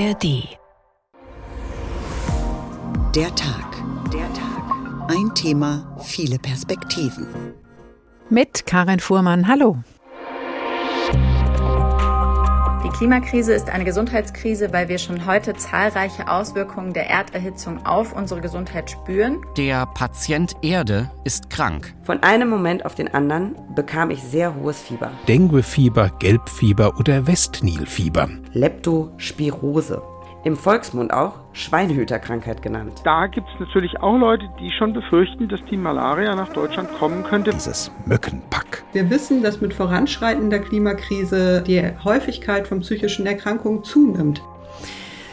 ARD. 0.00 0.48
Der 3.14 3.34
Tag. 3.34 3.82
Der 4.10 4.32
Tag. 4.32 5.10
Ein 5.10 5.34
Thema, 5.34 5.94
viele 6.02 6.38
Perspektiven. 6.38 7.26
Mit 8.30 8.64
Karin 8.64 9.00
Fuhrmann. 9.00 9.46
Hallo. 9.46 9.76
Die 12.90 12.96
Klimakrise 12.96 13.54
ist 13.54 13.70
eine 13.70 13.84
Gesundheitskrise, 13.84 14.72
weil 14.72 14.88
wir 14.88 14.98
schon 14.98 15.24
heute 15.24 15.54
zahlreiche 15.54 16.28
Auswirkungen 16.28 16.92
der 16.92 17.08
Erderhitzung 17.08 17.86
auf 17.86 18.12
unsere 18.12 18.40
Gesundheit 18.40 18.90
spüren. 18.90 19.40
Der 19.56 19.86
Patient 19.86 20.56
Erde 20.60 21.08
ist 21.22 21.50
krank. 21.50 21.94
Von 22.02 22.20
einem 22.24 22.48
Moment 22.48 22.84
auf 22.84 22.96
den 22.96 23.06
anderen 23.14 23.54
bekam 23.76 24.10
ich 24.10 24.20
sehr 24.24 24.56
hohes 24.56 24.80
Fieber. 24.80 25.12
Denguefieber, 25.28 26.10
Gelbfieber 26.18 26.98
oder 26.98 27.28
Westnilfieber. 27.28 28.28
Leptospirose 28.54 30.02
im 30.44 30.56
Volksmund 30.56 31.12
auch 31.12 31.34
Schweinhüterkrankheit 31.52 32.62
genannt. 32.62 33.00
Da 33.04 33.26
gibt 33.26 33.48
es 33.54 33.60
natürlich 33.60 34.00
auch 34.00 34.16
Leute, 34.16 34.48
die 34.58 34.70
schon 34.70 34.92
befürchten, 34.92 35.48
dass 35.48 35.60
die 35.70 35.76
Malaria 35.76 36.34
nach 36.34 36.52
Deutschland 36.52 36.90
kommen 36.98 37.24
könnte. 37.24 37.50
Dieses 37.50 37.90
Mückenpack. 38.06 38.84
Wir 38.92 39.10
wissen, 39.10 39.42
dass 39.42 39.60
mit 39.60 39.74
voranschreitender 39.74 40.58
Klimakrise 40.58 41.62
die 41.66 41.82
Häufigkeit 42.04 42.66
von 42.66 42.80
psychischen 42.80 43.26
Erkrankungen 43.26 43.84
zunimmt. 43.84 44.42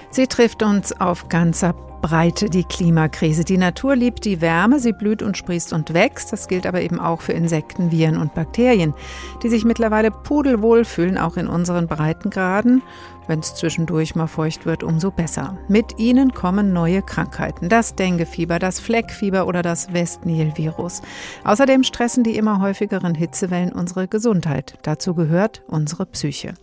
Sie 0.09 0.27
trifft 0.27 0.63
uns 0.63 0.99
auf 0.99 1.29
ganzer 1.29 1.73
Breite 2.01 2.49
die 2.49 2.63
Klimakrise. 2.63 3.43
Die 3.43 3.57
Natur 3.57 3.95
liebt 3.95 4.25
die 4.25 4.39
Wärme, 4.39 4.79
sie 4.79 4.93
blüht 4.93 5.21
und 5.23 5.37
sprießt 5.37 5.73
und 5.73 5.93
wächst. 5.93 6.31
Das 6.31 6.47
gilt 6.47 6.65
aber 6.65 6.81
eben 6.81 6.99
auch 6.99 7.21
für 7.21 7.33
Insekten, 7.33 7.91
Viren 7.91 8.17
und 8.17 8.33
Bakterien, 8.33 8.93
die 9.43 9.49
sich 9.49 9.65
mittlerweile 9.65 10.11
pudelwohl 10.11 10.85
fühlen, 10.85 11.17
auch 11.17 11.37
in 11.37 11.47
unseren 11.47 11.87
Breitengraden. 11.87 12.81
Wenn 13.27 13.39
es 13.39 13.53
zwischendurch 13.55 14.15
mal 14.15 14.27
feucht 14.27 14.65
wird, 14.65 14.83
umso 14.83 15.11
besser. 15.11 15.57
Mit 15.67 15.99
ihnen 15.99 16.33
kommen 16.33 16.73
neue 16.73 17.01
Krankheiten. 17.01 17.69
Das 17.69 17.95
Denguefieber, 17.95 18.57
das 18.57 18.79
Fleckfieber 18.79 19.47
oder 19.47 19.61
das 19.61 19.93
Westnil-Virus. 19.93 21.01
Außerdem 21.43 21.83
stressen 21.83 22.23
die 22.23 22.37
immer 22.37 22.61
häufigeren 22.61 23.15
Hitzewellen 23.15 23.73
unsere 23.73 24.07
Gesundheit. 24.07 24.77
Dazu 24.83 25.13
gehört 25.13 25.63
unsere 25.67 26.05
Psyche. 26.05 26.53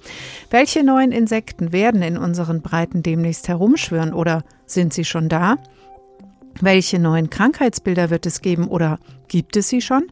Welche 0.50 0.82
neuen 0.82 1.12
Insekten 1.12 1.72
werden 1.72 2.02
in 2.02 2.16
unseren 2.16 2.62
Breiten 2.62 3.02
demnächst 3.02 3.48
herumschwirren 3.48 4.14
oder 4.14 4.42
sind 4.66 4.92
sie 4.92 5.04
schon 5.04 5.28
da? 5.28 5.58
Welche 6.60 6.98
neuen 6.98 7.30
Krankheitsbilder 7.30 8.10
wird 8.10 8.26
es 8.26 8.40
geben 8.40 8.68
oder 8.68 8.98
gibt 9.28 9.56
es 9.56 9.68
sie 9.68 9.80
schon? 9.80 10.04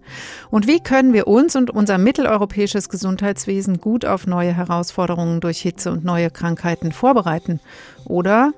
Und 0.50 0.66
wie 0.66 0.80
können 0.80 1.12
wir 1.12 1.28
uns 1.28 1.54
und 1.54 1.70
unser 1.70 1.98
mitteleuropäisches 1.98 2.88
Gesundheitswesen 2.88 3.78
gut 3.78 4.04
auf 4.04 4.26
neue 4.26 4.52
Herausforderungen 4.52 5.40
durch 5.40 5.60
Hitze 5.60 5.92
und 5.92 6.04
neue 6.04 6.30
Krankheiten 6.30 6.90
vorbereiten? 6.90 7.60
Oder, 8.04 8.52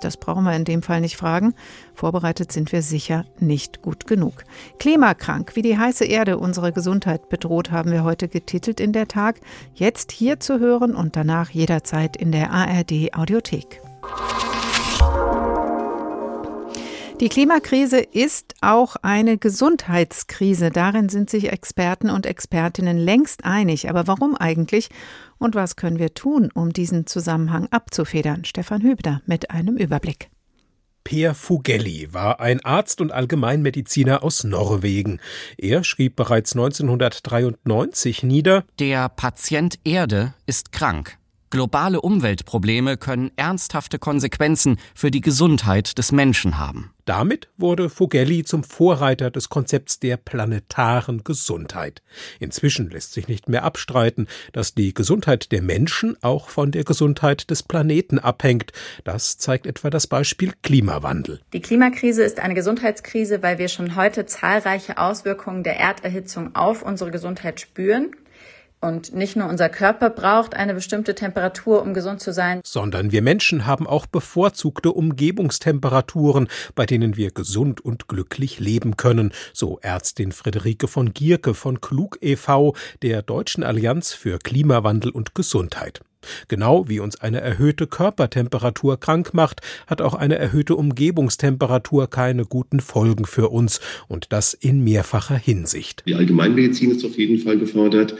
das 0.00 0.16
brauchen 0.16 0.44
wir 0.44 0.56
in 0.56 0.64
dem 0.64 0.82
Fall 0.82 1.00
nicht 1.00 1.16
fragen, 1.16 1.54
vorbereitet 1.94 2.50
sind 2.50 2.72
wir 2.72 2.82
sicher 2.82 3.24
nicht 3.38 3.82
gut 3.82 4.06
genug. 4.06 4.42
Klimakrank, 4.80 5.54
wie 5.54 5.62
die 5.62 5.78
heiße 5.78 6.04
Erde 6.04 6.38
unsere 6.38 6.72
Gesundheit 6.72 7.28
bedroht, 7.28 7.70
haben 7.70 7.92
wir 7.92 8.02
heute 8.02 8.26
getitelt 8.26 8.80
in 8.80 8.92
der 8.92 9.06
Tag. 9.06 9.40
Jetzt 9.74 10.10
hier 10.10 10.40
zu 10.40 10.58
hören 10.58 10.96
und 10.96 11.14
danach 11.14 11.50
jederzeit 11.50 12.16
in 12.16 12.32
der 12.32 12.50
ARD 12.50 13.14
Audiothek. 13.14 13.80
Die 17.20 17.28
Klimakrise 17.28 17.98
ist 17.98 18.54
auch 18.60 18.94
eine 19.02 19.38
Gesundheitskrise. 19.38 20.70
Darin 20.70 21.08
sind 21.08 21.28
sich 21.28 21.50
Experten 21.50 22.10
und 22.10 22.26
Expertinnen 22.26 22.96
längst 22.96 23.44
einig. 23.44 23.90
Aber 23.90 24.06
warum 24.06 24.36
eigentlich? 24.36 24.88
Und 25.36 25.56
was 25.56 25.74
können 25.74 25.98
wir 25.98 26.14
tun, 26.14 26.50
um 26.54 26.72
diesen 26.72 27.08
Zusammenhang 27.08 27.66
abzufedern? 27.72 28.44
Stefan 28.44 28.82
Hübner 28.82 29.20
mit 29.26 29.50
einem 29.50 29.76
Überblick. 29.76 30.30
Per 31.02 31.34
Fugelli 31.34 32.12
war 32.12 32.38
ein 32.38 32.64
Arzt 32.64 33.00
und 33.00 33.10
Allgemeinmediziner 33.10 34.22
aus 34.22 34.44
Norwegen. 34.44 35.20
Er 35.56 35.82
schrieb 35.82 36.14
bereits 36.14 36.52
1993 36.52 38.22
nieder 38.22 38.62
Der 38.78 39.08
Patient 39.08 39.80
Erde 39.82 40.34
ist 40.46 40.70
krank. 40.70 41.18
Globale 41.50 42.02
Umweltprobleme 42.02 42.98
können 42.98 43.30
ernsthafte 43.36 43.98
Konsequenzen 43.98 44.78
für 44.94 45.10
die 45.10 45.22
Gesundheit 45.22 45.96
des 45.96 46.12
Menschen 46.12 46.58
haben. 46.58 46.92
Damit 47.06 47.48
wurde 47.56 47.88
Fogelli 47.88 48.44
zum 48.44 48.62
Vorreiter 48.62 49.30
des 49.30 49.48
Konzepts 49.48 49.98
der 49.98 50.18
planetaren 50.18 51.24
Gesundheit. 51.24 52.02
Inzwischen 52.38 52.90
lässt 52.90 53.14
sich 53.14 53.28
nicht 53.28 53.48
mehr 53.48 53.62
abstreiten, 53.62 54.28
dass 54.52 54.74
die 54.74 54.92
Gesundheit 54.92 55.50
der 55.50 55.62
Menschen 55.62 56.22
auch 56.22 56.50
von 56.50 56.70
der 56.70 56.84
Gesundheit 56.84 57.48
des 57.48 57.62
Planeten 57.62 58.18
abhängt. 58.18 58.72
Das 59.04 59.38
zeigt 59.38 59.66
etwa 59.66 59.88
das 59.88 60.06
Beispiel 60.06 60.52
Klimawandel. 60.62 61.40
Die 61.54 61.62
Klimakrise 61.62 62.24
ist 62.24 62.40
eine 62.40 62.52
Gesundheitskrise, 62.52 63.42
weil 63.42 63.56
wir 63.56 63.68
schon 63.68 63.96
heute 63.96 64.26
zahlreiche 64.26 64.98
Auswirkungen 64.98 65.62
der 65.62 65.80
Erderhitzung 65.80 66.54
auf 66.54 66.82
unsere 66.82 67.10
Gesundheit 67.10 67.58
spüren. 67.58 68.10
Und 68.80 69.12
nicht 69.12 69.34
nur 69.34 69.48
unser 69.48 69.68
Körper 69.68 70.08
braucht 70.08 70.54
eine 70.54 70.72
bestimmte 70.72 71.16
Temperatur, 71.16 71.82
um 71.82 71.94
gesund 71.94 72.20
zu 72.20 72.32
sein, 72.32 72.60
sondern 72.64 73.10
wir 73.10 73.22
Menschen 73.22 73.66
haben 73.66 73.88
auch 73.88 74.06
bevorzugte 74.06 74.92
Umgebungstemperaturen, 74.92 76.48
bei 76.76 76.86
denen 76.86 77.16
wir 77.16 77.32
gesund 77.32 77.80
und 77.80 78.06
glücklich 78.06 78.60
leben 78.60 78.96
können, 78.96 79.32
so 79.52 79.80
Ärztin 79.82 80.30
Friederike 80.30 80.86
von 80.86 81.12
Gierke 81.12 81.54
von 81.54 81.80
Klug 81.80 82.18
e.V., 82.20 82.74
der 83.02 83.22
Deutschen 83.22 83.64
Allianz 83.64 84.12
für 84.12 84.38
Klimawandel 84.38 85.10
und 85.10 85.34
Gesundheit. 85.34 86.00
Genau 86.46 86.88
wie 86.88 87.00
uns 87.00 87.20
eine 87.20 87.40
erhöhte 87.40 87.86
Körpertemperatur 87.86 88.98
krank 89.00 89.34
macht, 89.34 89.60
hat 89.86 90.02
auch 90.02 90.14
eine 90.14 90.36
erhöhte 90.36 90.76
Umgebungstemperatur 90.76 92.10
keine 92.10 92.44
guten 92.44 92.80
Folgen 92.80 93.24
für 93.24 93.48
uns 93.48 93.80
und 94.08 94.32
das 94.32 94.54
in 94.54 94.82
mehrfacher 94.82 95.36
Hinsicht. 95.36 96.04
Die 96.06 96.14
Allgemeinmedizin 96.14 96.90
ist 96.90 97.04
auf 97.04 97.16
jeden 97.16 97.38
Fall 97.38 97.58
gefordert. 97.58 98.14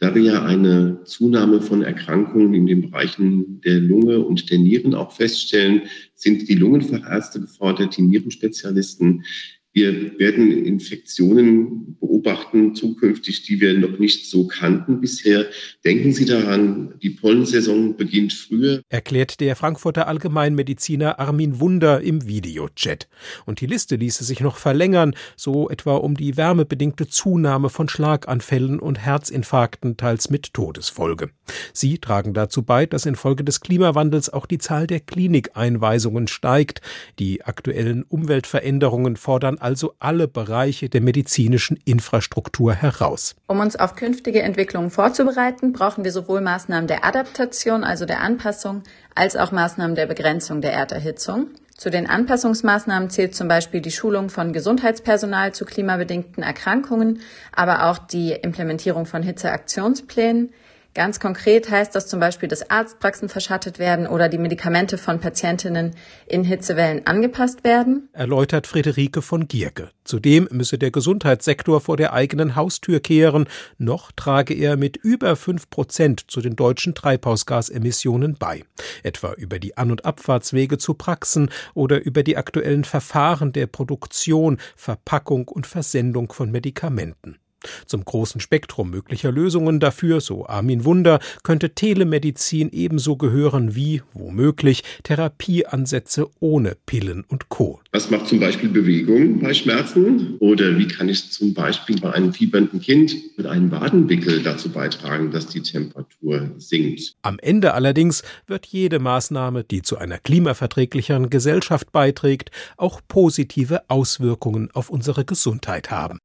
Da 0.00 0.14
wir 0.14 0.22
ja 0.22 0.42
eine 0.44 1.04
Zunahme 1.04 1.60
von 1.60 1.82
Erkrankungen 1.82 2.54
in 2.54 2.66
den 2.66 2.80
Bereichen 2.80 3.60
der 3.60 3.80
Lunge 3.80 4.20
und 4.20 4.50
der 4.50 4.58
Nieren 4.58 4.94
auch 4.94 5.12
feststellen, 5.12 5.82
sind 6.14 6.48
die 6.48 6.54
Lungenfachärzte 6.54 7.38
gefordert, 7.38 7.98
die 7.98 8.02
Nierenspezialisten, 8.02 9.24
wir 9.72 10.18
werden 10.18 10.64
Infektionen 10.64 11.96
beobachten 12.00 12.74
zukünftig, 12.74 13.44
die 13.44 13.60
wir 13.60 13.78
noch 13.78 14.00
nicht 14.00 14.28
so 14.28 14.48
kannten 14.48 15.00
bisher. 15.00 15.46
Denken 15.84 16.12
Sie 16.12 16.24
daran, 16.24 16.94
die 17.00 17.10
Pollensaison 17.10 17.96
beginnt 17.96 18.32
früher. 18.32 18.82
Erklärt 18.88 19.38
der 19.38 19.54
Frankfurter 19.54 20.08
Allgemeinmediziner 20.08 21.20
Armin 21.20 21.60
Wunder 21.60 22.00
im 22.00 22.26
Videochat. 22.26 23.08
Und 23.46 23.60
die 23.60 23.66
Liste 23.66 23.94
ließe 23.94 24.24
sich 24.24 24.40
noch 24.40 24.56
verlängern, 24.56 25.14
so 25.36 25.70
etwa 25.70 25.94
um 25.94 26.16
die 26.16 26.36
wärmebedingte 26.36 27.06
Zunahme 27.06 27.68
von 27.70 27.88
Schlaganfällen 27.88 28.80
und 28.80 28.98
Herzinfarkten, 28.98 29.96
teils 29.96 30.30
mit 30.30 30.52
Todesfolge. 30.52 31.30
Sie 31.72 31.98
tragen 31.98 32.34
dazu 32.34 32.62
bei, 32.62 32.86
dass 32.86 33.06
infolge 33.06 33.44
des 33.44 33.60
Klimawandels 33.60 34.30
auch 34.30 34.46
die 34.46 34.58
Zahl 34.58 34.88
der 34.88 35.00
Klinikeinweisungen 35.00 36.26
steigt. 36.26 36.80
Die 37.20 37.44
aktuellen 37.44 38.02
Umweltveränderungen 38.02 39.16
fordern 39.16 39.58
also 39.60 39.94
alle 39.98 40.28
Bereiche 40.28 40.88
der 40.88 41.00
medizinischen 41.00 41.78
Infrastruktur 41.84 42.74
heraus. 42.74 43.34
Um 43.46 43.60
uns 43.60 43.76
auf 43.76 43.96
künftige 43.96 44.42
Entwicklungen 44.42 44.90
vorzubereiten, 44.90 45.72
brauchen 45.72 46.04
wir 46.04 46.12
sowohl 46.12 46.40
Maßnahmen 46.40 46.86
der 46.86 47.04
Adaptation, 47.04 47.84
also 47.84 48.06
der 48.06 48.20
Anpassung, 48.20 48.82
als 49.14 49.36
auch 49.36 49.52
Maßnahmen 49.52 49.96
der 49.96 50.06
Begrenzung 50.06 50.60
der 50.60 50.72
Erderhitzung. 50.72 51.48
Zu 51.80 51.88
den 51.90 52.06
Anpassungsmaßnahmen 52.06 53.08
zählt 53.08 53.34
zum 53.34 53.48
Beispiel 53.48 53.80
die 53.80 53.90
Schulung 53.90 54.28
von 54.28 54.52
Gesundheitspersonal 54.52 55.54
zu 55.54 55.64
klimabedingten 55.64 56.42
Erkrankungen, 56.42 57.20
aber 57.52 57.86
auch 57.86 57.96
die 57.96 58.32
Implementierung 58.32 59.06
von 59.06 59.22
Hitzeaktionsplänen, 59.22 60.52
Ganz 60.92 61.20
konkret 61.20 61.70
heißt 61.70 61.94
das 61.94 62.08
zum 62.08 62.18
Beispiel, 62.18 62.48
dass 62.48 62.68
Arztpraxen 62.68 63.28
verschattet 63.28 63.78
werden 63.78 64.08
oder 64.08 64.28
die 64.28 64.38
Medikamente 64.38 64.98
von 64.98 65.20
Patientinnen 65.20 65.94
in 66.26 66.42
Hitzewellen 66.42 67.06
angepasst 67.06 67.62
werden. 67.62 68.08
Erläutert 68.12 68.66
Friederike 68.66 69.22
von 69.22 69.46
Gierke. 69.46 69.90
Zudem 70.02 70.48
müsse 70.50 70.78
der 70.78 70.90
Gesundheitssektor 70.90 71.80
vor 71.80 71.96
der 71.96 72.12
eigenen 72.12 72.56
Haustür 72.56 72.98
kehren. 72.98 73.46
Noch 73.78 74.10
trage 74.10 74.52
er 74.54 74.76
mit 74.76 74.96
über 74.96 75.36
fünf 75.36 75.70
Prozent 75.70 76.28
zu 76.28 76.40
den 76.40 76.56
deutschen 76.56 76.96
Treibhausgasemissionen 76.96 78.36
bei. 78.36 78.64
Etwa 79.04 79.32
über 79.34 79.60
die 79.60 79.76
An- 79.76 79.92
und 79.92 80.04
Abfahrtswege 80.04 80.78
zu 80.78 80.94
Praxen 80.94 81.50
oder 81.74 82.04
über 82.04 82.24
die 82.24 82.36
aktuellen 82.36 82.82
Verfahren 82.82 83.52
der 83.52 83.68
Produktion, 83.68 84.58
Verpackung 84.74 85.46
und 85.46 85.68
Versendung 85.68 86.32
von 86.32 86.50
Medikamenten. 86.50 87.39
Zum 87.86 88.04
großen 88.04 88.40
Spektrum 88.40 88.90
möglicher 88.90 89.32
Lösungen 89.32 89.80
dafür, 89.80 90.20
so 90.20 90.46
Armin 90.46 90.84
Wunder, 90.84 91.20
könnte 91.42 91.70
Telemedizin 91.70 92.70
ebenso 92.72 93.16
gehören 93.16 93.74
wie, 93.74 94.02
womöglich, 94.12 94.82
Therapieansätze 95.02 96.28
ohne 96.40 96.76
Pillen 96.86 97.24
und 97.28 97.48
Co. 97.48 97.80
Was 97.92 98.10
macht 98.10 98.28
zum 98.28 98.40
Beispiel 98.40 98.68
Bewegung 98.68 99.40
bei 99.40 99.52
Schmerzen? 99.52 100.36
Oder 100.38 100.78
wie 100.78 100.86
kann 100.86 101.08
ich 101.08 101.30
zum 101.30 101.54
Beispiel 101.54 102.00
bei 102.00 102.12
einem 102.12 102.32
fiebernden 102.32 102.80
Kind 102.80 103.14
mit 103.36 103.46
einem 103.46 103.70
Wadenwickel 103.70 104.42
dazu 104.42 104.70
beitragen, 104.70 105.30
dass 105.30 105.46
die 105.46 105.62
Temperatur 105.62 106.50
sinkt? 106.58 107.14
Am 107.22 107.38
Ende 107.40 107.74
allerdings 107.74 108.22
wird 108.46 108.66
jede 108.66 108.98
Maßnahme, 108.98 109.64
die 109.64 109.82
zu 109.82 109.98
einer 109.98 110.18
klimaverträglicheren 110.18 111.30
Gesellschaft 111.30 111.92
beiträgt, 111.92 112.50
auch 112.76 113.00
positive 113.06 113.82
Auswirkungen 113.88 114.70
auf 114.72 114.90
unsere 114.90 115.24
Gesundheit 115.24 115.90
haben. 115.90 116.18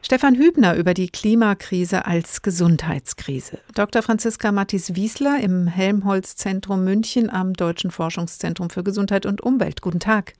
Stefan 0.00 0.36
Hübner 0.36 0.76
über 0.76 0.94
die 0.94 1.08
Klimakrise 1.08 2.06
als 2.06 2.40
Gesundheitskrise. 2.42 3.58
Dr. 3.74 4.02
Franziska 4.02 4.52
Mattis-Wiesler 4.52 5.40
im 5.40 5.66
Helmholtz-Zentrum 5.66 6.84
München 6.84 7.28
am 7.30 7.52
Deutschen 7.52 7.90
Forschungszentrum 7.90 8.70
für 8.70 8.84
Gesundheit 8.84 9.26
und 9.26 9.42
Umwelt. 9.42 9.82
Guten 9.82 10.00
Tag. 10.00 10.34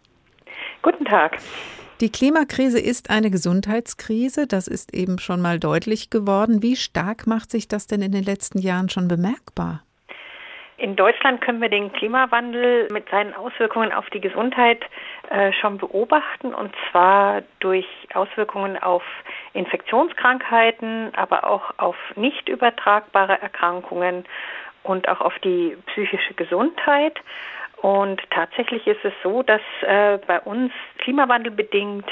Guten 0.83 1.05
Tag. 1.05 1.39
Die 2.01 2.11
Klimakrise 2.11 2.79
ist 2.79 3.11
eine 3.11 3.31
Gesundheitskrise, 3.31 4.47
das 4.47 4.69
ist 4.69 4.95
eben 4.95 5.19
schon 5.19 5.41
mal 5.41 5.59
deutlich 5.59 6.11
geworden. 6.11 6.63
Wie 6.63 6.77
stark 6.77 7.27
macht 7.27 7.51
sich 7.51 7.67
das 7.67 7.89
denn 7.89 8.01
in 8.01 8.13
den 8.13 8.23
letzten 8.23 8.61
Jahren 8.61 8.89
schon 8.89 9.09
bemerkbar? 9.09 9.83
In 10.79 10.95
Deutschland 10.95 11.41
können 11.41 11.61
wir 11.61 11.69
den 11.69 11.93
Klimawandel 11.93 12.87
mit 12.93 13.09
seinen 13.11 13.35
Auswirkungen 13.35 13.93
auf 13.93 14.09
die 14.11 14.21
Gesundheit 14.21 14.81
äh, 15.29 15.53
schon 15.53 15.77
beobachten, 15.77 16.55
und 16.55 16.73
zwar 16.91 17.43
durch 17.59 17.87
Auswirkungen 18.15 18.81
auf 18.81 19.03
Infektionskrankheiten, 19.55 21.13
aber 21.17 21.51
auch 21.51 21.75
auf 21.79 21.97
nicht 22.15 22.49
übertragbare 22.49 23.43
Erkrankungen 23.43 24.25
und 24.85 25.09
auch 25.09 25.21
auf 25.21 25.37
die 25.41 25.77
psychische 25.87 26.35
Gesundheit. 26.35 27.19
Und 27.81 28.21
tatsächlich 28.31 28.87
ist 28.89 29.05
es 29.05 29.13
so, 29.23 29.45
dass 29.45 29.61
äh, 29.83 30.19
bei 30.27 30.41
uns 30.41 30.73
klimawandelbedingt 30.99 32.07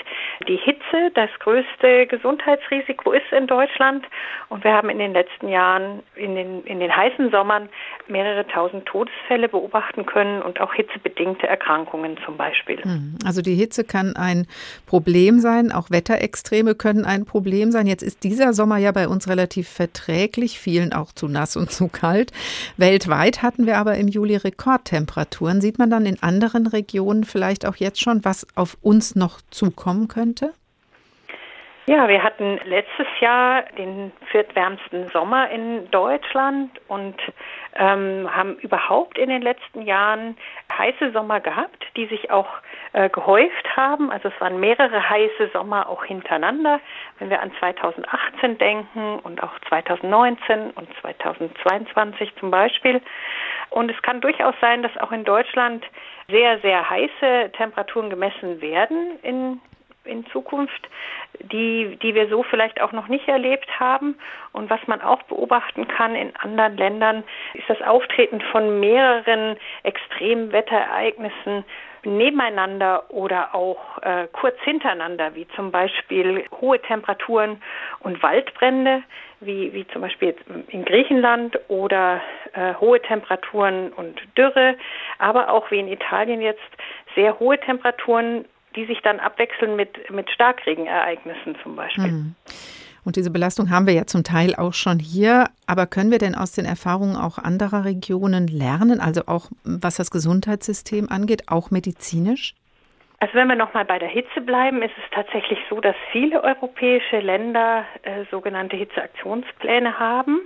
die 0.47 0.57
Hitze 0.57 1.11
das 1.15 1.29
größte 1.41 2.07
Gesundheitsrisiko 2.07 3.11
ist 3.11 3.33
in 3.33 3.49
Deutschland. 3.49 4.07
Und 4.49 4.63
wir 4.63 4.73
haben 4.73 4.91
in 4.91 4.99
den 4.99 5.13
letzten 5.13 5.49
Jahren 5.49 6.05
in 6.15 6.37
den, 6.37 6.63
in 6.65 6.79
den 6.79 6.95
heißen 6.95 7.33
Sommern 7.33 7.69
mehrere 8.07 8.47
tausend 8.47 8.87
Todesfälle 8.87 9.49
beobachten 9.49 10.07
können 10.07 10.41
und 10.41 10.61
auch 10.61 10.73
hitzebedingte 10.73 11.49
Erkrankungen 11.49 12.17
zum 12.25 12.37
Beispiel. 12.37 12.81
Hm, 12.83 13.19
also 13.25 13.43
die 13.43 13.55
Hitze 13.55 13.83
kann 13.83 14.15
ein 14.15 14.47
Problem 14.87 15.41
sein, 15.41 15.73
auch 15.73 15.91
Wetterextreme 15.91 16.77
können 16.77 17.05
ein 17.05 17.25
Problem 17.25 17.73
sein. 17.73 17.89
Jetzt 17.89 18.03
ist 18.03 18.23
dieser 18.23 18.53
Sommer 18.53 18.79
ja 18.79 18.93
bei 18.93 19.09
uns 19.09 19.29
relativ 19.29 19.69
verträglich, 19.69 20.61
vielen 20.61 20.93
auch 20.93 21.13
zu 21.13 21.27
nass 21.27 21.57
und 21.57 21.73
zu 21.73 21.89
kalt. 21.89 22.31
Weltweit 22.77 23.43
hatten 23.43 23.67
wir 23.67 23.79
aber 23.79 23.97
im 23.97 24.07
Juli 24.07 24.37
Rekordtemperaturen. 24.37 25.56
Dann 25.57 25.63
sieht 25.63 25.79
man 25.79 25.89
dann 25.89 26.05
in 26.05 26.23
anderen 26.23 26.67
Regionen 26.67 27.25
vielleicht 27.25 27.65
auch 27.65 27.77
jetzt 27.77 28.03
schon, 28.03 28.27
was 28.27 28.47
auf 28.57 28.77
uns 28.83 29.17
noch 29.17 29.41
zukommen 29.51 30.07
könnte? 30.07 30.53
Ja, 31.87 32.09
wir 32.09 32.23
hatten 32.23 32.61
letztes 32.65 33.07
Jahr 33.21 33.63
den 33.79 34.13
viertwärmsten 34.33 35.09
Sommer 35.15 35.49
in 35.51 35.91
Deutschland 35.91 36.71
und 36.89 37.15
ähm, 37.77 38.29
haben 38.31 38.57
überhaupt 38.57 39.17
in 39.17 39.31
den 39.31 39.41
letzten 39.41 39.83
Jahren 39.83 40.37
heiße 40.77 41.13
Sommer 41.13 41.41
gehabt, 41.41 41.87
die 41.97 42.07
sich 42.07 42.31
auch 42.31 42.49
äh, 42.93 43.09
gehäuft 43.09 43.77
haben. 43.77 44.11
Also 44.11 44.29
es 44.29 44.41
waren 44.41 44.59
mehrere 44.59 45.09
heiße 45.09 45.51
Sommer 45.53 45.89
auch 45.89 46.05
hintereinander. 46.05 46.81
Wenn 47.19 47.31
wir 47.31 47.41
an 47.41 47.53
2018 47.61 48.59
denken 48.59 49.21
und 49.21 49.43
auch 49.43 49.53
2019 49.69 50.73
und 50.73 50.89
2022 51.01 52.35
zum 52.41 52.51
Beispiel. 52.51 53.01
Und 53.77 53.91
es 53.91 54.01
kann 54.01 54.23
durchaus 54.23 54.55
sein, 54.63 54.83
dass 54.83 54.97
auch 54.97 55.13
in 55.13 55.25
Deutschland 55.25 55.85
sehr, 56.29 56.59
sehr 56.61 56.89
heiße 56.89 57.53
Temperaturen 57.53 58.09
gemessen 58.09 58.63
werden 58.63 59.19
in 59.23 59.61
in 60.05 60.25
Zukunft, 60.27 60.89
die, 61.41 61.99
die 62.01 62.15
wir 62.15 62.29
so 62.29 62.45
vielleicht 62.45 62.81
auch 62.81 62.93
noch 62.93 63.09
nicht 63.09 63.27
erlebt 63.27 63.69
haben. 63.81 64.17
Und 64.53 64.71
was 64.71 64.79
man 64.87 65.01
auch 65.01 65.21
beobachten 65.25 65.89
kann 65.89 66.15
in 66.15 66.35
anderen 66.37 66.77
Ländern, 66.77 67.25
ist 67.55 67.69
das 67.69 67.83
Auftreten 67.83 68.41
von 68.53 68.79
mehreren 68.79 69.57
Extremwetterereignissen 69.83 71.65
nebeneinander 72.05 73.11
oder 73.11 73.53
auch 73.53 73.99
äh, 74.03 74.29
kurz 74.33 74.57
hintereinander, 74.61 75.35
wie 75.35 75.49
zum 75.57 75.73
Beispiel 75.73 76.45
hohe 76.61 76.81
Temperaturen 76.81 77.61
und 77.99 78.23
Waldbrände, 78.23 79.03
wie, 79.41 79.73
wie 79.73 79.87
zum 79.89 80.03
Beispiel 80.03 80.35
in 80.69 80.85
Griechenland 80.85 81.59
oder 81.69 82.21
äh, 82.55 82.75
hohe 82.75 83.01
Temperaturen 83.03 83.93
und 83.93 84.21
Dürre, 84.37 84.77
aber 85.19 85.51
auch 85.51 85.71
wie 85.71 85.79
in 85.79 85.89
Italien 85.89 86.41
jetzt 86.41 86.61
sehr 87.15 87.39
hohe 87.39 87.59
Temperaturen 87.61 88.47
die 88.77 88.85
sich 88.87 89.01
dann 89.03 89.19
abwechseln 89.19 89.75
mit, 89.75 90.11
mit 90.11 90.31
Starkregenereignissen 90.31 91.57
zum 91.63 91.77
Beispiel. 91.77 92.13
Mhm. 92.13 92.35
Und 93.05 93.17
diese 93.17 93.31
Belastung 93.31 93.71
haben 93.71 93.87
wir 93.87 93.95
ja 93.95 94.07
zum 94.07 94.25
Teil 94.25 94.55
auch 94.57 94.75
schon 94.75 94.99
hier. 94.99 95.49
Aber 95.67 95.87
können 95.87 96.11
wir 96.11 96.19
denn 96.19 96.35
aus 96.35 96.53
den 96.53 96.65
Erfahrungen 96.65 97.17
auch 97.17 97.39
anderer 97.39 97.85
Regionen 97.85 98.49
lernen, 98.49 99.01
also 99.01 99.23
auch 99.27 99.49
was 99.65 99.97
das 99.97 100.11
Gesundheitssystem 100.11 101.09
angeht, 101.09 101.45
auch 101.47 101.71
medizinisch? 101.71 102.55
Also 103.19 103.35
wenn 103.35 103.49
wir 103.49 103.57
nochmal 103.57 103.87
bei 103.87 103.99
der 103.99 104.09
Hitze 104.09 104.41
bleiben, 104.43 104.83
ist 104.83 104.97
es 104.99 105.11
tatsächlich 105.11 105.59
so, 105.71 105.81
dass 105.81 105.97
viele 106.13 106.43
europäische 106.43 107.21
Länder 107.21 107.85
äh, 108.03 108.25
sogenannte 108.31 108.77
Hitzeaktionspläne 108.77 109.99
haben. 109.99 110.41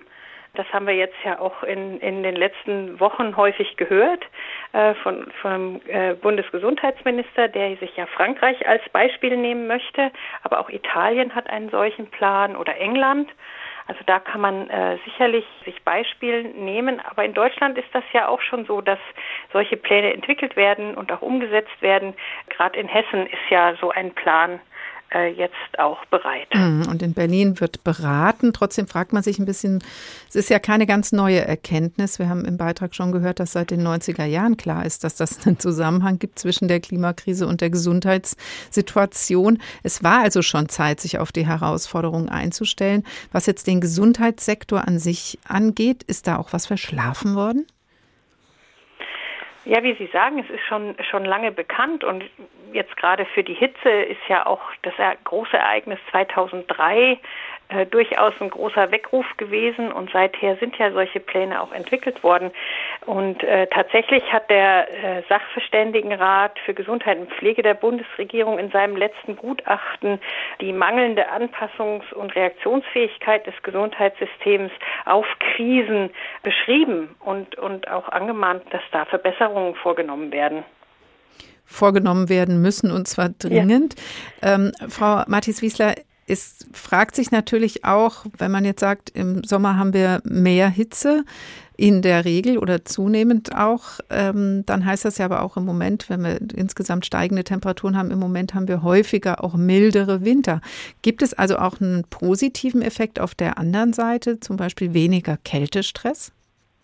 Das 0.54 0.66
haben 0.72 0.86
wir 0.86 0.94
jetzt 0.94 1.16
ja 1.24 1.38
auch 1.38 1.62
in, 1.62 2.00
in 2.00 2.22
den 2.22 2.34
letzten 2.34 2.98
Wochen 2.98 3.36
häufig 3.36 3.76
gehört 3.76 4.24
äh, 4.72 4.94
von, 4.94 5.30
vom 5.40 5.80
äh, 5.86 6.14
Bundesgesundheitsminister, 6.14 7.48
der 7.48 7.76
sich 7.76 7.96
ja 7.96 8.06
Frankreich 8.06 8.66
als 8.66 8.82
Beispiel 8.90 9.36
nehmen 9.36 9.68
möchte. 9.68 10.10
Aber 10.42 10.58
auch 10.58 10.70
Italien 10.70 11.34
hat 11.34 11.48
einen 11.48 11.70
solchen 11.70 12.08
Plan 12.08 12.56
oder 12.56 12.76
England. 12.78 13.30
Also 13.90 14.04
da 14.06 14.20
kann 14.20 14.40
man 14.40 14.70
äh, 14.70 14.98
sicherlich 15.04 15.44
sich 15.64 15.82
Beispiel 15.82 16.44
nehmen. 16.44 17.00
Aber 17.00 17.24
in 17.24 17.34
Deutschland 17.34 17.76
ist 17.76 17.88
das 17.92 18.04
ja 18.12 18.28
auch 18.28 18.40
schon 18.40 18.64
so, 18.64 18.80
dass 18.80 19.00
solche 19.52 19.76
Pläne 19.76 20.12
entwickelt 20.14 20.54
werden 20.54 20.94
und 20.94 21.10
auch 21.10 21.22
umgesetzt 21.22 21.82
werden. 21.82 22.14
Gerade 22.50 22.78
in 22.78 22.86
Hessen 22.86 23.26
ist 23.26 23.50
ja 23.50 23.74
so 23.80 23.90
ein 23.90 24.14
Plan 24.14 24.60
jetzt 25.18 25.78
auch 25.78 26.04
bereit. 26.06 26.48
Mhm, 26.54 26.86
und 26.88 27.02
in 27.02 27.14
Berlin 27.14 27.60
wird 27.60 27.82
beraten. 27.82 28.52
Trotzdem 28.52 28.86
fragt 28.86 29.12
man 29.12 29.22
sich 29.22 29.38
ein 29.38 29.44
bisschen, 29.44 29.82
es 30.28 30.36
ist 30.36 30.50
ja 30.50 30.58
keine 30.58 30.86
ganz 30.86 31.10
neue 31.12 31.44
Erkenntnis. 31.44 32.18
Wir 32.18 32.28
haben 32.28 32.44
im 32.44 32.56
Beitrag 32.56 32.94
schon 32.94 33.10
gehört, 33.10 33.40
dass 33.40 33.52
seit 33.52 33.70
den 33.70 33.86
90er 33.86 34.24
Jahren 34.24 34.56
klar 34.56 34.86
ist, 34.86 35.02
dass 35.02 35.16
das 35.16 35.46
einen 35.46 35.58
Zusammenhang 35.58 36.18
gibt 36.18 36.38
zwischen 36.38 36.68
der 36.68 36.80
Klimakrise 36.80 37.46
und 37.46 37.60
der 37.60 37.70
Gesundheitssituation. 37.70 39.58
Es 39.82 40.04
war 40.04 40.20
also 40.20 40.42
schon 40.42 40.68
Zeit, 40.68 41.00
sich 41.00 41.18
auf 41.18 41.32
die 41.32 41.46
Herausforderungen 41.46 42.28
einzustellen. 42.28 43.04
Was 43.32 43.46
jetzt 43.46 43.66
den 43.66 43.80
Gesundheitssektor 43.80 44.86
an 44.86 44.98
sich 44.98 45.38
angeht, 45.46 46.04
ist 46.04 46.26
da 46.26 46.36
auch 46.36 46.52
was 46.52 46.66
verschlafen 46.66 47.34
worden? 47.34 47.66
Ja, 49.64 49.82
wie 49.82 49.94
Sie 49.94 50.06
sagen, 50.06 50.38
es 50.38 50.50
ist 50.50 50.64
schon, 50.64 50.96
schon 51.10 51.24
lange 51.24 51.52
bekannt 51.52 52.02
und 52.02 52.24
jetzt 52.72 52.96
gerade 52.96 53.26
für 53.26 53.44
die 53.44 53.54
Hitze 53.54 53.90
ist 53.90 54.20
ja 54.28 54.46
auch 54.46 54.60
das 54.82 54.94
große 55.24 55.56
Ereignis 55.56 55.98
2003 56.10 57.18
äh, 57.70 57.86
durchaus 57.86 58.34
ein 58.40 58.50
großer 58.50 58.90
Weckruf 58.90 59.26
gewesen 59.36 59.92
und 59.92 60.10
seither 60.12 60.56
sind 60.56 60.76
ja 60.78 60.90
solche 60.92 61.20
Pläne 61.20 61.60
auch 61.62 61.72
entwickelt 61.72 62.22
worden. 62.22 62.50
Und 63.06 63.42
äh, 63.44 63.66
tatsächlich 63.68 64.22
hat 64.32 64.50
der 64.50 64.88
äh, 64.88 65.22
Sachverständigenrat 65.28 66.58
für 66.64 66.74
Gesundheit 66.74 67.18
und 67.18 67.30
Pflege 67.32 67.62
der 67.62 67.74
Bundesregierung 67.74 68.58
in 68.58 68.70
seinem 68.70 68.96
letzten 68.96 69.36
Gutachten 69.36 70.20
die 70.60 70.72
mangelnde 70.72 71.30
Anpassungs- 71.30 72.12
und 72.12 72.34
Reaktionsfähigkeit 72.34 73.46
des 73.46 73.54
Gesundheitssystems 73.62 74.72
auf 75.04 75.26
Krisen 75.38 76.10
beschrieben 76.42 77.14
und, 77.20 77.56
und 77.56 77.88
auch 77.88 78.08
angemahnt, 78.08 78.62
dass 78.70 78.82
da 78.90 79.04
Verbesserungen 79.04 79.74
vorgenommen 79.76 80.32
werden 80.32 80.64
vorgenommen 81.70 82.28
werden 82.28 82.60
müssen 82.60 82.90
und 82.90 83.06
zwar 83.06 83.28
dringend. 83.28 83.94
Ja. 84.42 84.56
Ähm, 84.56 84.72
Frau 84.88 85.22
Mathis-Wiesler, 85.28 85.94
es 86.30 86.68
fragt 86.72 87.16
sich 87.16 87.30
natürlich 87.30 87.84
auch, 87.84 88.24
wenn 88.38 88.50
man 88.50 88.64
jetzt 88.64 88.80
sagt, 88.80 89.10
im 89.10 89.42
Sommer 89.44 89.76
haben 89.76 89.92
wir 89.92 90.20
mehr 90.24 90.68
Hitze 90.68 91.24
in 91.76 92.02
der 92.02 92.24
Regel 92.24 92.58
oder 92.58 92.84
zunehmend 92.84 93.56
auch, 93.56 94.00
ähm, 94.10 94.64
dann 94.66 94.84
heißt 94.84 95.04
das 95.06 95.18
ja 95.18 95.24
aber 95.24 95.42
auch 95.42 95.56
im 95.56 95.64
Moment, 95.64 96.10
wenn 96.10 96.22
wir 96.22 96.38
insgesamt 96.54 97.06
steigende 97.06 97.42
Temperaturen 97.42 97.96
haben, 97.96 98.10
im 98.10 98.18
Moment 98.18 98.54
haben 98.54 98.68
wir 98.68 98.82
häufiger 98.82 99.42
auch 99.42 99.54
mildere 99.54 100.24
Winter. 100.24 100.60
Gibt 101.02 101.22
es 101.22 101.32
also 101.34 101.56
auch 101.56 101.80
einen 101.80 102.04
positiven 102.10 102.82
Effekt 102.82 103.18
auf 103.18 103.34
der 103.34 103.58
anderen 103.58 103.92
Seite, 103.92 104.40
zum 104.40 104.56
Beispiel 104.56 104.92
weniger 104.94 105.38
Kältestress? 105.38 106.32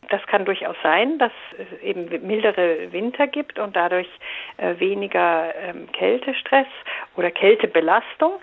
Das 0.08 0.24
kann 0.26 0.44
durchaus 0.44 0.76
sein, 0.82 1.18
dass 1.18 1.32
es 1.58 1.82
eben 1.82 2.08
mildere 2.26 2.92
Winter 2.92 3.26
gibt 3.26 3.58
und 3.58 3.74
dadurch 3.74 4.08
äh, 4.56 4.78
weniger 4.78 5.52
ähm, 5.56 5.90
Kältestress 5.92 6.68
oder 7.16 7.30
Kältebelastung. 7.30 8.34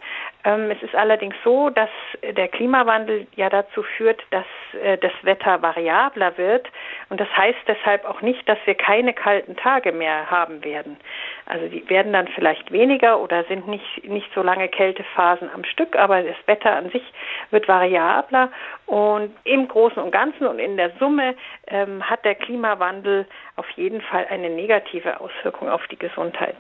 Ähm, 0.46 0.72
es 0.72 0.82
ist 0.84 0.94
allerdings 0.94 1.36
so, 1.44 1.70
dass 1.70 1.90
der 2.22 2.50
Klimawandel 2.50 3.28
ja 3.36 3.50
dazu 3.50 3.84
führt, 3.84 4.22
dass 4.30 4.46
äh, 4.82 4.98
das 4.98 5.12
Wetter 5.22 5.62
variabler 5.62 6.38
wird. 6.38 6.68
Und 7.10 7.22
das 7.22 7.30
heißt 7.36 7.60
deshalb 7.68 8.06
auch 8.06 8.22
nicht, 8.22 8.48
dass 8.50 8.58
wir 8.66 8.76
keine 8.76 9.14
kalten 9.14 9.56
Tage 9.56 9.94
mehr 9.94 10.30
haben 10.30 10.64
werden. 10.64 10.98
Also 11.46 11.68
die 11.68 11.90
werden 11.90 12.12
dann 12.12 12.28
vielleicht 12.28 12.72
weniger 12.72 13.22
oder 13.22 13.44
sind 13.46 13.68
nicht, 13.68 14.04
nicht 14.04 14.28
so 14.34 14.42
lange 14.42 14.68
Kältephasen 14.68 15.50
am 15.54 15.64
Stück, 15.64 15.96
aber 15.96 16.22
das 16.22 16.36
Wetter 16.46 16.76
an 16.76 16.90
sich 16.90 17.04
wird 17.52 17.68
variabler. 17.68 18.52
Und 18.86 19.34
im 19.46 19.68
Großen 19.68 20.02
und 20.02 20.12
Ganzen 20.12 20.46
und 20.48 20.60
in 20.60 20.76
der 20.76 20.92
Summe 21.00 21.36
ähm, 21.68 22.10
hat 22.10 22.26
der 22.26 22.36
Klimawandel 22.36 23.26
auf 23.56 23.70
jeden 23.72 24.02
Fall 24.02 24.28
eine 24.30 24.50
negative 24.50 25.22
Auswirkung 25.22 25.70
auf 25.70 25.88
die 25.88 25.98
Gesundheit. 25.98 26.58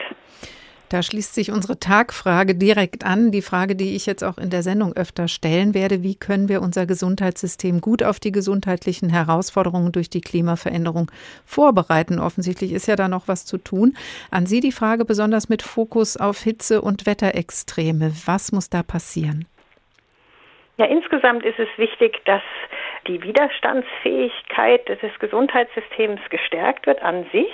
Da 0.94 1.02
schließt 1.02 1.34
sich 1.34 1.50
unsere 1.50 1.80
Tagfrage 1.80 2.54
direkt 2.54 3.04
an, 3.04 3.32
die 3.32 3.42
Frage, 3.42 3.76
die 3.76 3.96
ich 3.96 4.06
jetzt 4.06 4.24
auch 4.24 4.38
in 4.38 4.52
der 4.52 4.62
Sendung 4.62 4.94
öfter 4.94 5.28
stellen 5.28 5.74
werde. 5.74 6.04
Wie 6.04 6.14
können 6.14 6.50
wir 6.50 6.62
unser 6.62 6.86
Gesundheitssystem 6.86 7.82
gut 7.82 8.04
auf 8.04 8.20
die 8.20 8.32
gesundheitlichen 8.32 9.10
Herausforderungen 9.10 9.92
durch 9.92 10.12
die 10.12 10.22
Klimaveränderung 10.22 11.10
vorbereiten? 11.48 12.20
Offensichtlich 12.20 12.74
ist 12.74 12.86
ja 12.86 12.96
da 12.96 13.08
noch 13.08 13.28
was 13.28 13.48
zu 13.48 13.58
tun. 13.58 13.98
An 14.30 14.46
Sie 14.46 14.60
die 14.60 14.72
Frage 14.72 15.04
besonders 15.04 15.50
mit 15.50 15.64
Fokus 15.64 16.16
auf 16.16 16.44
Hitze 16.44 16.80
und 16.80 17.08
Wetterextreme. 17.08 18.14
Was 18.28 18.52
muss 18.52 18.70
da 18.70 18.84
passieren? 18.84 19.46
Ja, 20.78 20.86
insgesamt 20.86 21.44
ist 21.44 21.58
es 21.58 21.70
wichtig, 21.78 22.22
dass 22.26 22.44
die 23.08 23.22
Widerstandsfähigkeit 23.24 24.88
des 24.88 25.20
Gesundheitssystems 25.20 26.22
gestärkt 26.30 26.88
wird 26.88 27.02
an 27.02 27.26
sich, 27.32 27.54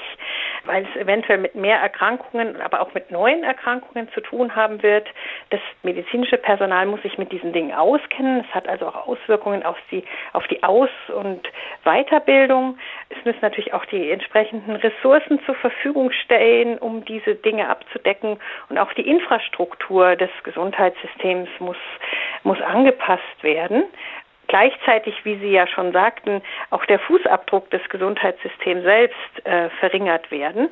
weil 0.65 0.85
es 0.85 1.01
eventuell 1.01 1.39
mit 1.39 1.55
mehr 1.55 1.79
Erkrankungen, 1.79 2.61
aber 2.61 2.81
auch 2.81 2.93
mit 2.93 3.11
neuen 3.11 3.43
Erkrankungen 3.43 4.09
zu 4.13 4.21
tun 4.21 4.55
haben 4.55 4.83
wird. 4.83 5.07
Das 5.49 5.61
medizinische 5.83 6.37
Personal 6.37 6.85
muss 6.85 7.01
sich 7.01 7.17
mit 7.17 7.31
diesen 7.31 7.53
Dingen 7.53 7.73
auskennen. 7.73 8.45
Es 8.47 8.55
hat 8.55 8.67
also 8.67 8.87
auch 8.87 9.07
Auswirkungen 9.07 9.63
auf 9.63 9.77
die, 9.91 10.03
auf 10.33 10.47
die 10.47 10.63
Aus- 10.63 10.89
und 11.07 11.47
Weiterbildung. 11.83 12.77
Es 13.09 13.23
müssen 13.25 13.39
natürlich 13.41 13.73
auch 13.73 13.85
die 13.85 14.11
entsprechenden 14.11 14.75
Ressourcen 14.75 15.39
zur 15.45 15.55
Verfügung 15.55 16.11
stellen, 16.11 16.77
um 16.77 17.05
diese 17.05 17.35
Dinge 17.35 17.69
abzudecken. 17.69 18.39
Und 18.69 18.77
auch 18.77 18.93
die 18.93 19.07
Infrastruktur 19.07 20.15
des 20.15 20.29
Gesundheitssystems 20.43 21.49
muss, 21.59 21.77
muss 22.43 22.61
angepasst 22.61 23.41
werden 23.41 23.83
gleichzeitig, 24.49 25.23
wie 25.23 25.37
Sie 25.37 25.51
ja 25.51 25.65
schon 25.67 25.93
sagten, 25.93 26.41
auch 26.71 26.83
der 26.85 26.99
Fußabdruck 26.99 27.69
des 27.69 27.87
Gesundheitssystems 27.87 28.83
selbst 28.83 29.45
äh, 29.45 29.69
verringert 29.79 30.29
werden. 30.29 30.69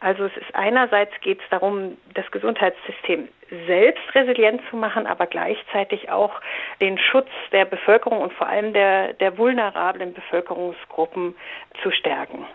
Also 0.00 0.24
es 0.24 0.36
ist 0.36 0.54
einerseits 0.54 1.12
geht 1.20 1.40
es 1.40 1.48
darum, 1.50 1.96
das 2.14 2.28
Gesundheitssystem 2.30 3.28
selbst 3.66 4.02
resilient 4.14 4.60
zu 4.70 4.76
machen, 4.76 5.06
aber 5.06 5.26
gleichzeitig 5.26 6.10
auch 6.10 6.40
den 6.80 6.98
Schutz 6.98 7.28
der 7.52 7.64
Bevölkerung 7.64 8.20
und 8.20 8.32
vor 8.32 8.46
allem 8.46 8.72
der, 8.72 9.14
der 9.14 9.38
vulnerablen 9.38 10.14
Bevölkerungsgruppen 10.14 11.34
zu 11.82 11.90
stärken. 11.90 12.46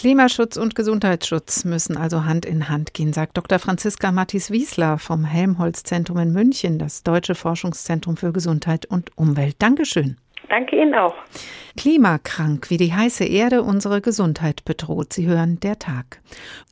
Klimaschutz 0.00 0.56
und 0.56 0.74
Gesundheitsschutz 0.74 1.66
müssen 1.66 1.98
also 1.98 2.24
Hand 2.24 2.46
in 2.46 2.70
Hand 2.70 2.94
gehen, 2.94 3.12
sagt 3.12 3.36
Dr. 3.36 3.58
Franziska 3.58 4.10
Mattis-Wiesler 4.10 4.96
vom 4.96 5.26
Helmholtz-Zentrum 5.26 6.16
in 6.16 6.32
München, 6.32 6.78
das 6.78 7.02
Deutsche 7.02 7.34
Forschungszentrum 7.34 8.16
für 8.16 8.32
Gesundheit 8.32 8.86
und 8.86 9.10
Umwelt. 9.18 9.56
Dankeschön. 9.58 10.16
Danke 10.48 10.80
Ihnen 10.80 10.94
auch. 10.94 11.14
Klimakrank, 11.76 12.70
wie 12.70 12.78
die 12.78 12.94
heiße 12.94 13.24
Erde 13.24 13.62
unsere 13.62 14.00
Gesundheit 14.00 14.64
bedroht. 14.64 15.12
Sie 15.12 15.26
hören 15.26 15.60
der 15.60 15.78
Tag. 15.78 16.22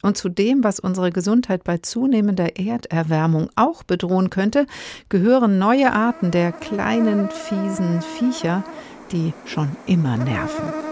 Und 0.00 0.16
zu 0.16 0.30
dem, 0.30 0.64
was 0.64 0.80
unsere 0.80 1.10
Gesundheit 1.10 1.64
bei 1.64 1.76
zunehmender 1.76 2.56
Erderwärmung 2.56 3.50
auch 3.56 3.82
bedrohen 3.82 4.30
könnte, 4.30 4.66
gehören 5.10 5.58
neue 5.58 5.92
Arten 5.92 6.30
der 6.30 6.50
kleinen, 6.50 7.28
fiesen 7.28 8.00
Viecher, 8.00 8.64
die 9.12 9.34
schon 9.44 9.76
immer 9.86 10.16
nerven. 10.16 10.87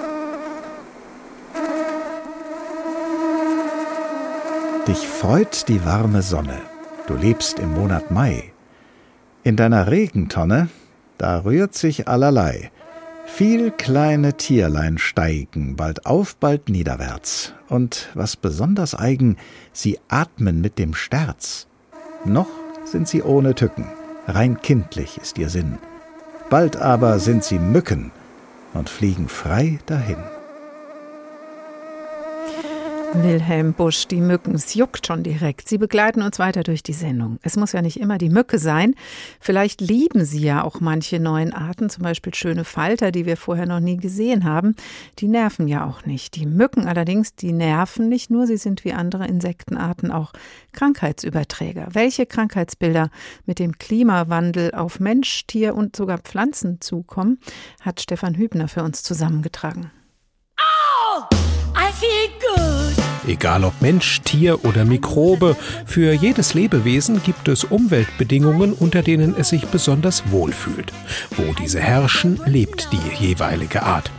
Dich 4.86 5.08
freut 5.08 5.68
die 5.68 5.84
warme 5.84 6.22
Sonne, 6.22 6.60
du 7.08 7.14
lebst 7.14 7.58
im 7.58 7.74
Monat 7.74 8.12
Mai. 8.12 8.52
In 9.42 9.56
deiner 9.56 9.88
Regentonne, 9.88 10.68
da 11.18 11.40
rührt 11.40 11.74
sich 11.74 12.06
allerlei. 12.06 12.70
Viel 13.26 13.72
kleine 13.72 14.34
Tierlein 14.34 14.98
steigen, 14.98 15.74
bald 15.74 16.06
auf, 16.06 16.36
bald 16.36 16.68
niederwärts. 16.68 17.52
Und 17.68 18.10
was 18.14 18.36
besonders 18.36 18.94
eigen, 18.94 19.38
sie 19.72 19.98
atmen 20.06 20.60
mit 20.60 20.78
dem 20.78 20.94
Sterz. 20.94 21.66
Noch 22.24 22.48
sind 22.84 23.08
sie 23.08 23.24
ohne 23.24 23.56
Tücken, 23.56 23.88
rein 24.28 24.60
kindlich 24.60 25.18
ist 25.18 25.36
ihr 25.36 25.48
Sinn. 25.48 25.78
Bald 26.48 26.76
aber 26.76 27.18
sind 27.18 27.42
sie 27.42 27.58
Mücken 27.58 28.12
und 28.72 28.88
fliegen 28.88 29.28
frei 29.28 29.80
dahin. 29.86 30.22
Wilhelm 33.22 33.74
Busch, 33.74 34.06
die 34.06 34.20
Mücken, 34.20 34.54
es 34.54 34.74
juckt 34.74 35.06
schon 35.06 35.22
direkt. 35.22 35.68
Sie 35.68 35.78
begleiten 35.78 36.22
uns 36.22 36.38
weiter 36.38 36.62
durch 36.62 36.82
die 36.82 36.92
Sendung. 36.92 37.38
Es 37.42 37.56
muss 37.56 37.72
ja 37.72 37.82
nicht 37.82 38.00
immer 38.00 38.18
die 38.18 38.30
Mücke 38.30 38.58
sein. 38.58 38.94
Vielleicht 39.40 39.80
lieben 39.80 40.24
Sie 40.24 40.40
ja 40.40 40.64
auch 40.64 40.80
manche 40.80 41.20
neuen 41.20 41.52
Arten, 41.52 41.88
zum 41.90 42.02
Beispiel 42.02 42.34
schöne 42.34 42.64
Falter, 42.64 43.12
die 43.12 43.26
wir 43.26 43.36
vorher 43.36 43.66
noch 43.66 43.80
nie 43.80 43.96
gesehen 43.96 44.44
haben. 44.44 44.74
Die 45.18 45.28
nerven 45.28 45.68
ja 45.68 45.84
auch 45.84 46.04
nicht. 46.04 46.36
Die 46.36 46.46
Mücken 46.46 46.86
allerdings, 46.86 47.34
die 47.34 47.52
nerven 47.52 48.08
nicht 48.08 48.30
nur, 48.30 48.46
sie 48.46 48.56
sind 48.56 48.84
wie 48.84 48.92
andere 48.92 49.26
Insektenarten 49.26 50.10
auch 50.10 50.32
Krankheitsüberträger. 50.72 51.88
Welche 51.92 52.26
Krankheitsbilder 52.26 53.10
mit 53.44 53.58
dem 53.58 53.78
Klimawandel 53.78 54.74
auf 54.74 55.00
Mensch, 55.00 55.46
Tier 55.46 55.74
und 55.74 55.96
sogar 55.96 56.18
Pflanzen 56.18 56.80
zukommen, 56.80 57.38
hat 57.80 58.00
Stefan 58.00 58.34
Hübner 58.34 58.68
für 58.68 58.82
uns 58.82 59.02
zusammengetragen. 59.02 59.90
Oh, 60.58 61.22
I 61.76 61.92
feel 61.92 62.28
good. 62.40 63.05
Egal 63.26 63.64
ob 63.64 63.80
Mensch, 63.82 64.20
Tier 64.22 64.64
oder 64.64 64.84
Mikrobe, 64.84 65.56
für 65.84 66.12
jedes 66.12 66.54
Lebewesen 66.54 67.22
gibt 67.22 67.48
es 67.48 67.64
Umweltbedingungen, 67.64 68.72
unter 68.72 69.02
denen 69.02 69.34
es 69.36 69.48
sich 69.48 69.66
besonders 69.66 70.30
wohlfühlt. 70.30 70.92
Wo 71.36 71.52
diese 71.52 71.80
herrschen, 71.80 72.40
lebt 72.46 72.88
die 72.92 73.24
jeweilige 73.26 73.82
Art. 73.82 74.10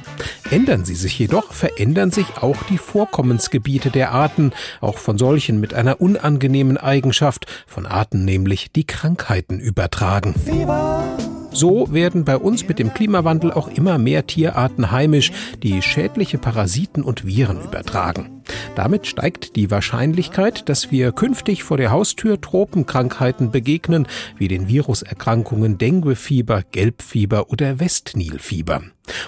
Ändern 0.50 0.86
sie 0.86 0.96
sich 0.96 1.18
jedoch, 1.20 1.54
verändern 1.54 2.12
sich 2.12 2.38
auch 2.42 2.64
die 2.64 2.78
Vorkommensgebiete 2.78 3.92
der 3.92 4.12
Arten, 4.12 4.52
auch 4.82 4.98
von 4.98 5.18
solchen 5.18 5.60
mit 5.60 5.74
einer 5.74 6.02
unangenehmen 6.02 6.78
Eigenschaft, 6.78 7.46
von 7.68 7.86
Arten 7.86 8.26
nämlich, 8.26 8.72
die 8.72 8.86
Krankheiten 8.86 9.60
übertragen. 9.60 10.34
Fieber. 10.34 11.18
So 11.52 11.92
werden 11.92 12.24
bei 12.24 12.38
uns 12.38 12.68
mit 12.68 12.78
dem 12.78 12.94
Klimawandel 12.94 13.52
auch 13.52 13.68
immer 13.68 13.98
mehr 13.98 14.28
Tierarten 14.28 14.92
heimisch, 14.92 15.32
die 15.64 15.82
schädliche 15.82 16.38
Parasiten 16.38 17.04
und 17.04 17.26
Viren 17.26 17.64
übertragen. 17.64 18.37
Damit 18.76 19.08
steigt 19.08 19.56
die 19.56 19.72
Wahrscheinlichkeit, 19.72 20.70
dass 20.70 20.92
wir 20.92 21.12
künftig 21.12 21.64
vor 21.64 21.78
der 21.78 21.92
Haustür 21.92 22.40
Tropenkrankheiten 22.40 23.52
begegnen, 23.52 24.08
wie 24.38 24.48
den 24.48 24.68
Viruserkrankungen 24.68 25.78
Denguefieber, 25.78 26.64
Gelbfieber 26.72 27.50
oder 27.50 27.80
Westnilfieber. 27.80 28.82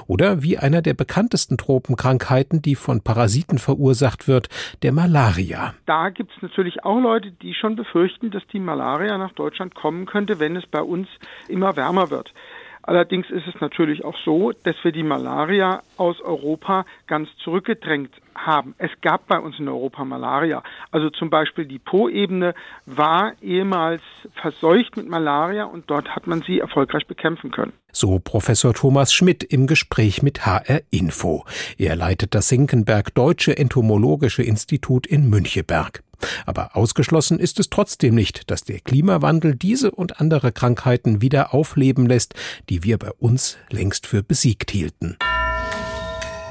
Oder 0.08 0.44
wie 0.44 0.58
einer 0.58 0.82
der 0.82 0.94
bekanntesten 0.94 1.58
Tropenkrankheiten, 1.58 2.62
die 2.62 2.76
von 2.76 3.02
Parasiten 3.02 3.60
verursacht 3.60 4.28
wird, 4.28 4.50
der 4.84 4.92
Malaria. 4.92 5.74
Da 5.86 6.10
gibt 6.10 6.32
es 6.36 6.42
natürlich 6.42 6.84
auch 6.84 7.00
Leute, 7.00 7.32
die 7.32 7.54
schon 7.54 7.76
befürchten, 7.76 8.32
dass 8.32 8.46
die 8.48 8.60
Malaria 8.60 9.18
nach 9.18 9.34
Deutschland 9.34 9.76
kommen 9.76 10.06
könnte, 10.06 10.40
wenn 10.40 10.56
es 10.56 10.66
bei 10.68 10.82
uns 10.82 11.08
immer 11.48 11.76
wärmer 11.76 12.10
wird. 12.10 12.34
Allerdings 12.82 13.30
ist 13.30 13.46
es 13.48 13.60
natürlich 13.62 14.04
auch 14.04 14.18
so, 14.26 14.52
dass 14.64 14.76
wir 14.84 14.92
die 14.92 15.04
Malaria 15.04 15.84
aus 15.98 16.22
Europa 16.22 16.86
ganz 17.08 17.30
zurückgedrängt 17.44 18.12
haben. 18.46 18.76
Es 18.78 18.92
gab 19.02 19.28
bei 19.28 19.40
uns 19.40 19.60
in 19.60 19.68
Europa 19.68 20.04
Malaria. 20.06 20.64
Also 20.92 21.10
zum 21.10 21.30
Beispiel 21.30 21.66
die 21.66 21.80
Po-Ebene 21.80 22.54
war 22.86 23.34
ehemals 23.42 24.02
verseucht 24.34 24.98
mit 24.98 25.08
Malaria 25.08 25.66
und 25.66 25.90
dort 25.90 26.16
hat 26.16 26.28
man 26.28 26.42
sie 26.42 26.60
erfolgreich 26.60 27.08
bekämpfen 27.08 27.52
können. 27.52 27.74
So 27.92 28.20
Professor 28.20 28.74
Thomas 28.74 29.14
Schmidt 29.14 29.44
im 29.44 29.68
Gespräch 29.68 30.22
mit 30.22 30.46
HR 30.46 30.82
Info. 30.92 31.44
Er 31.78 31.96
leitet 31.96 32.36
das 32.36 32.50
Senckenberg 32.50 33.14
Deutsche 33.16 33.58
Entomologische 33.58 34.44
Institut 34.44 35.08
in 35.08 35.30
Müncheberg. 35.30 36.04
Aber 36.46 36.76
ausgeschlossen 36.76 37.40
ist 37.40 37.60
es 37.60 37.70
trotzdem 37.70 38.16
nicht, 38.16 38.52
dass 38.52 38.64
der 38.64 38.80
Klimawandel 38.80 39.56
diese 39.56 39.92
und 39.92 40.20
andere 40.20 40.52
Krankheiten 40.52 41.22
wieder 41.22 41.54
aufleben 41.54 42.06
lässt, 42.06 42.34
die 42.70 42.84
wir 42.84 42.98
bei 42.98 43.12
uns 43.20 43.58
längst 43.70 44.06
für 44.06 44.24
besiegt 44.24 44.72
hielten. 44.72 45.18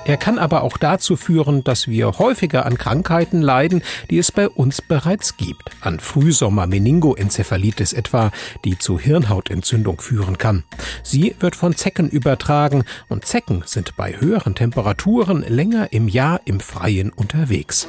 Er 0.09 0.17
kann 0.17 0.38
aber 0.38 0.62
auch 0.62 0.79
dazu 0.79 1.17
führen, 1.17 1.65
dass 1.65 1.87
wir 1.87 2.19
häufiger 2.19 2.65
an 2.65 2.79
Krankheiten 2.79 3.43
leiden, 3.43 3.83
die 4.09 4.17
es 4.17 4.33
bei 4.33 4.49
uns 4.49 4.81
bereits 4.81 5.37
gibt. 5.37 5.71
An 5.83 6.00
Frühsommer-Meningoenzephalitis 6.00 7.93
etwa, 7.93 8.31
die 8.65 8.79
zu 8.79 8.99
Hirnhautentzündung 8.99 10.00
führen 10.00 10.38
kann. 10.38 10.65
Sie 11.03 11.37
wird 11.41 11.57
von 11.57 11.77
Zecken 11.77 12.09
übertragen 12.09 12.85
und 13.11 13.27
Zecken 13.27 13.65
sind 13.67 13.99
bei 13.99 14.19
höheren 14.19 14.55
Temperaturen 14.55 15.45
länger 15.47 15.93
im 15.93 16.09
Jahr 16.09 16.41
im 16.47 16.61
Freien 16.61 17.11
unterwegs. 17.11 17.87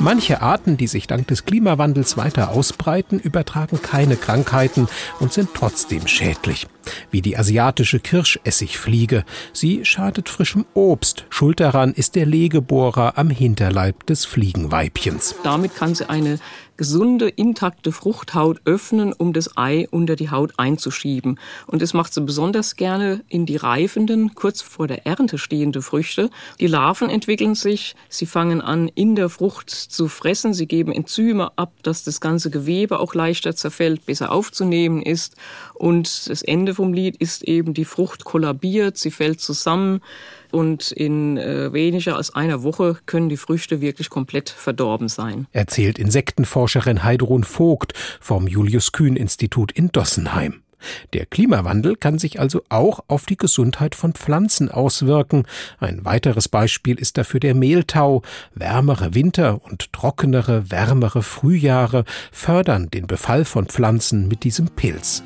Manche 0.00 0.42
Arten, 0.42 0.76
die 0.76 0.88
sich 0.88 1.06
dank 1.06 1.28
des 1.28 1.44
Klimawandels 1.44 2.16
weiter 2.16 2.50
ausbreiten, 2.50 3.20
übertragen 3.20 3.80
keine 3.80 4.16
Krankheiten 4.16 4.88
und 5.20 5.32
sind 5.32 5.50
trotzdem 5.54 6.06
schädlich. 6.06 6.66
Wie 7.10 7.22
die 7.22 7.38
asiatische 7.38 8.00
Kirschessigfliege. 8.00 9.24
Sie 9.52 9.84
schadet 9.84 10.28
frischem 10.28 10.66
Obst. 10.74 11.24
Schuld 11.44 11.60
daran 11.60 11.92
ist 11.92 12.14
der 12.14 12.24
Legebohrer 12.24 13.18
am 13.18 13.28
Hinterleib 13.28 14.06
des 14.06 14.24
Fliegenweibchens. 14.24 15.34
Damit 15.44 15.76
kann 15.76 15.94
sie 15.94 16.08
eine 16.08 16.38
gesunde, 16.76 17.28
intakte 17.28 17.92
Fruchthaut 17.92 18.60
öffnen, 18.64 19.12
um 19.12 19.32
das 19.32 19.56
Ei 19.56 19.86
unter 19.90 20.16
die 20.16 20.30
Haut 20.30 20.54
einzuschieben. 20.56 21.38
Und 21.66 21.82
das 21.82 21.94
macht 21.94 22.12
sie 22.12 22.20
besonders 22.20 22.76
gerne 22.76 23.22
in 23.28 23.46
die 23.46 23.56
reifenden, 23.56 24.34
kurz 24.34 24.62
vor 24.62 24.86
der 24.86 25.06
Ernte 25.06 25.38
stehende 25.38 25.82
Früchte. 25.82 26.30
Die 26.60 26.66
Larven 26.66 27.10
entwickeln 27.10 27.54
sich, 27.54 27.94
sie 28.08 28.26
fangen 28.26 28.60
an, 28.60 28.88
in 28.94 29.14
der 29.14 29.28
Frucht 29.28 29.70
zu 29.70 30.08
fressen, 30.08 30.54
sie 30.54 30.66
geben 30.66 30.92
Enzyme 30.92 31.56
ab, 31.56 31.72
dass 31.82 32.04
das 32.04 32.20
ganze 32.20 32.50
Gewebe 32.50 32.98
auch 32.98 33.14
leichter 33.14 33.54
zerfällt, 33.54 34.06
besser 34.06 34.32
aufzunehmen 34.32 35.02
ist. 35.02 35.36
Und 35.74 36.28
das 36.28 36.42
Ende 36.42 36.74
vom 36.74 36.92
Lied 36.92 37.16
ist 37.16 37.44
eben, 37.44 37.74
die 37.74 37.84
Frucht 37.84 38.24
kollabiert, 38.24 38.96
sie 38.96 39.10
fällt 39.10 39.40
zusammen 39.40 40.00
und 40.54 40.92
in 40.92 41.36
äh, 41.36 41.72
weniger 41.72 42.16
als 42.16 42.34
einer 42.34 42.62
Woche 42.62 42.96
können 43.06 43.28
die 43.28 43.36
Früchte 43.36 43.80
wirklich 43.80 44.08
komplett 44.08 44.48
verdorben 44.48 45.08
sein. 45.08 45.46
Erzählt 45.52 45.98
Insektenforscherin 46.64 47.04
Heidrun 47.04 47.44
Vogt 47.44 47.92
vom 48.20 48.46
Julius 48.48 48.92
Kühn 48.92 49.16
Institut 49.16 49.72
in 49.72 49.88
Dossenheim. 49.92 50.62
Der 51.12 51.26
Klimawandel 51.26 51.96
kann 51.96 52.18
sich 52.18 52.40
also 52.40 52.62
auch 52.68 53.00
auf 53.08 53.26
die 53.26 53.36
Gesundheit 53.36 53.94
von 53.94 54.12
Pflanzen 54.12 54.70
auswirken. 54.70 55.44
Ein 55.78 56.04
weiteres 56.04 56.48
Beispiel 56.48 56.98
ist 56.98 57.16
dafür 57.18 57.40
der 57.40 57.54
Mehltau. 57.54 58.22
Wärmere 58.54 59.14
Winter 59.14 59.62
und 59.62 59.92
trockenere, 59.92 60.70
wärmere 60.70 61.22
Frühjahre 61.22 62.04
fördern 62.32 62.90
den 62.90 63.06
Befall 63.06 63.44
von 63.44 63.66
Pflanzen 63.66 64.28
mit 64.28 64.44
diesem 64.44 64.68
Pilz. 64.68 65.22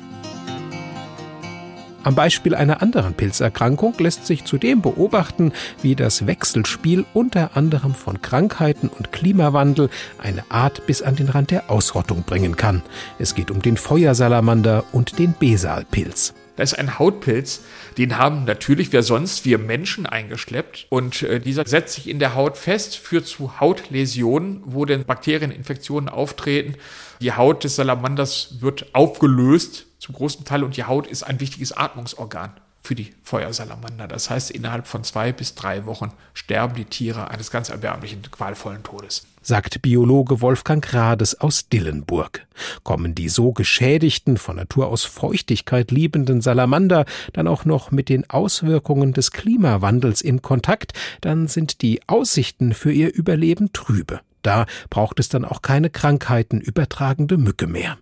Am 2.03 2.15
Beispiel 2.15 2.55
einer 2.55 2.81
anderen 2.81 3.13
Pilzerkrankung 3.13 3.93
lässt 3.99 4.25
sich 4.25 4.45
zudem 4.45 4.81
beobachten, 4.81 5.51
wie 5.81 5.95
das 5.95 6.25
Wechselspiel 6.25 7.05
unter 7.13 7.57
anderem 7.57 7.93
von 7.93 8.21
Krankheiten 8.21 8.87
und 8.87 9.11
Klimawandel 9.11 9.89
eine 10.17 10.49
Art 10.49 10.87
bis 10.87 11.01
an 11.01 11.17
den 11.17 11.27
Rand 11.27 11.51
der 11.51 11.69
Ausrottung 11.69 12.23
bringen 12.23 12.55
kann. 12.55 12.83
Es 13.19 13.35
geht 13.35 13.51
um 13.51 13.61
den 13.61 13.75
Feuersalamander 13.75 14.85
und 14.93 15.19
den 15.19 15.33
Besalpilz. 15.37 16.33
Das 16.55 16.71
ist 16.73 16.79
ein 16.79 16.99
Hautpilz, 16.99 17.61
den 17.97 18.17
haben 18.17 18.45
natürlich 18.45 18.91
wer 18.93 19.03
sonst 19.03 19.45
wir 19.45 19.57
Menschen 19.57 20.05
eingeschleppt 20.05 20.87
und 20.89 21.23
äh, 21.23 21.39
dieser 21.39 21.65
setzt 21.65 21.95
sich 21.95 22.09
in 22.09 22.19
der 22.19 22.35
Haut 22.35 22.57
fest, 22.57 22.97
führt 22.97 23.27
zu 23.27 23.59
Hautläsionen, 23.59 24.61
wo 24.65 24.85
dann 24.85 25.05
Bakterieninfektionen 25.05 26.09
auftreten. 26.09 26.75
Die 27.21 27.33
Haut 27.33 27.63
des 27.63 27.75
Salamanders 27.75 28.55
wird 28.61 28.93
aufgelöst 28.93 29.85
zum 29.99 30.15
großen 30.15 30.45
Teil 30.45 30.63
und 30.63 30.77
die 30.77 30.85
Haut 30.85 31.07
ist 31.07 31.23
ein 31.23 31.39
wichtiges 31.39 31.71
Atmungsorgan 31.71 32.51
für 32.81 32.95
die 32.95 33.13
Feuersalamander. 33.23 34.07
Das 34.07 34.29
heißt, 34.29 34.51
innerhalb 34.51 34.87
von 34.87 35.03
zwei 35.03 35.31
bis 35.31 35.53
drei 35.53 35.85
Wochen 35.85 36.11
sterben 36.33 36.75
die 36.75 36.85
Tiere 36.85 37.29
eines 37.29 37.51
ganz 37.51 37.69
erbärmlichen, 37.69 38.21
qualvollen 38.31 38.83
Todes. 38.83 39.25
Sagt 39.41 39.81
Biologe 39.81 40.41
Wolfgang 40.41 40.93
Rades 40.93 41.39
aus 41.39 41.69
Dillenburg. 41.69 42.45
Kommen 42.83 43.15
die 43.15 43.29
so 43.29 43.51
geschädigten, 43.51 44.37
von 44.37 44.55
Natur 44.57 44.87
aus 44.87 45.03
Feuchtigkeit 45.03 45.91
liebenden 45.91 46.41
Salamander 46.41 47.05
dann 47.33 47.47
auch 47.47 47.65
noch 47.65 47.91
mit 47.91 48.09
den 48.09 48.29
Auswirkungen 48.29 49.13
des 49.13 49.31
Klimawandels 49.31 50.21
in 50.21 50.41
Kontakt, 50.41 50.93
dann 51.21 51.47
sind 51.47 51.81
die 51.81 52.01
Aussichten 52.07 52.73
für 52.73 52.91
ihr 52.91 53.13
Überleben 53.13 53.71
trübe. 53.73 54.21
Da 54.41 54.65
braucht 54.89 55.19
es 55.19 55.29
dann 55.29 55.45
auch 55.45 55.61
keine 55.61 55.89
Krankheiten 55.89 56.61
übertragende 56.61 57.37
Mücke 57.37 57.67
mehr. 57.67 57.97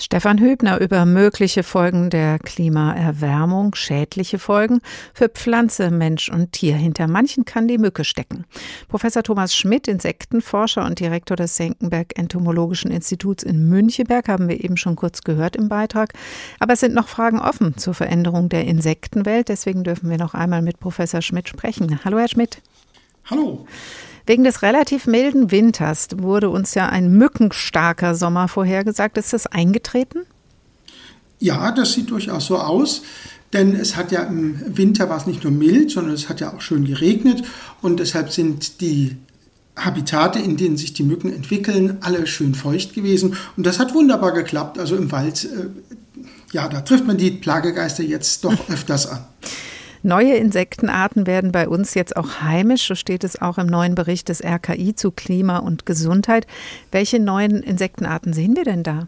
Stefan 0.00 0.38
Hübner 0.38 0.80
über 0.80 1.04
mögliche 1.04 1.64
Folgen 1.64 2.08
der 2.08 2.38
Klimaerwärmung, 2.38 3.74
schädliche 3.74 4.38
Folgen 4.38 4.80
für 5.12 5.28
Pflanze, 5.28 5.90
Mensch 5.90 6.28
und 6.28 6.52
Tier. 6.52 6.76
Hinter 6.76 7.08
manchen 7.08 7.44
kann 7.44 7.66
die 7.66 7.78
Mücke 7.78 8.04
stecken. 8.04 8.44
Professor 8.86 9.24
Thomas 9.24 9.56
Schmidt, 9.56 9.88
Insektenforscher 9.88 10.84
und 10.84 11.00
Direktor 11.00 11.36
des 11.36 11.56
Senckenberg 11.56 12.16
Entomologischen 12.16 12.92
Instituts 12.92 13.42
in 13.42 13.68
Müncheberg, 13.68 14.28
haben 14.28 14.48
wir 14.48 14.62
eben 14.62 14.76
schon 14.76 14.94
kurz 14.94 15.22
gehört 15.22 15.56
im 15.56 15.68
Beitrag. 15.68 16.12
Aber 16.60 16.74
es 16.74 16.80
sind 16.80 16.94
noch 16.94 17.08
Fragen 17.08 17.40
offen 17.40 17.76
zur 17.76 17.94
Veränderung 17.94 18.48
der 18.48 18.66
Insektenwelt. 18.66 19.48
Deswegen 19.48 19.82
dürfen 19.82 20.10
wir 20.10 20.18
noch 20.18 20.34
einmal 20.34 20.62
mit 20.62 20.78
Professor 20.78 21.22
Schmidt 21.22 21.48
sprechen. 21.48 21.98
Hallo, 22.04 22.18
Herr 22.18 22.28
Schmidt. 22.28 22.62
Hallo. 23.30 23.66
Wegen 24.26 24.44
des 24.44 24.62
relativ 24.62 25.06
milden 25.06 25.50
Winters 25.50 26.08
wurde 26.16 26.50
uns 26.50 26.74
ja 26.74 26.88
ein 26.88 27.12
mückenstarker 27.12 28.14
Sommer 28.14 28.48
vorhergesagt. 28.48 29.18
Ist 29.18 29.32
das 29.32 29.46
eingetreten? 29.46 30.20
Ja, 31.38 31.70
das 31.72 31.92
sieht 31.92 32.10
durchaus 32.10 32.46
so 32.46 32.58
aus. 32.58 33.02
Denn 33.52 33.74
es 33.74 33.96
hat 33.96 34.12
ja 34.12 34.22
im 34.24 34.76
Winter 34.76 35.08
war 35.08 35.16
es 35.16 35.26
nicht 35.26 35.44
nur 35.44 35.52
mild, 35.52 35.90
sondern 35.90 36.14
es 36.14 36.28
hat 36.28 36.40
ja 36.40 36.52
auch 36.52 36.60
schön 36.60 36.84
geregnet. 36.84 37.42
Und 37.80 38.00
deshalb 38.00 38.30
sind 38.30 38.80
die 38.80 39.16
Habitate, 39.76 40.38
in 40.38 40.56
denen 40.56 40.76
sich 40.76 40.92
die 40.92 41.02
Mücken 41.04 41.32
entwickeln, 41.32 41.98
alle 42.00 42.26
schön 42.26 42.54
feucht 42.54 42.94
gewesen. 42.94 43.36
Und 43.56 43.64
das 43.64 43.78
hat 43.78 43.94
wunderbar 43.94 44.32
geklappt. 44.32 44.78
Also 44.78 44.96
im 44.96 45.12
Wald, 45.12 45.44
äh, 45.44 45.68
ja, 46.52 46.68
da 46.68 46.80
trifft 46.80 47.06
man 47.06 47.16
die 47.16 47.30
Plagegeister 47.30 48.02
jetzt 48.02 48.44
doch 48.44 48.56
öfters 48.68 49.06
an. 49.06 49.24
Neue 50.08 50.36
Insektenarten 50.36 51.26
werden 51.26 51.52
bei 51.52 51.68
uns 51.68 51.92
jetzt 51.92 52.16
auch 52.16 52.40
heimisch, 52.40 52.88
so 52.88 52.94
steht 52.94 53.24
es 53.24 53.42
auch 53.42 53.58
im 53.58 53.66
neuen 53.66 53.94
Bericht 53.94 54.30
des 54.30 54.42
RKI 54.42 54.94
zu 54.94 55.10
Klima 55.10 55.58
und 55.58 55.84
Gesundheit. 55.84 56.46
Welche 56.90 57.20
neuen 57.20 57.62
Insektenarten 57.62 58.32
sehen 58.32 58.56
wir 58.56 58.64
denn 58.64 58.82
da? 58.82 59.06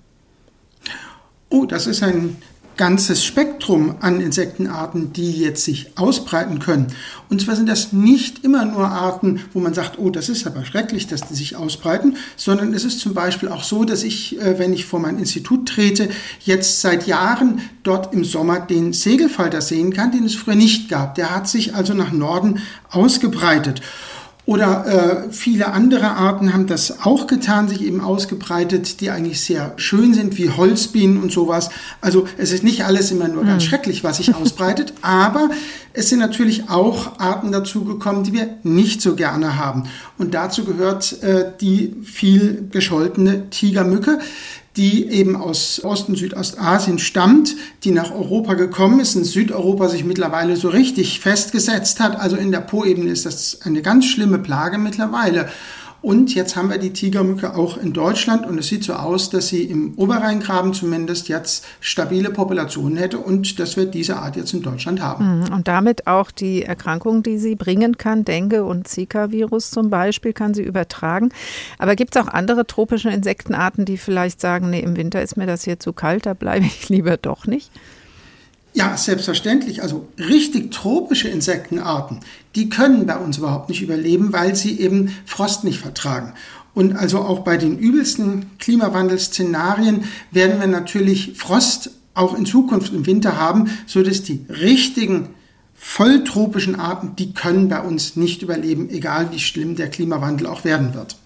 Oh, 1.48 1.64
das 1.64 1.86
ist 1.86 2.02
ein 2.02 2.36
ganzes 2.80 3.22
Spektrum 3.22 3.96
an 4.00 4.22
Insektenarten, 4.22 5.12
die 5.12 5.32
jetzt 5.32 5.64
sich 5.66 5.98
ausbreiten 5.98 6.60
können. 6.60 6.86
Und 7.28 7.42
zwar 7.42 7.54
sind 7.54 7.68
das 7.68 7.92
nicht 7.92 8.42
immer 8.42 8.64
nur 8.64 8.88
Arten, 8.88 9.42
wo 9.52 9.60
man 9.60 9.74
sagt, 9.74 9.98
oh, 9.98 10.08
das 10.08 10.30
ist 10.30 10.46
aber 10.46 10.64
schrecklich, 10.64 11.06
dass 11.06 11.20
die 11.20 11.34
sich 11.34 11.56
ausbreiten, 11.56 12.16
sondern 12.36 12.72
es 12.72 12.86
ist 12.86 13.00
zum 13.00 13.12
Beispiel 13.12 13.50
auch 13.50 13.64
so, 13.64 13.84
dass 13.84 14.02
ich, 14.02 14.40
äh, 14.40 14.58
wenn 14.58 14.72
ich 14.72 14.86
vor 14.86 14.98
mein 14.98 15.18
Institut 15.18 15.68
trete, 15.68 16.08
jetzt 16.46 16.80
seit 16.80 17.06
Jahren 17.06 17.60
dort 17.82 18.14
im 18.14 18.24
Sommer 18.24 18.60
den 18.60 18.94
Segelfalter 18.94 19.60
sehen 19.60 19.92
kann, 19.92 20.10
den 20.10 20.24
es 20.24 20.34
früher 20.34 20.54
nicht 20.54 20.88
gab. 20.88 21.16
Der 21.16 21.36
hat 21.36 21.48
sich 21.48 21.74
also 21.74 21.92
nach 21.92 22.12
Norden 22.12 22.60
ausgebreitet. 22.88 23.82
Oder 24.50 25.28
äh, 25.28 25.32
viele 25.32 25.72
andere 25.74 26.10
Arten 26.10 26.52
haben 26.52 26.66
das 26.66 27.04
auch 27.04 27.28
getan, 27.28 27.68
sich 27.68 27.82
eben 27.82 28.00
ausgebreitet, 28.00 29.00
die 29.00 29.10
eigentlich 29.10 29.42
sehr 29.42 29.74
schön 29.76 30.12
sind, 30.12 30.38
wie 30.38 30.50
Holzbienen 30.50 31.22
und 31.22 31.30
sowas. 31.30 31.70
Also 32.00 32.26
es 32.36 32.50
ist 32.50 32.64
nicht 32.64 32.84
alles 32.84 33.12
immer 33.12 33.28
nur 33.28 33.44
ganz 33.44 33.62
mhm. 33.62 33.68
schrecklich, 33.68 34.02
was 34.02 34.16
sich 34.16 34.34
ausbreitet, 34.34 34.92
aber 35.02 35.50
es 35.92 36.08
sind 36.08 36.18
natürlich 36.18 36.68
auch 36.68 37.20
Arten 37.20 37.52
dazugekommen, 37.52 38.24
die 38.24 38.32
wir 38.32 38.48
nicht 38.64 39.02
so 39.02 39.14
gerne 39.14 39.56
haben. 39.56 39.84
Und 40.18 40.34
dazu 40.34 40.64
gehört 40.64 41.22
äh, 41.22 41.52
die 41.60 41.94
viel 42.02 42.66
gescholtene 42.72 43.50
Tigermücke 43.50 44.18
die 44.76 45.08
eben 45.08 45.36
aus 45.36 45.82
Ost- 45.82 46.08
und 46.08 46.16
Südostasien 46.16 46.98
stammt, 46.98 47.56
die 47.82 47.90
nach 47.90 48.12
Europa 48.12 48.54
gekommen 48.54 49.00
ist, 49.00 49.16
in 49.16 49.24
Südeuropa 49.24 49.88
sich 49.88 50.04
mittlerweile 50.04 50.56
so 50.56 50.68
richtig 50.68 51.20
festgesetzt 51.20 51.98
hat. 51.98 52.18
Also 52.18 52.36
in 52.36 52.52
der 52.52 52.60
Po-Ebene 52.60 53.10
ist 53.10 53.26
das 53.26 53.60
eine 53.64 53.82
ganz 53.82 54.06
schlimme 54.06 54.38
Plage 54.38 54.78
mittlerweile. 54.78 55.48
Und 56.02 56.34
jetzt 56.34 56.56
haben 56.56 56.70
wir 56.70 56.78
die 56.78 56.94
Tigermücke 56.94 57.54
auch 57.54 57.76
in 57.76 57.92
Deutschland 57.92 58.46
und 58.46 58.58
es 58.58 58.68
sieht 58.68 58.84
so 58.84 58.94
aus, 58.94 59.28
dass 59.28 59.48
sie 59.48 59.64
im 59.64 59.92
Oberrheingraben 59.96 60.72
zumindest 60.72 61.28
jetzt 61.28 61.66
stabile 61.80 62.30
Populationen 62.30 62.96
hätte 62.96 63.18
und 63.18 63.58
dass 63.58 63.76
wir 63.76 63.84
diese 63.84 64.16
Art 64.16 64.36
jetzt 64.36 64.54
in 64.54 64.62
Deutschland 64.62 65.02
haben. 65.02 65.40
Mhm. 65.40 65.52
Und 65.52 65.68
damit 65.68 66.06
auch 66.06 66.30
die 66.30 66.62
Erkrankung, 66.62 67.22
die 67.22 67.36
sie 67.36 67.54
bringen 67.54 67.98
kann, 67.98 68.24
Dengue 68.24 68.64
und 68.64 68.88
Zika-Virus 68.88 69.70
zum 69.70 69.90
Beispiel, 69.90 70.32
kann 70.32 70.54
sie 70.54 70.62
übertragen. 70.62 71.30
Aber 71.78 71.96
gibt 71.96 72.16
es 72.16 72.22
auch 72.22 72.28
andere 72.28 72.66
tropische 72.66 73.10
Insektenarten, 73.10 73.84
die 73.84 73.98
vielleicht 73.98 74.40
sagen, 74.40 74.70
nee, 74.70 74.80
im 74.80 74.96
Winter 74.96 75.20
ist 75.20 75.36
mir 75.36 75.46
das 75.46 75.64
hier 75.64 75.78
zu 75.78 75.92
kalt, 75.92 76.24
da 76.24 76.32
bleibe 76.32 76.64
ich 76.64 76.88
lieber 76.88 77.18
doch 77.18 77.46
nicht? 77.46 77.70
Ja, 78.72 78.96
selbstverständlich. 78.96 79.82
Also 79.82 80.08
richtig 80.16 80.70
tropische 80.70 81.28
Insektenarten, 81.28 82.20
die 82.54 82.68
können 82.68 83.06
bei 83.06 83.16
uns 83.16 83.38
überhaupt 83.38 83.68
nicht 83.68 83.82
überleben, 83.82 84.32
weil 84.32 84.56
sie 84.56 84.80
eben 84.80 85.14
Frost 85.24 85.64
nicht 85.64 85.78
vertragen. 85.78 86.34
Und 86.74 86.96
also 86.96 87.18
auch 87.18 87.40
bei 87.40 87.56
den 87.56 87.78
übelsten 87.78 88.46
Klimawandelszenarien 88.58 90.04
werden 90.30 90.60
wir 90.60 90.66
natürlich 90.66 91.32
Frost 91.36 91.90
auch 92.14 92.36
in 92.36 92.46
Zukunft 92.46 92.92
im 92.92 93.06
Winter 93.06 93.36
haben, 93.36 93.70
so 93.86 94.02
dass 94.02 94.22
die 94.22 94.44
richtigen 94.48 95.30
volltropischen 95.74 96.78
Arten, 96.78 97.16
die 97.16 97.32
können 97.32 97.68
bei 97.68 97.80
uns 97.80 98.14
nicht 98.14 98.42
überleben, 98.42 98.90
egal 98.90 99.32
wie 99.32 99.38
schlimm 99.38 99.76
der 99.76 99.88
Klimawandel 99.88 100.46
auch 100.46 100.64
werden 100.64 100.94
wird. 100.94 101.16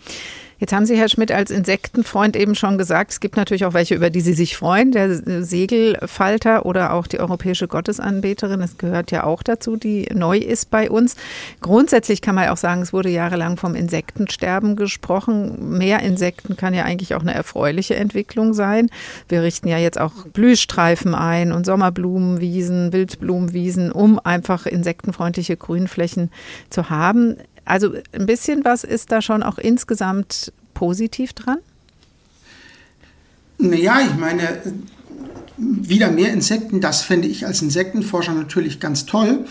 Jetzt 0.64 0.72
haben 0.72 0.86
Sie, 0.86 0.96
Herr 0.96 1.10
Schmidt, 1.10 1.30
als 1.30 1.50
Insektenfreund 1.50 2.36
eben 2.36 2.54
schon 2.54 2.78
gesagt, 2.78 3.10
es 3.10 3.20
gibt 3.20 3.36
natürlich 3.36 3.66
auch 3.66 3.74
welche, 3.74 3.94
über 3.94 4.08
die 4.08 4.22
Sie 4.22 4.32
sich 4.32 4.56
freuen, 4.56 4.92
der 4.92 5.44
Segelfalter 5.44 6.64
oder 6.64 6.94
auch 6.94 7.06
die 7.06 7.20
europäische 7.20 7.68
Gottesanbeterin. 7.68 8.60
Das 8.60 8.78
gehört 8.78 9.10
ja 9.10 9.24
auch 9.24 9.42
dazu, 9.42 9.76
die 9.76 10.08
neu 10.14 10.38
ist 10.38 10.70
bei 10.70 10.88
uns. 10.88 11.16
Grundsätzlich 11.60 12.22
kann 12.22 12.34
man 12.34 12.48
auch 12.48 12.56
sagen, 12.56 12.80
es 12.80 12.94
wurde 12.94 13.10
jahrelang 13.10 13.58
vom 13.58 13.74
Insektensterben 13.74 14.74
gesprochen. 14.74 15.76
Mehr 15.76 16.00
Insekten 16.00 16.56
kann 16.56 16.72
ja 16.72 16.84
eigentlich 16.84 17.14
auch 17.14 17.20
eine 17.20 17.34
erfreuliche 17.34 17.96
Entwicklung 17.96 18.54
sein. 18.54 18.88
Wir 19.28 19.42
richten 19.42 19.68
ja 19.68 19.76
jetzt 19.76 20.00
auch 20.00 20.28
Blühstreifen 20.32 21.14
ein 21.14 21.52
und 21.52 21.66
Sommerblumenwiesen, 21.66 22.90
Wildblumenwiesen, 22.94 23.92
um 23.92 24.18
einfach 24.18 24.64
insektenfreundliche 24.64 25.58
Grünflächen 25.58 26.30
zu 26.70 26.88
haben. 26.88 27.36
Also 27.64 27.94
ein 28.12 28.26
bisschen 28.26 28.64
was 28.64 28.84
ist 28.84 29.10
da 29.12 29.22
schon 29.22 29.42
auch 29.42 29.58
insgesamt 29.58 30.52
positiv 30.74 31.32
dran? 31.32 31.58
Naja, 33.58 34.00
ich 34.00 34.16
meine, 34.16 34.62
wieder 35.56 36.10
mehr 36.10 36.32
Insekten, 36.32 36.80
das 36.80 37.02
fände 37.02 37.28
ich 37.28 37.46
als 37.46 37.62
Insektenforscher 37.62 38.32
natürlich 38.32 38.80
ganz 38.80 39.06
toll. 39.06 39.46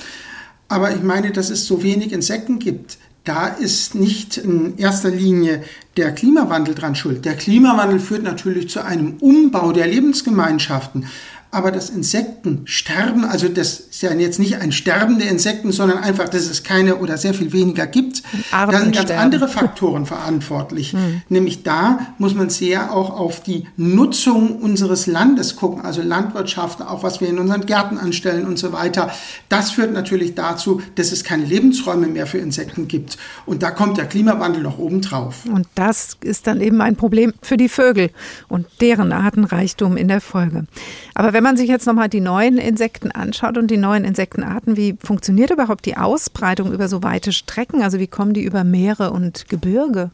Aber 0.67 0.93
ich 0.93 1.01
meine, 1.01 1.31
dass 1.31 1.49
es 1.49 1.65
so 1.65 1.83
wenig 1.83 2.11
Insekten 2.11 2.59
gibt, 2.59 2.97
da 3.23 3.47
ist 3.47 3.95
nicht 3.95 4.37
in 4.37 4.77
erster 4.77 5.09
Linie 5.09 5.63
der 5.95 6.13
Klimawandel 6.13 6.75
dran 6.75 6.95
schuld. 6.95 7.23
Der 7.23 7.35
Klimawandel 7.35 7.99
führt 7.99 8.23
natürlich 8.23 8.69
zu 8.69 8.83
einem 8.83 9.15
Umbau 9.19 9.71
der 9.71 9.87
Lebensgemeinschaften 9.87 11.05
aber 11.53 11.71
das 11.71 11.89
Insektensterben, 11.89 13.25
also 13.25 13.47
das 13.47 13.79
ist 13.79 14.01
ja 14.01 14.11
jetzt 14.13 14.39
nicht 14.39 14.57
ein 14.59 14.71
Sterben 14.71 15.19
der 15.19 15.29
Insekten, 15.29 15.71
sondern 15.71 15.99
einfach, 15.99 16.27
dass 16.27 16.49
es 16.49 16.63
keine 16.63 16.97
oder 16.97 17.17
sehr 17.17 17.33
viel 17.33 17.53
weniger 17.53 17.85
gibt. 17.85 18.23
Da 18.51 18.71
sind 18.71 18.95
ganz 18.95 19.11
andere 19.11 19.47
Faktoren 19.47 20.05
verantwortlich. 20.05 20.93
Hm. 20.93 21.21
Nämlich 21.29 21.63
da 21.63 22.07
muss 22.17 22.33
man 22.33 22.49
sehr 22.49 22.91
auch 22.91 23.11
auf 23.11 23.43
die 23.43 23.67
Nutzung 23.77 24.57
unseres 24.57 25.05
Landes 25.05 25.55
gucken, 25.55 25.83
also 25.83 26.01
Landwirtschaft, 26.01 26.81
auch 26.81 27.03
was 27.03 27.21
wir 27.21 27.29
in 27.29 27.37
unseren 27.37 27.65
Gärten 27.65 27.99
anstellen 27.99 28.47
und 28.47 28.57
so 28.57 28.73
weiter. 28.73 29.11
Das 29.49 29.71
führt 29.71 29.93
natürlich 29.93 30.33
dazu, 30.33 30.81
dass 30.95 31.11
es 31.11 31.23
keine 31.23 31.45
Lebensräume 31.45 32.07
mehr 32.07 32.25
für 32.25 32.39
Insekten 32.39 32.87
gibt. 32.87 33.17
Und 33.45 33.61
da 33.61 33.69
kommt 33.69 33.97
der 33.97 34.05
Klimawandel 34.05 34.63
noch 34.63 34.79
oben 34.79 35.01
drauf. 35.01 35.45
Und 35.45 35.67
das 35.75 36.17
ist 36.23 36.47
dann 36.47 36.61
eben 36.61 36.81
ein 36.81 36.95
Problem 36.95 37.33
für 37.41 37.57
die 37.57 37.69
Vögel 37.69 38.09
und 38.47 38.65
deren 38.81 39.11
Artenreichtum 39.11 39.97
in 39.97 40.07
der 40.07 40.21
Folge. 40.21 40.65
Aber 41.13 41.33
wenn 41.33 41.42
wenn 41.43 41.49
man 41.49 41.57
sich 41.57 41.67
jetzt 41.67 41.85
nochmal 41.85 42.07
die 42.07 42.21
neuen 42.21 42.57
Insekten 42.57 43.11
anschaut 43.11 43.57
und 43.57 43.69
die 43.69 43.75
neuen 43.75 44.05
Insektenarten, 44.05 44.77
wie 44.77 44.95
funktioniert 44.97 45.51
überhaupt 45.51 45.85
die 45.85 45.97
Ausbreitung 45.97 46.71
über 46.71 46.87
so 46.87 47.03
weite 47.03 47.33
Strecken? 47.33 47.81
Also 47.81 47.99
wie 47.99 48.07
kommen 48.07 48.33
die 48.33 48.43
über 48.43 48.63
Meere 48.63 49.11
und 49.11 49.49
Gebirge? 49.49 50.11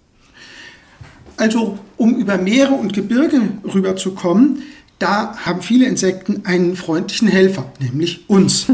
Also 1.37 1.77
um 1.97 2.15
über 2.15 2.39
Meere 2.39 2.73
und 2.73 2.93
Gebirge 2.93 3.41
rüberzukommen, 3.63 4.63
da 4.97 5.37
haben 5.45 5.61
viele 5.61 5.85
Insekten 5.85 6.47
einen 6.47 6.75
freundlichen 6.75 7.27
Helfer, 7.27 7.71
nämlich 7.79 8.27
uns. 8.27 8.65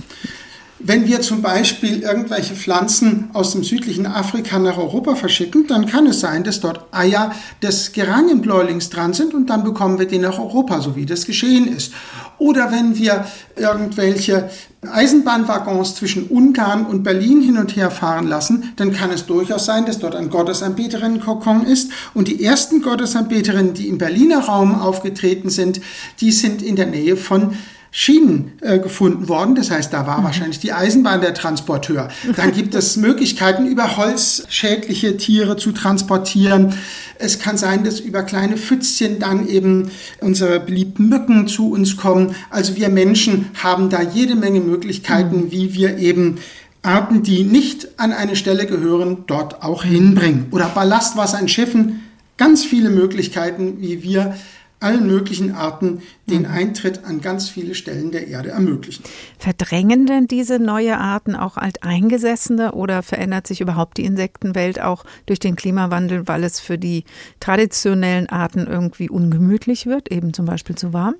Wenn 0.87 1.07
wir 1.07 1.21
zum 1.21 1.41
Beispiel 1.41 2.03
irgendwelche 2.03 2.53
Pflanzen 2.53 3.31
aus 3.33 3.53
dem 3.53 3.63
südlichen 3.63 4.05
Afrika 4.05 4.59
nach 4.59 4.77
Europa 4.77 5.15
verschicken, 5.15 5.65
dann 5.65 5.87
kann 5.87 6.05
es 6.05 6.19
sein, 6.19 6.43
dass 6.43 6.59
dort 6.59 6.93
Eier 6.93 7.31
des 7.63 7.91
Geranienbläulings 7.91 8.91
dran 8.91 9.11
sind 9.13 9.33
und 9.33 9.49
dann 9.49 9.63
bekommen 9.63 9.97
wir 9.97 10.05
die 10.05 10.19
nach 10.19 10.37
Europa, 10.37 10.81
so 10.81 10.95
wie 10.95 11.07
das 11.07 11.25
geschehen 11.25 11.67
ist. 11.75 11.91
Oder 12.37 12.71
wenn 12.71 12.95
wir 12.95 13.25
irgendwelche 13.55 14.51
Eisenbahnwaggons 14.87 15.95
zwischen 15.95 16.27
Ungarn 16.27 16.85
und 16.85 17.01
Berlin 17.01 17.41
hin 17.41 17.57
und 17.57 17.75
her 17.75 17.89
fahren 17.89 18.27
lassen, 18.27 18.73
dann 18.75 18.93
kann 18.93 19.09
es 19.09 19.25
durchaus 19.25 19.65
sein, 19.65 19.87
dass 19.87 19.97
dort 19.97 20.13
ein 20.13 20.29
Gottesanbeterinnen-Kokon 20.29 21.65
ist. 21.65 21.89
Und 22.13 22.27
die 22.27 22.43
ersten 22.43 22.83
Gottesanbeterinnen, 22.83 23.73
die 23.73 23.87
im 23.87 23.97
Berliner 23.97 24.41
Raum 24.41 24.79
aufgetreten 24.79 25.49
sind, 25.49 25.81
die 26.21 26.31
sind 26.31 26.61
in 26.61 26.75
der 26.75 26.85
Nähe 26.85 27.17
von 27.17 27.55
Schienen 27.97 28.51
äh, 28.59 28.77
gefunden 28.77 29.29
worden. 29.29 29.55
Das 29.55 29.71
heißt, 29.71 29.93
da 29.93 30.05
war 30.05 30.19
mhm. 30.19 30.25
wahrscheinlich 30.25 30.59
die 30.59 30.73
Eisenbahn 30.73 31.21
der 31.21 31.33
Transporteur. 31.33 32.09
Dann 32.35 32.51
gibt 32.51 32.75
es 32.75 32.97
Möglichkeiten, 32.97 33.67
über 33.67 33.95
Holz 33.95 34.43
schädliche 34.49 35.15
Tiere 35.15 35.55
zu 35.55 35.71
transportieren. 35.71 36.73
Es 37.19 37.39
kann 37.39 37.57
sein, 37.57 37.85
dass 37.85 38.01
über 38.01 38.23
kleine 38.23 38.57
Pfützchen 38.57 39.19
dann 39.19 39.47
eben 39.47 39.91
unsere 40.19 40.59
beliebten 40.59 41.07
Mücken 41.07 41.47
zu 41.47 41.71
uns 41.71 41.95
kommen. 41.95 42.35
Also 42.49 42.75
wir 42.75 42.89
Menschen 42.89 43.51
haben 43.63 43.89
da 43.89 44.01
jede 44.01 44.35
Menge 44.35 44.59
Möglichkeiten, 44.59 45.45
mhm. 45.45 45.51
wie 45.53 45.73
wir 45.73 45.97
eben 45.97 46.39
Arten, 46.81 47.23
die 47.23 47.45
nicht 47.45 47.97
an 47.97 48.11
eine 48.11 48.35
Stelle 48.35 48.65
gehören, 48.65 49.23
dort 49.25 49.63
auch 49.63 49.85
hinbringen. 49.85 50.47
Oder 50.51 50.65
Ballastwasser 50.65 51.39
in 51.39 51.47
Schiffen. 51.47 52.01
Ganz 52.35 52.65
viele 52.65 52.89
Möglichkeiten, 52.89 53.79
wie 53.79 54.03
wir 54.03 54.35
allen 54.79 55.07
möglichen 55.07 55.53
Arten 55.53 56.01
den. 56.27 56.45
Eintritt 56.45 57.03
an 57.05 57.21
ganz 57.21 57.49
viele 57.49 57.75
Stellen 57.75 58.11
der 58.11 58.27
Erde 58.27 58.49
ermöglichen. 58.49 59.03
Verdrängen 59.37 60.05
denn 60.05 60.27
diese 60.27 60.59
neue 60.59 60.97
Arten 60.97 61.35
auch 61.35 61.57
alteingesessene 61.57 62.73
oder 62.73 63.03
verändert 63.03 63.47
sich 63.47 63.61
überhaupt 63.61 63.97
die 63.97 64.05
Insektenwelt 64.05 64.81
auch 64.81 65.03
durch 65.25 65.39
den 65.39 65.55
Klimawandel, 65.55 66.27
weil 66.27 66.43
es 66.43 66.59
für 66.59 66.77
die 66.77 67.03
traditionellen 67.39 68.29
Arten 68.29 68.67
irgendwie 68.67 69.09
ungemütlich 69.09 69.85
wird, 69.85 70.11
eben 70.11 70.33
zum 70.33 70.45
Beispiel 70.45 70.75
zu 70.75 70.93
warm? 70.93 71.15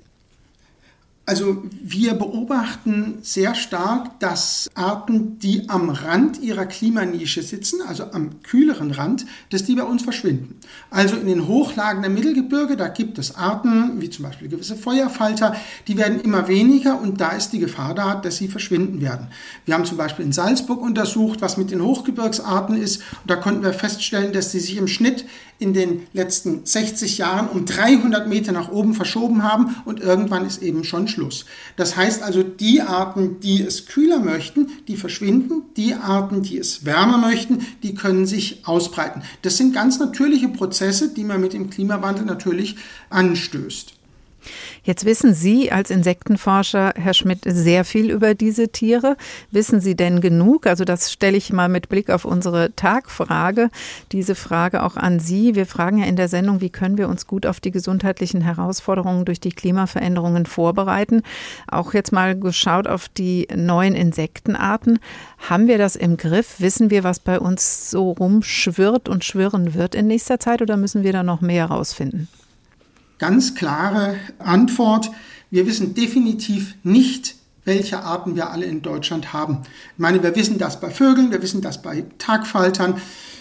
Also 1.28 1.64
wir 1.82 2.14
beobachten 2.14 3.18
sehr 3.20 3.56
stark, 3.56 4.20
dass 4.20 4.70
Arten, 4.76 5.40
die 5.40 5.68
am 5.68 5.90
Rand 5.90 6.40
ihrer 6.40 6.66
Klimanische 6.66 7.42
sitzen, 7.42 7.80
also 7.82 8.12
am 8.12 8.42
kühleren 8.44 8.92
Rand, 8.92 9.26
dass 9.50 9.64
die 9.64 9.74
bei 9.74 9.82
uns 9.82 10.04
verschwinden. 10.04 10.60
Also 10.88 11.16
in 11.16 11.26
den 11.26 11.48
Hochlagen 11.48 12.02
der 12.02 12.12
Mittelgebirge, 12.12 12.76
da 12.76 12.86
gibt 12.86 13.18
es 13.18 13.34
Arten, 13.34 14.00
wie 14.00 14.08
zum 14.08 14.24
Beispiel 14.24 14.46
gewisse 14.46 14.76
Feuerfalter, 14.76 15.56
die 15.88 15.96
werden 15.96 16.20
immer 16.20 16.46
weniger 16.46 17.00
und 17.00 17.20
da 17.20 17.30
ist 17.30 17.50
die 17.50 17.58
Gefahr 17.58 17.96
da, 17.96 18.14
dass 18.14 18.36
sie 18.36 18.46
verschwinden 18.46 19.00
werden. 19.00 19.26
Wir 19.64 19.74
haben 19.74 19.84
zum 19.84 19.96
Beispiel 19.96 20.26
in 20.26 20.32
Salzburg 20.32 20.80
untersucht, 20.80 21.40
was 21.40 21.56
mit 21.56 21.72
den 21.72 21.82
Hochgebirgsarten 21.82 22.76
ist 22.76 22.98
und 22.98 23.28
da 23.32 23.34
konnten 23.34 23.64
wir 23.64 23.72
feststellen, 23.72 24.32
dass 24.32 24.52
sie 24.52 24.60
sich 24.60 24.76
im 24.76 24.86
Schnitt 24.86 25.24
in 25.58 25.72
den 25.72 26.06
letzten 26.12 26.64
60 26.64 27.18
Jahren 27.18 27.48
um 27.48 27.64
300 27.64 28.28
Meter 28.28 28.52
nach 28.52 28.70
oben 28.70 28.94
verschoben 28.94 29.42
haben 29.42 29.76
und 29.84 30.00
irgendwann 30.00 30.46
ist 30.46 30.62
eben 30.62 30.84
schon 30.84 31.08
Schluss. 31.08 31.46
Das 31.76 31.96
heißt 31.96 32.22
also, 32.22 32.42
die 32.42 32.82
Arten, 32.82 33.40
die 33.40 33.62
es 33.62 33.86
kühler 33.86 34.20
möchten, 34.20 34.68
die 34.88 34.96
verschwinden. 34.96 35.62
Die 35.76 35.94
Arten, 35.94 36.42
die 36.42 36.58
es 36.58 36.84
wärmer 36.84 37.18
möchten, 37.18 37.66
die 37.82 37.94
können 37.94 38.26
sich 38.26 38.66
ausbreiten. 38.66 39.22
Das 39.42 39.56
sind 39.56 39.74
ganz 39.74 39.98
natürliche 39.98 40.48
Prozesse, 40.48 41.08
die 41.12 41.24
man 41.24 41.40
mit 41.40 41.52
dem 41.52 41.70
Klimawandel 41.70 42.24
natürlich 42.24 42.76
anstößt. 43.10 43.95
Jetzt 44.86 45.04
wissen 45.04 45.34
Sie 45.34 45.72
als 45.72 45.90
Insektenforscher, 45.90 46.92
Herr 46.94 47.12
Schmidt, 47.12 47.40
sehr 47.44 47.84
viel 47.84 48.08
über 48.08 48.36
diese 48.36 48.68
Tiere. 48.68 49.16
Wissen 49.50 49.80
Sie 49.80 49.96
denn 49.96 50.20
genug? 50.20 50.68
Also 50.68 50.84
das 50.84 51.12
stelle 51.12 51.36
ich 51.36 51.52
mal 51.52 51.68
mit 51.68 51.88
Blick 51.88 52.08
auf 52.08 52.24
unsere 52.24 52.72
Tagfrage, 52.76 53.70
diese 54.12 54.36
Frage 54.36 54.84
auch 54.84 54.96
an 54.96 55.18
Sie. 55.18 55.56
Wir 55.56 55.66
fragen 55.66 55.98
ja 55.98 56.06
in 56.06 56.14
der 56.14 56.28
Sendung, 56.28 56.60
wie 56.60 56.70
können 56.70 56.98
wir 56.98 57.08
uns 57.08 57.26
gut 57.26 57.46
auf 57.46 57.58
die 57.58 57.72
gesundheitlichen 57.72 58.42
Herausforderungen 58.42 59.24
durch 59.24 59.40
die 59.40 59.50
Klimaveränderungen 59.50 60.46
vorbereiten? 60.46 61.22
Auch 61.66 61.92
jetzt 61.92 62.12
mal 62.12 62.38
geschaut 62.38 62.86
auf 62.86 63.08
die 63.08 63.48
neuen 63.52 63.96
Insektenarten. 63.96 65.00
Haben 65.38 65.66
wir 65.66 65.78
das 65.78 65.96
im 65.96 66.16
Griff? 66.16 66.60
Wissen 66.60 66.90
wir, 66.90 67.02
was 67.02 67.18
bei 67.18 67.40
uns 67.40 67.90
so 67.90 68.12
rumschwirrt 68.12 69.08
und 69.08 69.24
schwirren 69.24 69.74
wird 69.74 69.96
in 69.96 70.06
nächster 70.06 70.38
Zeit 70.38 70.62
oder 70.62 70.76
müssen 70.76 71.02
wir 71.02 71.12
da 71.12 71.24
noch 71.24 71.40
mehr 71.40 71.70
herausfinden? 71.70 72.28
Ganz 73.18 73.54
klare 73.54 74.16
Antwort. 74.38 75.10
Wir 75.50 75.66
wissen 75.66 75.94
definitiv 75.94 76.74
nicht, 76.82 77.36
welche 77.64 78.00
Arten 78.00 78.36
wir 78.36 78.50
alle 78.50 78.66
in 78.66 78.82
Deutschland 78.82 79.32
haben. 79.32 79.62
Ich 79.94 79.98
meine, 79.98 80.22
wir 80.22 80.34
wissen 80.36 80.58
das 80.58 80.80
bei 80.80 80.90
Vögeln, 80.90 81.30
wir 81.30 81.42
wissen 81.42 81.60
das 81.60 81.82
bei 81.82 82.04
Tagfaltern, 82.18 83.00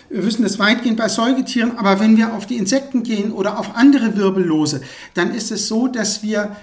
wir 0.09 0.25
wissen 0.25 0.43
das 0.43 0.59
weitgehend 0.59 0.97
bei 0.97 1.09
Säugetieren, 1.09 1.77
aber 1.77 1.99
wenn 1.99 2.17
wir 2.17 2.33
auf 2.33 2.45
die 2.45 2.57
Insekten 2.57 3.03
gehen 3.03 3.31
oder 3.31 3.59
auf 3.59 3.75
andere 3.75 4.15
Wirbellose, 4.15 4.81
dann 5.13 5.33
ist 5.33 5.51
es 5.51 5.67
so, 5.67 5.87
dass 5.87 6.23
wir 6.23 6.55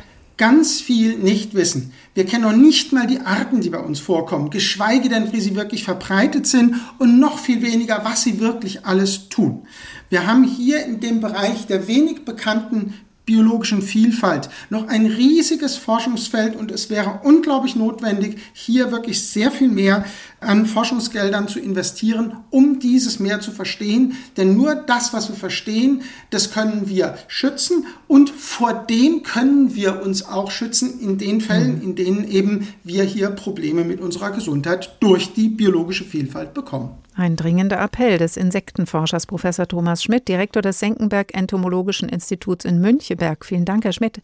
ganz 0.43 0.81
viel 0.81 1.19
nicht 1.19 1.55
wissen. 1.55 1.93
Wir 2.15 2.27
kennen 2.27 2.43
noch 2.43 2.57
nicht 2.57 2.93
mal 2.93 3.07
die 3.07 3.21
Arten, 3.21 3.61
die 3.61 3.71
bei 3.71 3.79
uns 3.79 4.01
vorkommen, 4.01 4.51
geschweige 4.51 5.09
denn, 5.09 5.33
wie 5.33 5.41
sie 5.41 5.55
wirklich 5.55 5.85
verbreitet 5.85 6.49
sind 6.49 6.75
und 6.99 7.21
noch 7.21 7.39
viel 7.39 7.63
weniger, 7.63 8.01
was 8.03 8.25
sie 8.25 8.41
wirklich 8.41 8.85
alles 8.85 9.29
tun. 9.29 9.69
Wir 10.11 10.27
haben 10.27 10.43
hier 10.43 10.85
in 10.85 10.99
dem 10.99 11.21
Bereich 11.21 11.69
der 11.69 11.87
wenig 11.87 12.25
bekannten 12.25 12.95
biologischen 13.33 13.81
Vielfalt 13.81 14.51
noch 14.69 14.89
ein 14.89 15.07
riesiges 15.07 15.77
Forschungsfeld 15.77 16.55
und 16.55 16.71
es 16.71 16.91
wäre 16.91 17.21
unglaublich 17.23 17.77
notwendig, 17.77 18.37
hier 18.53 18.93
wirklich 18.93 19.27
sehr 19.27 19.51
viel 19.51 19.69
mehr 19.69 20.05
an 20.41 20.67
Forschungsgeldern 20.67 21.49
zu 21.49 21.59
investieren, 21.59 22.37
um 22.51 22.79
dieses 22.79 23.21
Meer 23.21 23.41
zu 23.41 23.51
verstehen. 23.51 24.19
Denn 24.37 24.55
nur 24.55 24.75
das, 24.75 25.15
was 25.15 25.31
wir 25.31 25.37
verstehen, 25.37 26.03
das 26.29 26.53
können 26.53 26.91
wir 26.91 27.17
schützen 27.27 27.87
und 28.07 28.29
vor 28.29 28.75
dem 28.75 29.23
können 29.23 29.75
wir 29.75 30.03
uns 30.03 30.27
auch 30.27 30.51
schützen 30.51 31.01
in 31.01 31.17
den 31.17 31.41
Fällen, 31.41 31.81
in 31.81 31.95
denen 31.95 32.29
eben 32.29 32.69
wir 32.85 33.05
hier 33.05 33.31
Probleme 33.31 33.85
mit 33.85 34.01
unserer 34.01 34.33
Gesundheit 34.33 34.97
durch 35.01 35.33
die 35.33 35.49
biologische 35.49 36.05
Vielfalt 36.05 36.53
bekommen. 36.53 37.02
Ein 37.15 37.37
dringender 37.37 37.79
Appell 37.79 38.17
des 38.17 38.39
Insektenforschers 38.39 39.27
Professor 39.27 39.69
Thomas 39.69 40.03
Schmidt, 40.03 40.29
Direktor 40.29 40.63
des 40.63 40.79
Senckenberg 40.79 41.37
Entomologischen 41.37 42.09
Instituts 42.09 42.65
in 42.65 42.81
Müncheberg. 42.81 43.45
Vielen 43.45 43.67
Dank, 43.67 43.85
Herr 43.85 43.93
Schmidt. 43.93 44.23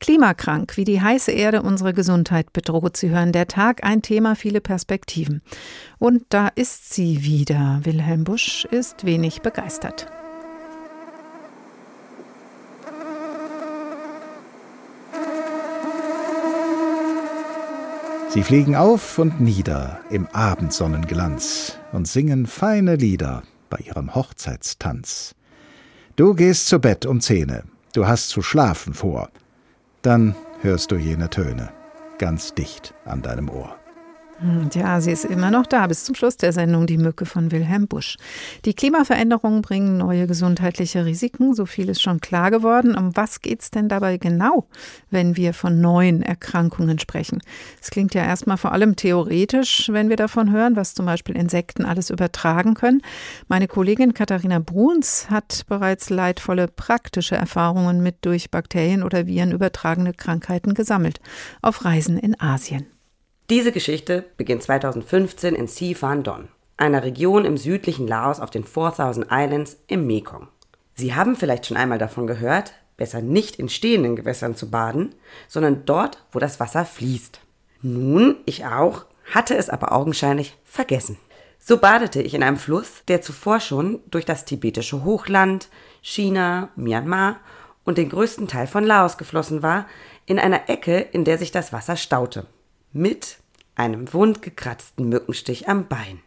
Klimakrank, 0.00 0.76
wie 0.76 0.84
die 0.84 1.00
heiße 1.00 1.32
Erde 1.32 1.62
unsere 1.62 1.92
Gesundheit 1.92 2.52
bedroht. 2.52 2.96
Sie 2.96 3.10
hören 3.10 3.32
der 3.32 3.48
Tag, 3.48 3.82
ein 3.82 4.02
Thema, 4.02 4.36
viele 4.36 4.60
Perspektiven. 4.60 5.42
Und 5.98 6.22
da 6.28 6.48
ist 6.54 6.94
sie 6.94 7.24
wieder. 7.24 7.80
Wilhelm 7.82 8.22
Busch 8.22 8.64
ist 8.70 9.04
wenig 9.04 9.42
begeistert. 9.42 10.06
Sie 18.28 18.42
fliegen 18.42 18.74
auf 18.76 19.18
und 19.18 19.40
nieder 19.40 20.00
im 20.10 20.26
Abendsonnenglanz 20.32 21.78
und 21.94 22.08
singen 22.08 22.46
feine 22.46 22.96
Lieder 22.96 23.44
bei 23.70 23.78
ihrem 23.78 24.14
Hochzeitstanz. 24.14 25.34
Du 26.16 26.34
gehst 26.34 26.68
zu 26.68 26.80
Bett 26.80 27.06
um 27.06 27.20
Zähne, 27.20 27.64
du 27.94 28.06
hast 28.06 28.28
zu 28.28 28.42
schlafen 28.42 28.94
vor, 28.94 29.30
dann 30.02 30.34
hörst 30.60 30.90
du 30.90 30.96
jene 30.96 31.30
Töne 31.30 31.72
ganz 32.18 32.54
dicht 32.54 32.94
an 33.04 33.22
deinem 33.22 33.48
Ohr. 33.48 33.76
Hm, 34.44 34.68
ja, 34.74 35.00
sie 35.00 35.10
ist 35.10 35.24
immer 35.24 35.50
noch 35.50 35.64
da, 35.64 35.86
bis 35.86 36.04
zum 36.04 36.14
Schluss 36.14 36.36
der 36.36 36.52
Sendung 36.52 36.86
Die 36.86 36.98
Mücke 36.98 37.24
von 37.24 37.50
Wilhelm 37.50 37.88
Busch. 37.88 38.18
Die 38.66 38.74
Klimaveränderungen 38.74 39.62
bringen 39.62 39.96
neue 39.96 40.26
gesundheitliche 40.26 41.06
Risiken, 41.06 41.54
so 41.54 41.64
viel 41.64 41.88
ist 41.88 42.02
schon 42.02 42.20
klar 42.20 42.50
geworden. 42.50 42.94
Um 42.94 43.16
was 43.16 43.40
geht 43.40 43.62
es 43.62 43.70
denn 43.70 43.88
dabei 43.88 44.18
genau, 44.18 44.68
wenn 45.08 45.38
wir 45.38 45.54
von 45.54 45.80
neuen 45.80 46.20
Erkrankungen 46.20 46.98
sprechen? 46.98 47.38
Es 47.80 47.88
klingt 47.88 48.12
ja 48.12 48.22
erstmal 48.22 48.58
vor 48.58 48.72
allem 48.72 48.96
theoretisch, 48.96 49.88
wenn 49.90 50.10
wir 50.10 50.16
davon 50.16 50.52
hören, 50.52 50.76
was 50.76 50.92
zum 50.92 51.06
Beispiel 51.06 51.36
Insekten 51.36 51.86
alles 51.86 52.10
übertragen 52.10 52.74
können. 52.74 53.00
Meine 53.48 53.66
Kollegin 53.66 54.12
Katharina 54.12 54.58
Bruns 54.58 55.30
hat 55.30 55.64
bereits 55.70 56.10
leidvolle 56.10 56.68
praktische 56.68 57.36
Erfahrungen 57.36 58.02
mit 58.02 58.16
durch 58.26 58.50
Bakterien 58.50 59.04
oder 59.04 59.26
Viren 59.26 59.52
übertragene 59.52 60.12
Krankheiten 60.12 60.74
gesammelt, 60.74 61.20
auf 61.62 61.86
Reisen 61.86 62.18
in 62.18 62.38
Asien. 62.38 62.93
Diese 63.50 63.72
Geschichte 63.72 64.24
beginnt 64.38 64.62
2015 64.62 65.54
in 65.54 65.68
Si 65.68 65.94
Phan 65.94 66.22
Don, 66.22 66.48
einer 66.78 67.04
Region 67.04 67.44
im 67.44 67.58
südlichen 67.58 68.08
Laos 68.08 68.40
auf 68.40 68.48
den 68.48 68.64
4000 68.64 69.26
Islands 69.30 69.76
im 69.86 70.06
Mekong. 70.06 70.48
Sie 70.94 71.14
haben 71.14 71.36
vielleicht 71.36 71.66
schon 71.66 71.76
einmal 71.76 71.98
davon 71.98 72.26
gehört, 72.26 72.72
besser 72.96 73.20
nicht 73.20 73.56
in 73.56 73.68
stehenden 73.68 74.16
Gewässern 74.16 74.56
zu 74.56 74.70
baden, 74.70 75.14
sondern 75.46 75.84
dort, 75.84 76.24
wo 76.32 76.38
das 76.38 76.58
Wasser 76.58 76.86
fließt. 76.86 77.40
Nun, 77.82 78.36
ich 78.46 78.64
auch, 78.64 79.04
hatte 79.34 79.54
es 79.58 79.68
aber 79.68 79.92
augenscheinlich 79.92 80.56
vergessen. 80.64 81.18
So 81.58 81.76
badete 81.76 82.22
ich 82.22 82.32
in 82.32 82.42
einem 82.42 82.56
Fluss, 82.56 83.02
der 83.08 83.20
zuvor 83.20 83.60
schon 83.60 84.00
durch 84.10 84.24
das 84.24 84.46
tibetische 84.46 85.04
Hochland, 85.04 85.68
China, 86.00 86.70
Myanmar 86.76 87.40
und 87.84 87.98
den 87.98 88.08
größten 88.08 88.48
Teil 88.48 88.66
von 88.66 88.84
Laos 88.84 89.18
geflossen 89.18 89.62
war, 89.62 89.86
in 90.24 90.38
einer 90.38 90.70
Ecke, 90.70 90.98
in 90.98 91.24
der 91.24 91.36
sich 91.36 91.52
das 91.52 91.74
Wasser 91.74 91.96
staute 91.96 92.46
mit 92.94 93.38
einem 93.74 94.12
wundgekratzten 94.12 95.08
Mückenstich 95.08 95.68
am 95.68 95.88
Bein. 95.88 96.20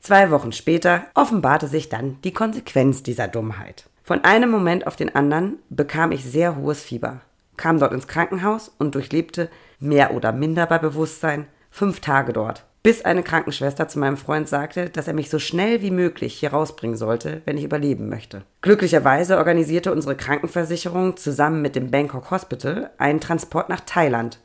Zwei 0.00 0.30
Wochen 0.30 0.52
später 0.52 1.04
offenbarte 1.14 1.68
sich 1.68 1.90
dann 1.90 2.16
die 2.24 2.32
Konsequenz 2.32 3.02
dieser 3.02 3.28
Dummheit. 3.28 3.90
Von 4.02 4.24
einem 4.24 4.50
Moment 4.50 4.86
auf 4.86 4.96
den 4.96 5.14
anderen 5.14 5.58
bekam 5.68 6.10
ich 6.10 6.24
sehr 6.24 6.56
hohes 6.56 6.82
Fieber, 6.82 7.20
kam 7.58 7.78
dort 7.78 7.92
ins 7.92 8.08
Krankenhaus 8.08 8.74
und 8.78 8.94
durchlebte, 8.94 9.50
mehr 9.80 10.14
oder 10.14 10.32
minder 10.32 10.64
bei 10.66 10.78
Bewusstsein, 10.78 11.46
fünf 11.70 12.00
Tage 12.00 12.32
dort, 12.32 12.64
bis 12.82 13.04
eine 13.04 13.22
Krankenschwester 13.22 13.86
zu 13.86 13.98
meinem 13.98 14.16
Freund 14.16 14.48
sagte, 14.48 14.88
dass 14.88 15.08
er 15.08 15.14
mich 15.14 15.28
so 15.28 15.38
schnell 15.38 15.82
wie 15.82 15.90
möglich 15.90 16.38
hier 16.38 16.52
rausbringen 16.52 16.96
sollte, 16.96 17.42
wenn 17.44 17.58
ich 17.58 17.64
überleben 17.64 18.08
möchte. 18.08 18.44
Glücklicherweise 18.62 19.36
organisierte 19.36 19.92
unsere 19.92 20.16
Krankenversicherung 20.16 21.18
zusammen 21.18 21.60
mit 21.60 21.76
dem 21.76 21.90
Bangkok 21.90 22.30
Hospital 22.30 22.90
einen 22.96 23.20
Transport 23.20 23.68
nach 23.68 23.80
Thailand 23.80 24.38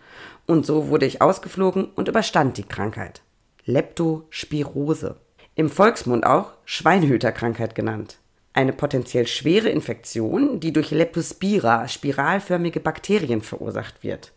und 0.45 0.65
so 0.65 0.89
wurde 0.89 1.05
ich 1.05 1.21
ausgeflogen 1.21 1.85
und 1.95 2.07
überstand 2.07 2.57
die 2.57 2.63
Krankheit. 2.63 3.21
Leptospirose. 3.65 5.17
Im 5.55 5.69
Volksmund 5.69 6.25
auch 6.25 6.53
Schweinhüterkrankheit 6.65 7.75
genannt. 7.75 8.17
Eine 8.53 8.73
potenziell 8.73 9.25
schwere 9.25 9.69
Infektion, 9.69 10.59
die 10.59 10.73
durch 10.73 10.91
Leptospira, 10.91 11.87
spiralförmige 11.87 12.79
Bakterien 12.79 13.41
verursacht 13.41 14.03
wird. 14.03 14.31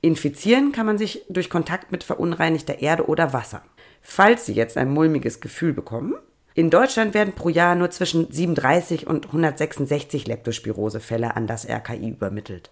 Infizieren 0.00 0.72
kann 0.72 0.86
man 0.86 0.98
sich 0.98 1.22
durch 1.28 1.50
Kontakt 1.50 1.92
mit 1.92 2.02
verunreinigter 2.02 2.80
Erde 2.80 3.06
oder 3.06 3.32
Wasser. 3.32 3.62
Falls 4.02 4.46
Sie 4.46 4.54
jetzt 4.54 4.76
ein 4.76 4.90
mulmiges 4.90 5.40
Gefühl 5.40 5.72
bekommen, 5.72 6.14
in 6.54 6.70
Deutschland 6.70 7.14
werden 7.14 7.34
pro 7.34 7.48
Jahr 7.48 7.76
nur 7.76 7.90
zwischen 7.90 8.30
37 8.30 9.06
und 9.06 9.26
166 9.26 10.26
Leptospirose-Fälle 10.26 11.36
an 11.36 11.46
das 11.46 11.68
RKI 11.68 12.08
übermittelt. 12.08 12.70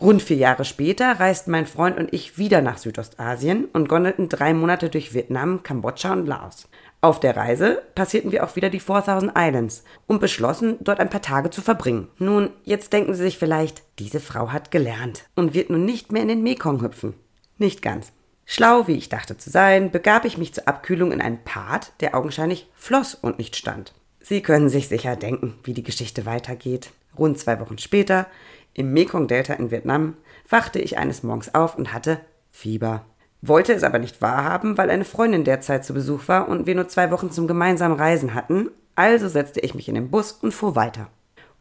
Rund 0.00 0.22
vier 0.22 0.36
Jahre 0.36 0.64
später 0.64 1.20
reisten 1.20 1.52
mein 1.52 1.66
Freund 1.66 1.98
und 1.98 2.12
ich 2.12 2.36
wieder 2.36 2.60
nach 2.60 2.78
Südostasien 2.78 3.66
und 3.66 3.88
gondelten 3.88 4.28
drei 4.28 4.52
Monate 4.52 4.90
durch 4.90 5.14
Vietnam, 5.14 5.62
Kambodscha 5.62 6.12
und 6.12 6.26
Laos. 6.26 6.68
Auf 7.00 7.20
der 7.20 7.36
Reise 7.36 7.82
passierten 7.94 8.32
wir 8.32 8.44
auch 8.44 8.56
wieder 8.56 8.70
die 8.70 8.80
4000 8.80 9.32
Islands 9.36 9.84
und 10.06 10.20
beschlossen, 10.20 10.76
dort 10.80 11.00
ein 11.00 11.10
paar 11.10 11.22
Tage 11.22 11.50
zu 11.50 11.62
verbringen. 11.62 12.08
Nun, 12.18 12.50
jetzt 12.64 12.92
denken 12.92 13.14
Sie 13.14 13.22
sich 13.22 13.38
vielleicht, 13.38 13.82
diese 13.98 14.20
Frau 14.20 14.52
hat 14.52 14.70
gelernt 14.70 15.24
und 15.36 15.54
wird 15.54 15.70
nun 15.70 15.84
nicht 15.84 16.12
mehr 16.12 16.22
in 16.22 16.28
den 16.28 16.42
Mekong 16.42 16.82
hüpfen. 16.82 17.14
Nicht 17.58 17.82
ganz. 17.82 18.12
Schlau, 18.46 18.88
wie 18.88 18.96
ich 18.96 19.08
dachte 19.08 19.36
zu 19.36 19.48
sein, 19.48 19.90
begab 19.90 20.24
ich 20.24 20.38
mich 20.38 20.54
zur 20.54 20.66
Abkühlung 20.66 21.12
in 21.12 21.20
einen 21.20 21.44
Part, 21.44 21.92
der 22.00 22.14
augenscheinlich 22.14 22.68
floss 22.74 23.14
und 23.14 23.38
nicht 23.38 23.54
stand. 23.56 23.94
Sie 24.20 24.40
können 24.40 24.68
sich 24.68 24.88
sicher 24.88 25.16
denken, 25.16 25.54
wie 25.62 25.74
die 25.74 25.82
Geschichte 25.82 26.26
weitergeht. 26.26 26.90
Rund 27.18 27.38
zwei 27.38 27.60
Wochen 27.60 27.78
später 27.78 28.26
im 28.74 28.92
Mekong-Delta 28.92 29.54
in 29.54 29.70
Vietnam 29.70 30.16
wachte 30.48 30.78
ich 30.78 30.98
eines 30.98 31.22
Morgens 31.22 31.54
auf 31.54 31.76
und 31.78 31.92
hatte 31.92 32.20
Fieber. 32.50 33.04
Wollte 33.40 33.72
es 33.72 33.82
aber 33.82 33.98
nicht 33.98 34.20
wahrhaben, 34.20 34.76
weil 34.76 34.90
eine 34.90 35.04
Freundin 35.04 35.44
derzeit 35.44 35.84
zu 35.84 35.94
Besuch 35.94 36.28
war 36.28 36.48
und 36.48 36.66
wir 36.66 36.74
nur 36.74 36.88
zwei 36.88 37.10
Wochen 37.10 37.30
zum 37.30 37.46
gemeinsamen 37.46 37.98
Reisen 37.98 38.34
hatten, 38.34 38.70
also 38.96 39.28
setzte 39.28 39.60
ich 39.60 39.74
mich 39.74 39.88
in 39.88 39.94
den 39.94 40.10
Bus 40.10 40.32
und 40.32 40.52
fuhr 40.52 40.76
weiter. 40.76 41.08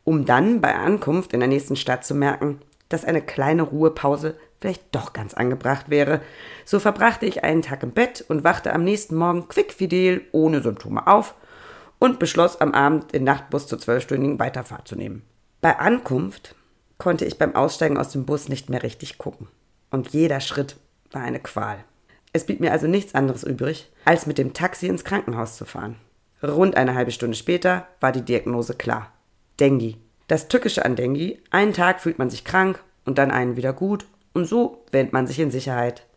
Um 0.04 0.26
dann 0.26 0.60
bei 0.62 0.76
Ankunft 0.76 1.34
in 1.34 1.40
der 1.40 1.50
nächsten 1.50 1.76
Stadt 1.76 2.06
zu 2.06 2.16
merken, 2.16 2.60
dass 2.90 3.06
eine 3.06 3.22
kleine 3.22 3.64
Ruhepause 3.64 4.36
vielleicht 4.60 4.96
doch 4.96 5.14
ganz 5.14 5.34
angebracht 5.34 5.90
wäre. 5.90 6.22
So 6.64 6.80
verbrachte 6.80 7.26
ich 7.26 7.44
einen 7.44 7.62
Tag 7.62 7.84
im 7.84 7.92
Bett 7.92 8.24
und 8.28 8.44
wachte 8.44 8.72
am 8.72 8.84
nächsten 8.84 9.16
Morgen 9.16 9.48
quickfidel 9.48 10.22
ohne 10.32 10.62
Symptome 10.62 11.06
auf 11.06 11.36
und 12.00 12.20
beschloss 12.20 12.62
am 12.62 12.74
Abend 12.74 13.14
den 13.14 13.24
Nachtbus 13.24 13.68
zur 13.68 13.80
zwölfstündigen 13.80 14.40
Weiterfahrt 14.40 14.88
zu 14.88 14.96
nehmen. 14.96 15.24
Bei 15.60 15.80
Ankunft 15.80 16.56
konnte 17.04 17.26
ich 17.26 17.38
beim 17.38 17.54
Aussteigen 17.54 17.98
aus 17.98 18.12
dem 18.12 18.24
Bus 18.26 18.48
nicht 18.48 18.70
mehr 18.70 18.82
richtig 18.82 19.18
gucken. 19.18 19.50
Und 19.92 20.14
jeder 20.14 20.40
Schritt 20.40 20.78
war 21.12 21.22
eine 21.22 21.42
Qual. 21.42 21.84
Es 22.32 22.46
blieb 22.46 22.62
mir 22.62 22.72
also 22.72 22.88
nichts 22.88 23.14
anderes 23.14 23.44
übrig, 23.44 23.92
als 24.06 24.26
mit 24.26 24.38
dem 24.38 24.54
Taxi 24.54 24.88
ins 24.88 25.04
Krankenhaus 25.04 25.58
zu 25.58 25.66
fahren. 25.66 25.98
Rund 26.42 26.78
eine 26.78 26.96
halbe 26.96 27.12
Stunde 27.12 27.36
später 27.36 27.90
war 28.00 28.14
die 28.14 28.22
Diagnose 28.22 28.74
klar. 28.74 29.12
Dengue. 29.60 29.98
Das 30.30 30.48
Tückische 30.48 30.86
an 30.86 30.96
Dengue, 30.96 31.40
einen 31.52 31.74
Tag 31.74 32.00
fühlt 32.00 32.20
man 32.20 32.30
sich 32.30 32.46
krank 32.46 32.82
und 33.04 33.18
dann 33.18 33.32
einen 33.32 33.58
wieder 33.58 33.74
gut 33.74 34.06
und 34.32 34.46
so 34.46 34.86
wähnt 34.94 35.12
man 35.12 35.28
sich 35.28 35.42
in 35.42 35.52
Sicherheit. 35.52 36.08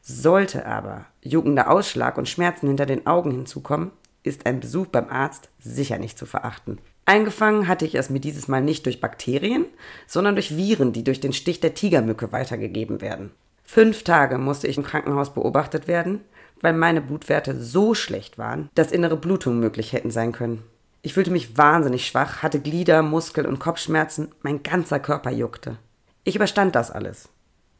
Sollte 0.00 0.64
aber 0.64 1.06
juckender 1.22 1.72
Ausschlag 1.72 2.18
und 2.18 2.28
Schmerzen 2.28 2.68
hinter 2.68 2.86
den 2.86 3.04
Augen 3.08 3.32
hinzukommen, 3.32 3.90
ist 4.22 4.46
ein 4.46 4.60
Besuch 4.60 4.86
beim 4.86 5.08
Arzt 5.08 5.48
sicher 5.58 5.98
nicht 5.98 6.16
zu 6.16 6.24
verachten. 6.24 6.78
Eingefangen 7.08 7.68
hatte 7.68 7.86
ich 7.86 7.94
es 7.94 8.10
mir 8.10 8.18
dieses 8.18 8.48
Mal 8.48 8.60
nicht 8.60 8.84
durch 8.84 9.00
Bakterien, 9.00 9.64
sondern 10.08 10.34
durch 10.34 10.56
Viren, 10.56 10.92
die 10.92 11.04
durch 11.04 11.20
den 11.20 11.32
Stich 11.32 11.60
der 11.60 11.72
Tigermücke 11.72 12.32
weitergegeben 12.32 13.00
werden. 13.00 13.30
Fünf 13.62 14.02
Tage 14.02 14.38
musste 14.38 14.66
ich 14.66 14.76
im 14.76 14.82
Krankenhaus 14.82 15.32
beobachtet 15.32 15.86
werden, 15.86 16.20
weil 16.60 16.72
meine 16.72 17.00
Blutwerte 17.00 17.60
so 17.60 17.94
schlecht 17.94 18.38
waren, 18.38 18.70
dass 18.74 18.90
innere 18.90 19.16
Blutungen 19.16 19.60
möglich 19.60 19.92
hätten 19.92 20.10
sein 20.10 20.32
können. 20.32 20.64
Ich 21.02 21.14
fühlte 21.14 21.30
mich 21.30 21.56
wahnsinnig 21.56 22.06
schwach, 22.08 22.42
hatte 22.42 22.58
Glieder, 22.58 23.02
Muskel- 23.02 23.46
und 23.46 23.60
Kopfschmerzen, 23.60 24.32
mein 24.42 24.64
ganzer 24.64 24.98
Körper 24.98 25.30
juckte. 25.30 25.76
Ich 26.24 26.34
überstand 26.34 26.74
das 26.74 26.90
alles. 26.90 27.28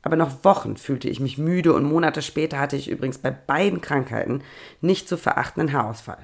Aber 0.03 0.15
noch 0.15 0.45
Wochen 0.45 0.77
fühlte 0.77 1.09
ich 1.09 1.19
mich 1.19 1.37
müde 1.37 1.73
und 1.73 1.83
Monate 1.83 2.23
später 2.23 2.61
hatte 2.61 2.77
ich 2.77 2.89
übrigens 2.89 3.19
bei 3.19 3.33
beiden 3.33 3.81
Krankheiten 3.81 4.43
nicht 4.81 5.09
zu 5.09 5.17
verachtenden 5.17 5.73
Haarausfall. 5.73 6.19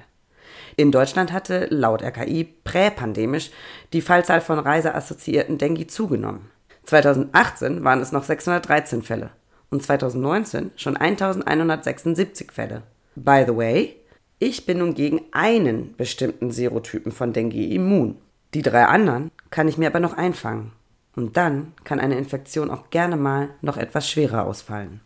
In 0.75 0.91
Deutschland 0.91 1.31
hatte 1.31 1.67
laut 1.69 2.01
RKI 2.01 2.45
präpandemisch 2.63 3.51
die 3.93 4.01
Fallzahl 4.01 4.41
von 4.41 4.59
reiseassoziierten 4.59 5.57
Dengue 5.57 5.87
zugenommen. 5.87 6.49
2018 6.83 7.83
waren 7.83 8.01
es 8.01 8.11
noch 8.11 8.23
613 8.23 9.03
Fälle 9.03 9.29
und 9.69 9.83
2019 9.83 10.71
schon 10.75 10.97
1176 10.97 12.51
Fälle. 12.51 12.83
By 13.15 13.43
the 13.47 13.55
way, 13.55 13.95
ich 14.39 14.65
bin 14.65 14.79
nun 14.79 14.93
gegen 14.93 15.21
einen 15.31 15.95
bestimmten 15.95 16.51
Serotypen 16.51 17.11
von 17.11 17.33
Dengue 17.33 17.67
immun. 17.73 18.17
Die 18.53 18.61
drei 18.61 18.85
anderen 18.85 19.31
kann 19.51 19.67
ich 19.67 19.77
mir 19.77 19.87
aber 19.87 19.99
noch 19.99 20.17
einfangen. 20.17 20.73
Und 21.15 21.37
dann 21.37 21.73
kann 21.83 21.99
eine 21.99 22.17
Infektion 22.17 22.69
auch 22.69 22.89
gerne 22.89 23.17
mal 23.17 23.49
noch 23.61 23.77
etwas 23.77 24.09
schwerer 24.09 24.45
ausfallen. 24.45 25.01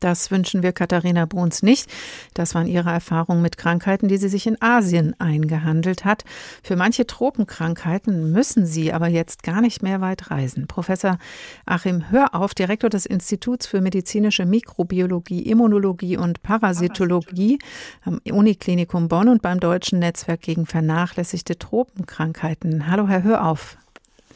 Das 0.00 0.30
wünschen 0.30 0.62
wir 0.62 0.72
Katharina 0.72 1.26
Bruns 1.26 1.62
nicht. 1.62 1.90
Das 2.34 2.54
waren 2.54 2.66
ihre 2.66 2.90
Erfahrungen 2.90 3.42
mit 3.42 3.56
Krankheiten, 3.56 4.08
die 4.08 4.16
sie 4.16 4.28
sich 4.28 4.46
in 4.46 4.60
Asien 4.60 5.18
eingehandelt 5.18 6.04
hat. 6.04 6.24
Für 6.62 6.76
manche 6.76 7.06
Tropenkrankheiten 7.06 8.32
müssen 8.32 8.66
sie 8.66 8.92
aber 8.92 9.08
jetzt 9.08 9.42
gar 9.42 9.60
nicht 9.60 9.82
mehr 9.82 10.00
weit 10.00 10.30
reisen. 10.30 10.66
Professor 10.66 11.18
Achim 11.66 12.10
Hörauf, 12.10 12.54
Direktor 12.54 12.90
des 12.90 13.06
Instituts 13.06 13.66
für 13.66 13.80
medizinische 13.80 14.46
Mikrobiologie, 14.46 15.42
Immunologie 15.42 16.16
und 16.16 16.42
Parasitologie 16.42 17.58
am 18.04 18.20
Uniklinikum 18.30 19.08
Bonn 19.08 19.28
und 19.28 19.42
beim 19.42 19.60
Deutschen 19.60 19.98
Netzwerk 19.98 20.42
gegen 20.42 20.66
vernachlässigte 20.66 21.58
Tropenkrankheiten. 21.58 22.86
Hallo, 22.88 23.08
Herr 23.08 23.22
Hörauf. 23.22 23.76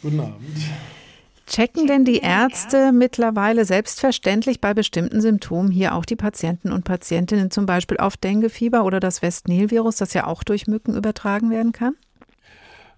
Guten 0.03 0.21
Abend. 0.21 0.39
Checken 1.49 1.87
denn 1.87 2.05
die 2.05 2.19
Ärzte 2.19 2.93
mittlerweile 2.93 3.65
selbstverständlich 3.65 4.61
bei 4.61 4.75
bestimmten 4.75 5.23
Symptomen 5.23 5.71
hier 5.71 5.95
auch 5.95 6.05
die 6.05 6.15
Patienten 6.15 6.71
und 6.73 6.85
Patientinnen 6.85 7.51
zum 7.51 7.65
Beispiel 7.65 7.97
auf 7.97 8.19
Denguefieber 8.19 8.85
oder 8.85 9.01
das 9.01 9.23
Westnil-Virus, 9.23 9.97
das 9.97 10.13
ja 10.13 10.27
auch 10.27 10.45
durch 10.45 10.67
Mücken 10.67 10.95
übertragen 10.95 11.51
werden 11.51 11.73
kann? 11.73 11.95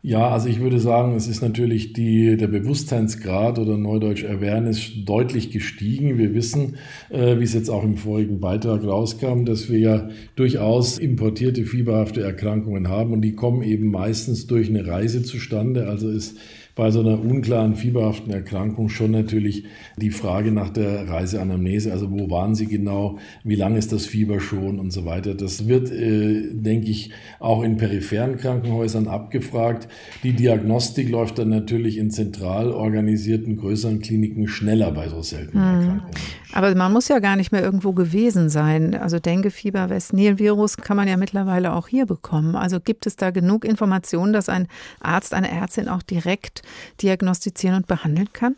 Ja, 0.03 0.31
also 0.31 0.49
ich 0.49 0.61
würde 0.61 0.81
sagen, 0.81 1.15
es 1.15 1.29
ist 1.29 1.43
natürlich 1.43 1.93
die, 1.93 2.39
der 2.39 2.47
Bewusstseinsgrad 2.47 3.59
oder 3.59 3.77
Neudeutsch 3.77 4.25
Awareness 4.25 4.93
deutlich 5.05 5.51
gestiegen. 5.51 6.17
Wir 6.17 6.35
wissen, 6.35 6.77
äh, 7.11 7.39
wie 7.39 7.45
es 7.45 7.53
jetzt 7.53 7.69
auch 7.69 7.85
im 7.85 7.99
vorigen 7.99 8.41
Beitrag 8.41 8.83
rauskam, 8.83 9.45
dass 9.45 9.71
wir 9.71 9.79
ja 9.79 10.09
durchaus 10.37 10.99
importierte 10.99 11.67
fieberhafte 11.67 12.23
Erkrankungen 12.23 12.89
haben 12.89 13.13
und 13.13 13.21
die 13.21 13.35
kommen 13.35 13.63
eben 13.63 13.91
meistens 13.91 14.47
durch 14.47 14.71
eine 14.71 14.87
Reise 14.87 15.23
zustande. 15.23 15.87
Also 15.87 16.09
ist 16.09 16.39
bei 16.81 16.90
so 16.90 17.01
einer 17.01 17.23
unklaren 17.23 17.75
fieberhaften 17.75 18.33
Erkrankung 18.33 18.88
schon 18.88 19.11
natürlich 19.11 19.64
die 19.99 20.11
Frage 20.11 20.51
nach 20.51 20.71
der 20.71 21.11
Reiseanamnese, 21.11 21.93
also 21.93 22.11
wo 22.11 22.31
waren 22.31 22.55
Sie 22.55 22.64
genau, 22.64 23.19
wie 23.45 23.55
lange 23.55 23.77
ist 23.77 23.93
das 23.93 24.07
Fieber 24.07 24.40
schon 24.40 24.79
und 24.79 24.90
so 24.90 25.05
weiter. 25.05 25.35
Das 25.35 25.69
wird, 25.69 25.93
äh, 25.93 26.55
denke 26.55 26.90
ich, 26.90 27.11
auch 27.38 27.62
in 27.64 27.77
peripheren 27.77 28.38
Krankenhäusern 28.38 29.09
abgefragt. 29.09 29.88
Die 30.23 30.33
Diagnostik 30.33 31.11
läuft 31.11 31.38
dann 31.38 31.51
natürlich 31.51 31.99
in 31.99 32.11
zentral 32.11 32.71
organisierten 32.71 33.59
größeren 33.59 34.01
Kliniken 34.01 34.49
schneller 34.49 34.90
bei 34.90 35.07
so 35.11 35.21
seltenen 35.21 35.62
hm. 35.62 35.81
Erkrankungen. 35.83 36.14
Aber 36.53 36.75
man 36.75 36.93
muss 36.93 37.09
ja 37.09 37.19
gar 37.21 37.37
nicht 37.37 37.53
mehr 37.53 37.63
irgendwo 37.63 37.93
gewesen 37.93 38.49
sein. 38.49 38.95
Also 38.95 39.19
Denguefieber, 39.19 39.89
West-Nil-Virus 39.89 40.77
kann 40.77 40.97
man 40.97 41.09
ja 41.09 41.17
mittlerweile 41.17 41.73
auch 41.75 41.89
hier 41.89 42.07
bekommen. 42.07 42.57
Also 42.57 42.81
gibt 42.81 43.07
es 43.07 43.17
da 43.17 43.31
genug 43.31 43.65
Informationen, 43.65 44.33
dass 44.33 44.49
ein 44.49 44.67
Arzt, 45.01 45.33
eine 45.33 45.51
Ärztin 45.51 45.89
auch 45.89 46.03
direkt 46.03 46.63
diagnostizieren 47.01 47.77
und 47.77 47.87
behandeln 47.87 48.33
kann? 48.33 48.57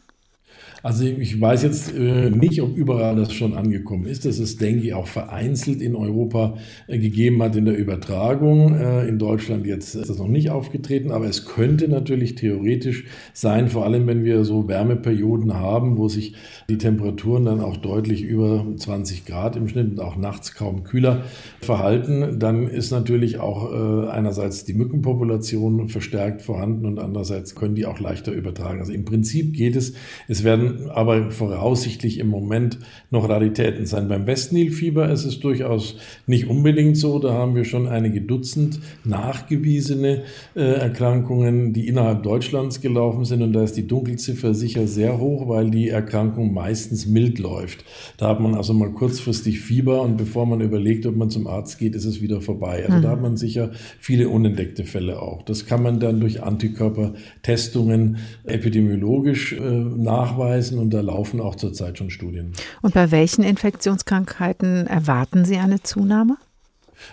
Also 0.82 1.04
ich 1.04 1.40
weiß 1.40 1.62
jetzt 1.62 1.94
äh, 1.94 2.30
nicht, 2.30 2.60
ob 2.60 2.76
überall 2.76 3.14
das 3.14 3.32
schon 3.32 3.54
angekommen 3.54 4.06
ist, 4.06 4.24
dass 4.24 4.40
es 4.40 4.56
Dengue 4.56 4.96
auch 4.96 5.06
vereinzelt 5.06 5.80
in 5.80 5.94
Europa 5.94 6.56
äh, 6.88 6.98
gegeben 6.98 7.40
hat 7.40 7.54
in 7.54 7.66
der 7.66 7.78
Übertragung. 7.78 8.74
Äh, 8.74 9.06
in 9.06 9.20
Deutschland 9.20 9.64
jetzt 9.64 9.94
ist 9.94 10.10
das 10.10 10.18
noch 10.18 10.26
nicht 10.26 10.50
aufgetreten, 10.50 11.12
aber 11.12 11.26
es 11.26 11.46
könnte 11.46 11.86
natürlich 11.86 12.34
theoretisch 12.34 13.04
sein, 13.32 13.68
vor 13.68 13.84
allem 13.84 14.08
wenn 14.08 14.24
wir 14.24 14.44
so 14.44 14.66
Wärmeperioden 14.66 15.54
haben, 15.54 15.98
wo 15.98 16.08
sich 16.08 16.34
die 16.68 16.78
Temperaturen 16.78 17.44
dann 17.44 17.60
auch 17.60 17.76
deutlich 17.76 18.22
über 18.22 18.66
20 18.76 19.24
Grad 19.24 19.54
im 19.54 19.68
Schnitt 19.68 19.92
und 19.92 20.00
auch 20.00 20.16
nachts 20.16 20.52
kaum 20.54 20.82
kühler 20.82 21.22
verhalten, 21.60 22.40
dann 22.40 22.66
ist 22.66 22.90
natürlich 22.90 23.38
auch 23.38 23.72
äh, 23.72 24.08
einerseits 24.08 24.64
die 24.64 24.74
Mückenpopulation 24.74 25.88
verstärkt 25.88 26.42
vorhanden 26.42 26.86
und 26.86 26.98
andererseits 26.98 27.54
können 27.54 27.76
die 27.76 27.86
auch 27.86 28.00
leichter 28.00 28.32
übertragen. 28.32 28.80
Also 28.80 28.92
im 28.92 29.04
Prinzip 29.04 29.54
geht 29.54 29.76
es, 29.76 29.92
es 30.26 30.42
werden 30.42 30.71
aber 30.88 31.30
voraussichtlich 31.30 32.18
im 32.18 32.28
Moment 32.28 32.78
noch 33.10 33.28
Raritäten 33.28 33.86
sein. 33.86 34.08
Beim 34.08 34.26
Westnilfieber 34.26 35.10
ist 35.10 35.24
es 35.24 35.40
durchaus 35.40 35.96
nicht 36.26 36.48
unbedingt 36.48 36.96
so. 36.96 37.18
Da 37.18 37.32
haben 37.32 37.54
wir 37.54 37.64
schon 37.64 37.88
einige 37.88 38.20
Dutzend 38.20 38.80
nachgewiesene 39.04 40.22
äh, 40.54 40.60
Erkrankungen, 40.60 41.72
die 41.72 41.88
innerhalb 41.88 42.22
Deutschlands 42.22 42.80
gelaufen 42.80 43.24
sind. 43.24 43.42
Und 43.42 43.52
da 43.52 43.62
ist 43.62 43.76
die 43.76 43.86
Dunkelziffer 43.86 44.54
sicher 44.54 44.86
sehr 44.86 45.18
hoch, 45.18 45.48
weil 45.48 45.70
die 45.70 45.88
Erkrankung 45.88 46.52
meistens 46.52 47.06
mild 47.06 47.38
läuft. 47.38 47.84
Da 48.16 48.28
hat 48.28 48.40
man 48.40 48.54
also 48.54 48.72
mal 48.72 48.90
kurzfristig 48.90 49.60
Fieber 49.60 50.02
und 50.02 50.16
bevor 50.16 50.46
man 50.46 50.60
überlegt, 50.60 51.06
ob 51.06 51.16
man 51.16 51.30
zum 51.30 51.46
Arzt 51.46 51.78
geht, 51.78 51.94
ist 51.94 52.04
es 52.04 52.20
wieder 52.22 52.40
vorbei. 52.40 52.84
Also 52.84 52.98
mhm. 52.98 53.02
da 53.02 53.10
hat 53.10 53.22
man 53.22 53.36
sicher 53.36 53.70
viele 53.98 54.28
unentdeckte 54.28 54.84
Fälle 54.84 55.20
auch. 55.20 55.42
Das 55.42 55.66
kann 55.66 55.82
man 55.82 56.00
dann 56.00 56.20
durch 56.20 56.42
Antikörpertestungen 56.42 58.18
epidemiologisch 58.44 59.52
äh, 59.52 59.60
nachweisen 59.60 60.61
nachweisen 60.62 60.78
und 60.78 60.90
da 60.90 61.00
laufen 61.00 61.40
auch 61.40 61.56
zurzeit 61.56 61.98
schon 61.98 62.10
Studien. 62.10 62.52
Und 62.82 62.94
bei 62.94 63.10
welchen 63.10 63.42
Infektionskrankheiten 63.42 64.86
erwarten 64.86 65.44
Sie 65.44 65.56
eine 65.56 65.82
Zunahme? 65.82 66.36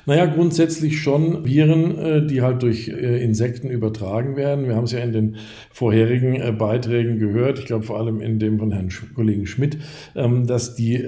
Naja, 0.05 0.25
grundsätzlich 0.25 1.01
schon 1.01 1.45
Viren, 1.45 1.97
äh, 1.97 2.25
die 2.25 2.41
halt 2.41 2.63
durch 2.63 2.89
äh, 2.89 3.23
Insekten 3.23 3.69
übertragen 3.69 4.35
werden. 4.35 4.67
Wir 4.67 4.75
haben 4.75 4.85
es 4.85 4.91
ja 4.91 4.99
in 4.99 5.13
den 5.13 5.35
vorherigen 5.71 6.35
äh, 6.35 6.51
Beiträgen 6.51 7.19
gehört, 7.19 7.59
ich 7.59 7.65
glaube 7.65 7.85
vor 7.85 7.99
allem 7.99 8.21
in 8.21 8.39
dem 8.39 8.59
von 8.59 8.71
Herrn 8.71 8.89
Kollegen 9.15 9.45
Schmidt, 9.45 9.77
ähm, 10.15 10.47
dass 10.47 10.75
die 10.75 10.99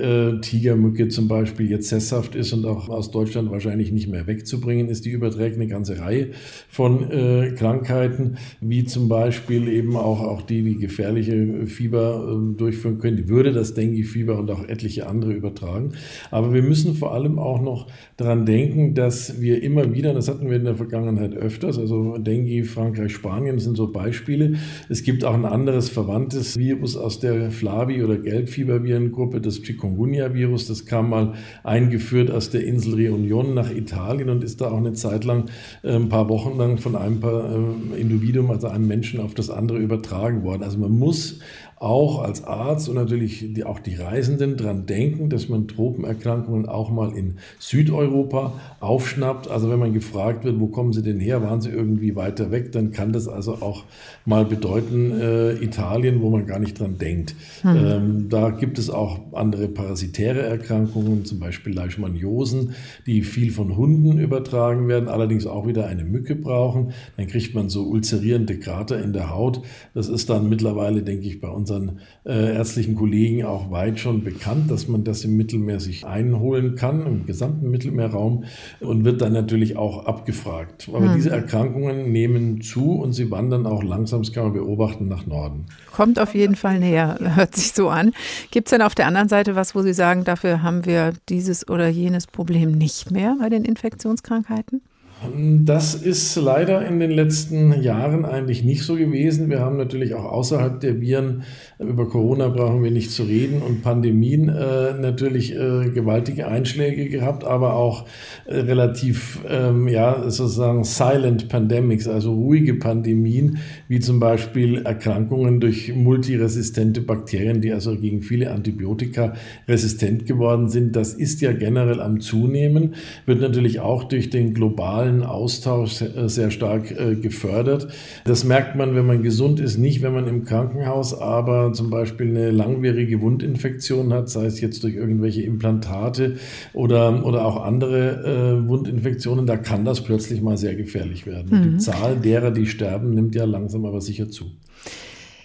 Tigermücke 0.41 1.07
zum 1.07 1.27
Beispiel 1.27 1.69
jetzt 1.69 1.89
sesshaft 1.89 2.35
ist 2.35 2.53
und 2.53 2.65
auch 2.65 2.89
aus 2.89 3.11
Deutschland 3.11 3.51
wahrscheinlich 3.51 3.91
nicht 3.91 4.07
mehr 4.07 4.27
wegzubringen 4.27 4.89
ist. 4.89 5.05
Die 5.05 5.11
überträgt 5.11 5.55
eine 5.55 5.67
ganze 5.67 5.99
Reihe 5.99 6.29
von 6.69 7.09
Krankheiten, 7.55 8.37
wie 8.59 8.85
zum 8.85 9.09
Beispiel 9.09 9.67
eben 9.67 9.95
auch, 9.95 10.21
auch 10.21 10.41
die, 10.41 10.61
die 10.63 10.77
gefährliche 10.77 11.65
Fieber 11.67 12.27
ähm, 12.31 12.57
durchführen 12.57 12.99
können. 12.99 13.17
Die 13.17 13.29
würde 13.29 13.51
das 13.51 13.73
Dengue-Fieber 13.73 14.37
und 14.37 14.49
auch 14.51 14.67
etliche 14.67 15.07
andere 15.07 15.33
übertragen. 15.33 15.93
Aber 16.29 16.53
wir 16.53 16.63
müssen 16.63 16.95
vor 16.95 17.13
allem 17.13 17.39
auch 17.39 17.61
noch 17.61 17.87
daran 18.17 18.45
denken, 18.45 18.70
denken, 18.71 18.93
dass 18.95 19.41
wir 19.41 19.61
immer 19.63 19.93
wieder, 19.93 20.13
das 20.13 20.27
hatten 20.27 20.49
wir 20.49 20.57
in 20.57 20.63
der 20.63 20.75
Vergangenheit 20.75 21.33
öfters, 21.33 21.77
also 21.77 22.17
Dengue, 22.17 22.63
Frankreich, 22.63 23.13
Spanien 23.13 23.59
sind 23.59 23.77
so 23.77 23.91
Beispiele. 23.91 24.55
Es 24.89 25.03
gibt 25.03 25.25
auch 25.25 25.33
ein 25.33 25.45
anderes 25.45 25.89
verwandtes 25.89 26.57
Virus 26.57 26.95
aus 26.95 27.19
der 27.19 27.51
Flavi- 27.51 28.03
oder 28.03 28.17
Gelbfiebervirengruppe, 28.17 29.41
das 29.41 29.61
Chikungunya-Virus. 29.61 30.67
Das 30.67 30.85
kam 30.85 31.09
mal 31.09 31.33
eingeführt 31.63 32.31
aus 32.31 32.49
der 32.49 32.65
Insel 32.65 32.93
Reunion 32.93 33.53
nach 33.53 33.71
Italien 33.71 34.29
und 34.29 34.43
ist 34.43 34.61
da 34.61 34.71
auch 34.71 34.77
eine 34.77 34.93
Zeit 34.93 35.25
lang, 35.25 35.45
äh, 35.83 35.93
ein 35.93 36.09
paar 36.09 36.29
Wochen 36.29 36.57
lang 36.57 36.77
von 36.77 36.95
einem 36.95 37.21
äh, 37.21 37.99
Individuum, 37.99 38.51
also 38.51 38.67
einem 38.67 38.87
Menschen 38.87 39.19
auf 39.19 39.33
das 39.33 39.49
andere 39.49 39.79
übertragen 39.79 40.43
worden. 40.43 40.63
Also 40.63 40.77
man 40.77 40.91
muss 40.91 41.39
auch 41.81 42.21
als 42.21 42.43
Arzt 42.43 42.89
und 42.89 42.95
natürlich 42.95 43.53
die, 43.55 43.63
auch 43.63 43.79
die 43.79 43.95
Reisenden 43.95 44.55
dran 44.55 44.85
denken, 44.85 45.29
dass 45.29 45.49
man 45.49 45.67
Tropenerkrankungen 45.67 46.69
auch 46.69 46.91
mal 46.91 47.17
in 47.17 47.37
Südeuropa 47.57 48.53
aufschnappt. 48.79 49.49
Also 49.49 49.67
wenn 49.71 49.79
man 49.79 49.91
gefragt 49.91 50.45
wird, 50.45 50.59
wo 50.59 50.67
kommen 50.67 50.93
Sie 50.93 51.01
denn 51.01 51.19
her, 51.19 51.41
waren 51.41 51.59
Sie 51.59 51.71
irgendwie 51.71 52.15
weiter 52.15 52.51
weg, 52.51 52.71
dann 52.71 52.91
kann 52.91 53.13
das 53.13 53.27
also 53.27 53.53
auch 53.61 53.85
mal 54.25 54.45
bedeuten 54.45 55.19
äh, 55.19 55.53
Italien, 55.53 56.21
wo 56.21 56.29
man 56.29 56.45
gar 56.45 56.59
nicht 56.59 56.79
dran 56.79 56.99
denkt. 56.99 57.35
Mhm. 57.63 57.75
Ähm, 57.75 58.25
da 58.29 58.51
gibt 58.51 58.77
es 58.77 58.91
auch 58.91 59.19
andere 59.33 59.67
parasitäre 59.67 60.43
Erkrankungen, 60.43 61.25
zum 61.25 61.39
Beispiel 61.39 61.73
Leishmaniosen, 61.73 62.75
die 63.07 63.23
viel 63.23 63.51
von 63.51 63.75
Hunden 63.75 64.19
übertragen 64.19 64.87
werden, 64.87 65.09
allerdings 65.09 65.47
auch 65.47 65.65
wieder 65.65 65.87
eine 65.87 66.03
Mücke 66.03 66.35
brauchen. 66.35 66.91
Dann 67.17 67.25
kriegt 67.25 67.55
man 67.55 67.69
so 67.69 67.85
ulcerierende 67.85 68.59
Krater 68.59 69.03
in 69.03 69.13
der 69.13 69.31
Haut. 69.31 69.63
Das 69.95 70.09
ist 70.09 70.29
dann 70.29 70.47
mittlerweile, 70.47 71.01
denke 71.01 71.25
ich, 71.25 71.41
bei 71.41 71.49
uns 71.49 71.70
unseren 71.71 71.99
äh, 72.25 72.55
ärztlichen 72.55 72.95
Kollegen 72.95 73.45
auch 73.45 73.71
weit 73.71 73.99
schon 73.99 74.23
bekannt, 74.23 74.69
dass 74.69 74.87
man 74.87 75.03
das 75.03 75.23
im 75.23 75.37
Mittelmeer 75.37 75.79
sich 75.79 76.05
einholen 76.05 76.75
kann, 76.75 77.05
im 77.05 77.25
gesamten 77.25 77.69
Mittelmeerraum 77.69 78.45
und 78.79 79.05
wird 79.05 79.21
dann 79.21 79.33
natürlich 79.33 79.77
auch 79.77 80.05
abgefragt. 80.05 80.89
Aber 80.89 81.07
mhm. 81.07 81.15
diese 81.15 81.31
Erkrankungen 81.31 82.11
nehmen 82.11 82.61
zu 82.61 82.93
und 82.93 83.13
sie 83.13 83.31
wandern 83.31 83.65
auch 83.65 83.83
langsam, 83.83 84.21
das 84.21 84.33
kann 84.33 84.43
man 84.43 84.53
beobachten, 84.53 85.07
nach 85.07 85.25
Norden. 85.25 85.65
Kommt 85.91 86.19
auf 86.19 86.35
jeden 86.35 86.55
Fall 86.55 86.79
näher, 86.79 87.17
hört 87.35 87.55
sich 87.55 87.73
so 87.73 87.89
an. 87.89 88.11
Gibt 88.51 88.67
es 88.67 88.71
denn 88.71 88.81
auf 88.81 88.95
der 88.95 89.07
anderen 89.07 89.29
Seite 89.29 89.55
was, 89.55 89.75
wo 89.75 89.81
Sie 89.81 89.93
sagen, 89.93 90.23
dafür 90.23 90.61
haben 90.61 90.85
wir 90.85 91.13
dieses 91.29 91.67
oder 91.67 91.87
jenes 91.87 92.27
Problem 92.27 92.71
nicht 92.71 93.11
mehr 93.11 93.35
bei 93.39 93.49
den 93.49 93.65
Infektionskrankheiten? 93.65 94.81
Das 95.23 95.93
ist 95.93 96.35
leider 96.35 96.83
in 96.87 96.99
den 96.99 97.11
letzten 97.11 97.79
Jahren 97.83 98.25
eigentlich 98.25 98.63
nicht 98.63 98.81
so 98.83 98.95
gewesen. 98.95 99.51
Wir 99.51 99.59
haben 99.59 99.77
natürlich 99.77 100.15
auch 100.15 100.25
außerhalb 100.25 100.79
der 100.79 100.99
Viren, 100.99 101.43
über 101.77 102.09
Corona 102.09 102.47
brauchen 102.47 102.81
wir 102.81 102.89
nicht 102.89 103.11
zu 103.11 103.23
reden, 103.23 103.61
und 103.61 103.83
Pandemien 103.83 104.49
äh, 104.49 104.93
natürlich 104.99 105.53
äh, 105.55 105.89
gewaltige 105.89 106.47
Einschläge 106.47 107.07
gehabt, 107.07 107.43
aber 107.43 107.75
auch 107.75 108.07
äh, 108.45 108.55
relativ, 108.61 109.39
ähm, 109.47 109.87
ja, 109.87 110.23
sozusagen 110.23 110.83
silent 110.83 111.49
pandemics, 111.49 112.07
also 112.07 112.33
ruhige 112.33 112.73
Pandemien, 112.73 113.59
wie 113.87 113.99
zum 113.99 114.19
Beispiel 114.19 114.81
Erkrankungen 114.85 115.59
durch 115.59 115.93
multiresistente 115.93 117.01
Bakterien, 117.01 117.61
die 117.61 117.71
also 117.71 117.95
gegen 117.95 118.23
viele 118.23 118.49
Antibiotika 118.51 119.33
resistent 119.67 120.25
geworden 120.25 120.69
sind. 120.69 120.95
Das 120.95 121.13
ist 121.13 121.41
ja 121.41 121.51
generell 121.51 122.01
am 122.01 122.21
Zunehmen, 122.21 122.95
wird 123.27 123.39
natürlich 123.39 123.81
auch 123.81 124.05
durch 124.05 124.31
den 124.31 124.55
globalen 124.55 125.10
sozialen 125.11 125.23
Austausch 125.23 126.01
äh, 126.01 126.29
sehr 126.29 126.51
stark 126.51 126.91
äh, 126.91 127.15
gefördert. 127.15 127.87
Das 128.25 128.43
merkt 128.43 128.75
man, 128.75 128.95
wenn 128.95 129.05
man 129.05 129.23
gesund 129.23 129.59
ist, 129.59 129.77
nicht, 129.77 130.01
wenn 130.01 130.13
man 130.13 130.27
im 130.27 130.45
Krankenhaus 130.45 131.13
aber 131.13 131.73
zum 131.73 131.89
Beispiel 131.89 132.29
eine 132.29 132.51
langwierige 132.51 133.21
Wundinfektion 133.21 134.13
hat, 134.13 134.29
sei 134.29 134.45
es 134.45 134.61
jetzt 134.61 134.83
durch 134.83 134.95
irgendwelche 134.95 135.41
Implantate 135.41 136.37
oder, 136.73 137.25
oder 137.25 137.45
auch 137.45 137.63
andere 137.63 138.63
äh, 138.63 138.67
Wundinfektionen, 138.67 139.45
da 139.45 139.57
kann 139.57 139.85
das 139.85 140.01
plötzlich 140.01 140.41
mal 140.41 140.57
sehr 140.57 140.75
gefährlich 140.75 141.25
werden. 141.25 141.49
Mhm. 141.49 141.71
Die 141.71 141.77
Zahl 141.77 142.15
derer, 142.17 142.51
die 142.51 142.65
sterben, 142.65 143.11
nimmt 143.11 143.35
ja 143.35 143.45
langsam 143.45 143.85
aber 143.85 144.01
sicher 144.01 144.29
zu. 144.29 144.51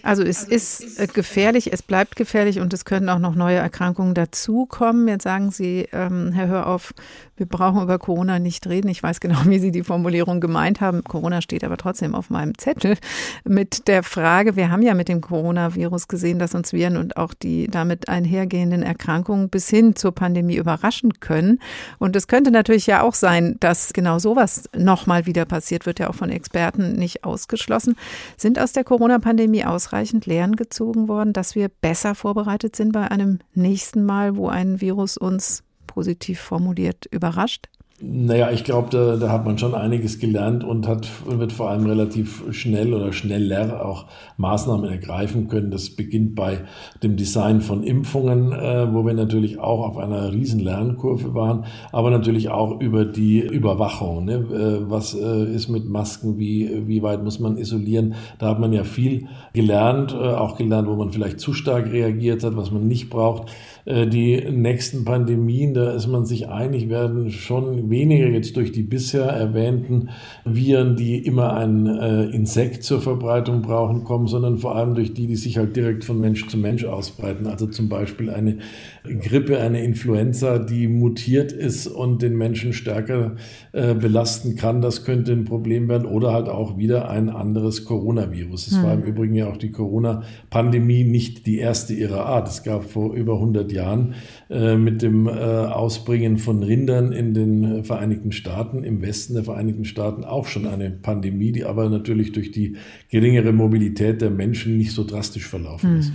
Also 0.07 0.23
es 0.23 0.45
ist 0.45 1.01
äh, 1.01 1.07
gefährlich, 1.07 1.73
es 1.73 1.81
bleibt 1.81 2.15
gefährlich 2.15 2.61
und 2.61 2.73
es 2.73 2.85
können 2.85 3.09
auch 3.09 3.19
noch 3.19 3.35
neue 3.35 3.57
Erkrankungen 3.57 4.13
dazukommen. 4.13 5.09
Jetzt 5.09 5.23
sagen 5.23 5.51
Sie, 5.51 5.85
ähm, 5.91 6.31
Herr 6.31 6.47
Hörauf, 6.47 6.93
wir 7.37 7.45
brauchen 7.45 7.83
über 7.83 7.99
Corona 7.99 8.39
nicht 8.39 8.67
reden. 8.67 8.89
Ich 8.89 9.01
weiß 9.01 9.19
genau, 9.19 9.37
wie 9.45 9.59
Sie 9.59 9.71
die 9.71 9.83
Formulierung 9.83 10.41
gemeint 10.41 10.81
haben. 10.81 11.03
Corona 11.03 11.41
steht 11.41 11.63
aber 11.63 11.77
trotzdem 11.77 12.15
auf 12.15 12.29
meinem 12.29 12.57
Zettel 12.57 12.97
mit 13.45 13.87
der 13.87 14.03
Frage, 14.03 14.55
wir 14.55 14.71
haben 14.71 14.81
ja 14.81 14.93
mit 14.93 15.07
dem 15.07 15.21
Coronavirus 15.21 16.07
gesehen, 16.07 16.39
dass 16.39 16.55
uns 16.55 16.73
Viren 16.73 16.97
und 16.97 17.17
auch 17.17 17.33
die 17.33 17.67
damit 17.67 18.09
einhergehenden 18.09 18.83
Erkrankungen 18.83 19.49
bis 19.49 19.69
hin 19.69 19.95
zur 19.95 20.11
Pandemie 20.11 20.55
überraschen 20.55 21.19
können. 21.19 21.59
Und 21.99 22.15
es 22.15 22.27
könnte 22.27 22.51
natürlich 22.51 22.87
ja 22.87 23.01
auch 23.01 23.13
sein, 23.13 23.57
dass 23.59 23.93
genau 23.93 24.19
sowas 24.19 24.69
nochmal 24.75 25.25
wieder 25.25 25.45
passiert, 25.45 25.85
wird 25.85 25.99
ja 25.99 26.09
auch 26.09 26.15
von 26.15 26.29
Experten 26.29 26.93
nicht 26.93 27.23
ausgeschlossen. 27.23 27.95
Sind 28.35 28.59
aus 28.59 28.73
der 28.73 28.83
Corona-Pandemie 28.83 29.63
ausreichend 29.63 30.25
Lehren 30.25 30.55
gezogen 30.55 31.07
worden, 31.07 31.33
dass 31.33 31.55
wir 31.55 31.69
besser 31.69 32.15
vorbereitet 32.15 32.75
sind 32.75 32.91
bei 32.91 33.09
einem 33.09 33.39
nächsten 33.53 34.03
Mal, 34.03 34.35
wo 34.35 34.47
ein 34.47 34.81
Virus 34.81 35.17
uns 35.17 35.63
positiv 35.97 36.39
formuliert 36.39 37.07
überrascht? 37.07 37.69
Naja, 37.99 38.51
ich 38.51 38.63
glaube, 38.63 38.89
da, 38.91 39.15
da 39.15 39.31
hat 39.31 39.43
man 39.43 39.57
schon 39.57 39.73
einiges 39.73 40.19
gelernt 40.19 40.63
und 40.63 40.87
hat, 40.87 41.09
wird 41.25 41.51
vor 41.51 41.71
allem 41.71 41.87
relativ 41.87 42.43
schnell 42.51 42.93
oder 42.93 43.11
schneller 43.11 43.83
auch 43.83 44.05
Maßnahmen 44.37 44.87
ergreifen 44.87 45.47
können. 45.47 45.71
Das 45.71 45.89
beginnt 45.89 46.35
bei 46.35 46.59
dem 47.01 47.15
Design 47.15 47.59
von 47.59 47.81
Impfungen, 47.81 48.51
äh, 48.51 48.93
wo 48.93 49.03
wir 49.03 49.15
natürlich 49.15 49.57
auch 49.57 49.83
auf 49.83 49.97
einer 49.97 50.31
riesen 50.31 50.59
Lernkurve 50.59 51.33
waren, 51.33 51.65
aber 51.91 52.11
natürlich 52.11 52.49
auch 52.49 52.79
über 52.81 53.03
die 53.03 53.39
Überwachung. 53.39 54.25
Ne? 54.25 54.33
Äh, 54.33 54.91
was 54.91 55.15
äh, 55.15 55.51
ist 55.51 55.67
mit 55.67 55.89
Masken, 55.89 56.37
wie, 56.37 56.83
wie 56.85 57.01
weit 57.01 57.23
muss 57.23 57.39
man 57.39 57.57
isolieren? 57.57 58.13
Da 58.37 58.49
hat 58.49 58.59
man 58.59 58.73
ja 58.73 58.83
viel 58.83 59.27
gelernt, 59.53 60.13
äh, 60.13 60.17
auch 60.17 60.55
gelernt, 60.55 60.87
wo 60.87 60.95
man 60.95 61.11
vielleicht 61.11 61.39
zu 61.39 61.51
stark 61.53 61.91
reagiert 61.91 62.43
hat, 62.43 62.55
was 62.55 62.69
man 62.69 62.87
nicht 62.87 63.09
braucht. 63.09 63.49
Äh, 63.85 64.05
die 64.05 64.45
nächsten 64.51 65.03
Pandemien, 65.03 65.73
da 65.73 65.91
ist 65.91 66.05
man 66.05 66.25
sich 66.25 66.49
einig, 66.49 66.89
werden 66.89 67.31
schon 67.31 67.86
weniger 67.89 68.27
jetzt 68.27 68.55
durch 68.57 68.71
die 68.71 68.83
bisher 68.83 69.25
erwähnten 69.25 70.09
Viren, 70.45 70.95
die 70.95 71.17
immer 71.17 71.53
ein 71.53 71.85
äh, 71.85 72.25
Insekt 72.25 72.83
zur 72.83 73.01
Verbreitung 73.01 73.61
brauchen, 73.61 74.03
kommen, 74.03 74.27
sondern 74.27 74.57
vor 74.57 74.75
allem 74.75 74.95
durch 74.95 75.13
die, 75.13 75.27
die 75.27 75.35
sich 75.35 75.57
halt 75.57 75.75
direkt 75.75 76.03
von 76.03 76.19
Mensch 76.19 76.47
zu 76.47 76.57
Mensch 76.57 76.85
ausbreiten. 76.85 77.47
Also 77.47 77.67
zum 77.67 77.89
Beispiel 77.89 78.29
eine 78.29 78.57
Grippe, 79.03 79.59
eine 79.59 79.83
Influenza, 79.83 80.59
die 80.59 80.87
mutiert 80.87 81.51
ist 81.51 81.87
und 81.87 82.21
den 82.21 82.37
Menschen 82.37 82.73
stärker 82.73 83.35
äh, 83.71 83.93
belasten 83.93 84.55
kann. 84.55 84.81
Das 84.81 85.05
könnte 85.05 85.31
ein 85.31 85.45
Problem 85.45 85.87
werden 85.87 86.05
oder 86.05 86.33
halt 86.33 86.49
auch 86.49 86.77
wieder 86.77 87.09
ein 87.09 87.29
anderes 87.29 87.85
Coronavirus. 87.85 88.67
Es 88.67 88.77
hm. 88.77 88.83
war 88.83 88.93
im 88.93 89.03
Übrigen 89.03 89.35
ja 89.35 89.47
auch 89.47 89.57
die 89.57 89.71
Corona-Pandemie 89.71 91.03
nicht 91.03 91.45
die 91.45 91.57
erste 91.57 91.93
ihrer 91.93 92.25
Art. 92.25 92.47
Es 92.47 92.63
gab 92.63 92.83
vor 92.83 93.13
über 93.13 93.33
100 93.33 93.71
Jahren 93.71 94.15
äh, 94.49 94.75
mit 94.75 95.01
dem 95.01 95.27
äh, 95.27 95.31
Ausbringen 95.31 96.37
von 96.37 96.63
Rindern 96.63 97.11
in 97.11 97.33
den 97.33 97.76
Vereinigten 97.83 98.31
Staaten, 98.31 98.83
im 98.83 99.01
Westen 99.01 99.33
der 99.33 99.43
Vereinigten 99.43 99.85
Staaten 99.85 100.23
auch 100.23 100.47
schon 100.47 100.67
eine 100.67 100.89
Pandemie, 100.89 101.51
die 101.51 101.65
aber 101.65 101.89
natürlich 101.89 102.31
durch 102.31 102.51
die 102.51 102.77
geringere 103.09 103.53
Mobilität 103.53 104.21
der 104.21 104.29
Menschen 104.29 104.77
nicht 104.77 104.91
so 104.91 105.03
drastisch 105.03 105.47
verlaufen 105.47 105.91
hm. 105.91 105.99
ist. 105.99 106.11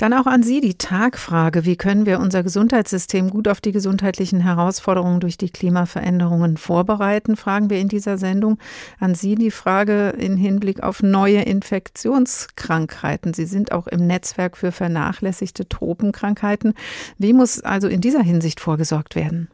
Dann 0.00 0.14
auch 0.14 0.24
an 0.24 0.42
Sie 0.42 0.62
die 0.62 0.78
Tagfrage. 0.78 1.66
Wie 1.66 1.76
können 1.76 2.06
wir 2.06 2.20
unser 2.20 2.42
Gesundheitssystem 2.42 3.28
gut 3.28 3.48
auf 3.48 3.60
die 3.60 3.70
gesundheitlichen 3.70 4.40
Herausforderungen 4.40 5.20
durch 5.20 5.36
die 5.36 5.50
Klimaveränderungen 5.50 6.56
vorbereiten, 6.56 7.36
fragen 7.36 7.68
wir 7.68 7.78
in 7.78 7.88
dieser 7.88 8.16
Sendung. 8.16 8.56
An 8.98 9.14
Sie 9.14 9.34
die 9.34 9.50
Frage 9.50 10.14
in 10.16 10.38
Hinblick 10.38 10.82
auf 10.82 11.02
neue 11.02 11.42
Infektionskrankheiten. 11.42 13.34
Sie 13.34 13.44
sind 13.44 13.72
auch 13.72 13.88
im 13.88 14.06
Netzwerk 14.06 14.56
für 14.56 14.72
vernachlässigte 14.72 15.68
Tropenkrankheiten. 15.68 16.72
Wie 17.18 17.34
muss 17.34 17.60
also 17.60 17.86
in 17.86 18.00
dieser 18.00 18.22
Hinsicht 18.22 18.58
vorgesorgt 18.58 19.16
werden? 19.16 19.48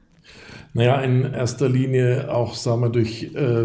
Naja, 0.77 1.01
in 1.01 1.33
erster 1.33 1.71
Linie 1.71 2.31
auch, 2.31 2.53
sagen 2.53 2.83
wir, 2.83 2.91
durch 2.91 3.31
äh, 3.35 3.65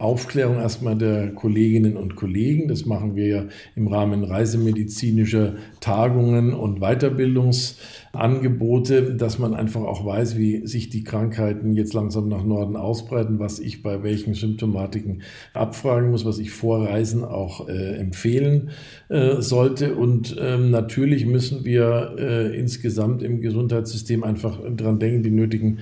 Aufklärung 0.00 0.56
erstmal 0.56 0.96
der 0.96 1.32
Kolleginnen 1.32 1.96
und 1.96 2.16
Kollegen. 2.16 2.66
Das 2.66 2.86
machen 2.86 3.14
wir 3.14 3.26
ja 3.28 3.44
im 3.76 3.86
Rahmen 3.86 4.24
reisemedizinischer 4.24 5.54
Tagungen 5.78 6.52
und 6.52 6.80
Weiterbildungs- 6.80 7.76
Angebote, 8.14 9.14
dass 9.14 9.38
man 9.38 9.54
einfach 9.54 9.82
auch 9.82 10.04
weiß, 10.04 10.38
wie 10.38 10.66
sich 10.66 10.88
die 10.88 11.04
Krankheiten 11.04 11.74
jetzt 11.74 11.94
langsam 11.94 12.28
nach 12.28 12.44
Norden 12.44 12.76
ausbreiten, 12.76 13.38
was 13.38 13.58
ich 13.58 13.82
bei 13.82 14.02
welchen 14.02 14.34
Symptomatiken 14.34 15.22
abfragen 15.52 16.10
muss, 16.10 16.24
was 16.24 16.38
ich 16.38 16.50
vor 16.50 16.86
Reisen 16.86 17.24
auch 17.24 17.68
äh, 17.68 17.96
empfehlen 17.96 18.70
äh, 19.08 19.40
sollte. 19.40 19.96
Und 19.96 20.36
ähm, 20.40 20.70
natürlich 20.70 21.26
müssen 21.26 21.64
wir 21.64 22.14
äh, 22.18 22.56
insgesamt 22.56 23.22
im 23.22 23.40
Gesundheitssystem 23.40 24.22
einfach 24.22 24.60
dran 24.76 24.98
denken, 24.98 25.22
die 25.22 25.30
nötigen 25.30 25.80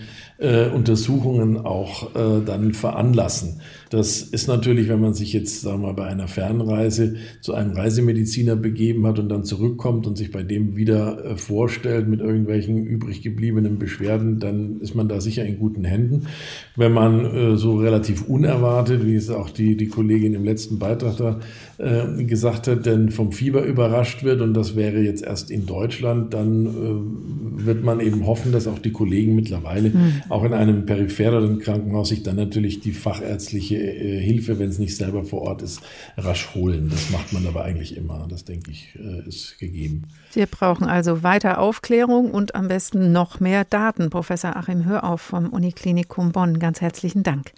Untersuchungen 0.70 1.64
auch 1.64 2.14
äh, 2.14 2.45
dann 2.45 2.74
veranlassen. 2.74 3.61
Das 3.93 4.22
ist 4.22 4.49
natürlich, 4.49 4.88
wenn 4.88 5.03
man 5.03 5.12
sich 5.12 5.34
jetzt, 5.34 5.61
sagen 5.61 5.82
wir 5.82 5.88
mal, 5.88 5.93
bei 5.93 6.07
einer 6.07 6.26
Fernreise 6.26 7.16
zu 7.43 7.53
einem 7.53 7.72
Reisemediziner 7.72 8.57
begeben 8.57 9.07
hat 9.07 9.18
und 9.18 9.28
dann 9.28 9.45
zurückkommt 9.45 10.07
und 10.07 10.16
sich 10.16 10.30
bei 10.30 10.43
dem 10.43 10.76
wieder 10.76 11.22
äh, 11.22 11.36
vorstellt 11.36 12.09
mit 12.09 12.20
irgendwelchen 12.20 12.86
übrig 12.86 13.20
gebliebenen 13.20 13.78
Beschwerden, 13.78 14.40
dann 14.40 14.80
ist 14.80 14.95
man 14.95 15.09
da 15.09 15.20
sicher 15.20 15.45
in 15.45 15.59
guten 15.59 15.84
Händen. 15.84 16.26
Wenn 16.74 16.93
man 16.93 17.26
äh, 17.26 17.57
so 17.59 17.76
relativ 17.76 18.22
unerwartet, 18.22 19.05
wie 19.05 19.14
es 19.14 19.28
auch 19.28 19.51
die, 19.51 19.76
die 19.76 19.88
Kollegin 19.88 20.32
im 20.32 20.45
letzten 20.45 20.78
Beitrag 20.78 21.18
da 21.18 21.40
äh, 21.76 22.24
gesagt 22.24 22.68
hat, 22.68 22.86
denn 22.86 23.11
vom 23.11 23.30
Fieber 23.30 23.62
überrascht 23.62 24.24
wird 24.24 24.40
und 24.40 24.55
das 24.55 24.74
wäre 24.74 25.01
jetzt 25.01 25.22
erst 25.22 25.51
in 25.51 25.66
Deutschland, 25.66 26.32
dann 26.32 26.66
äh, 26.66 27.66
wird 27.66 27.84
man 27.84 28.01
eben 28.01 28.26
hoffen, 28.26 28.53
dass 28.53 28.66
auch 28.66 28.78
die 28.78 28.93
Kollegen 28.93 29.34
mittlerweile 29.34 29.90
mhm. 29.90 30.22
auch 30.30 30.45
in 30.45 30.55
einem 30.55 30.86
periphereren 30.86 31.59
Krankenhaus 31.59 32.09
sich 32.09 32.22
dann 32.22 32.36
natürlich 32.36 32.80
die 32.80 32.93
fachärztliche 32.93 33.82
äh, 33.83 34.20
Hilfe, 34.20 34.59
wenn 34.59 34.68
es 34.68 34.78
nicht 34.78 34.97
selber 34.97 35.24
vor 35.24 35.43
Ort 35.43 35.62
ist, 35.62 35.80
rasch 36.16 36.55
holen. 36.55 36.89
Das 36.91 37.11
macht 37.11 37.33
man 37.33 37.47
aber 37.47 37.64
eigentlich 37.64 37.97
immer. 37.97 38.26
Das 38.28 38.45
denke 38.45 38.70
ich, 38.70 38.97
äh, 38.97 39.28
ist 39.28 39.59
gegeben. 39.59 40.05
Wir 40.33 40.47
brauchen 40.47 40.87
also 40.87 41.22
weiter 41.22 41.59
Aufklärung 41.59 42.30
und 42.30 42.55
am 42.55 42.68
besten 42.68 43.12
noch 43.12 43.41
mehr 43.41 43.64
Daten. 43.64 44.11
Professor 44.11 44.57
Achim 44.57 44.85
Hörauf 44.85 45.20
vom 45.20 45.49
Uniklinikum 45.49 46.33
Bonn, 46.33 46.59
ganz 46.59 46.80
herzlichen 46.80 47.22
Dank. 47.22 47.53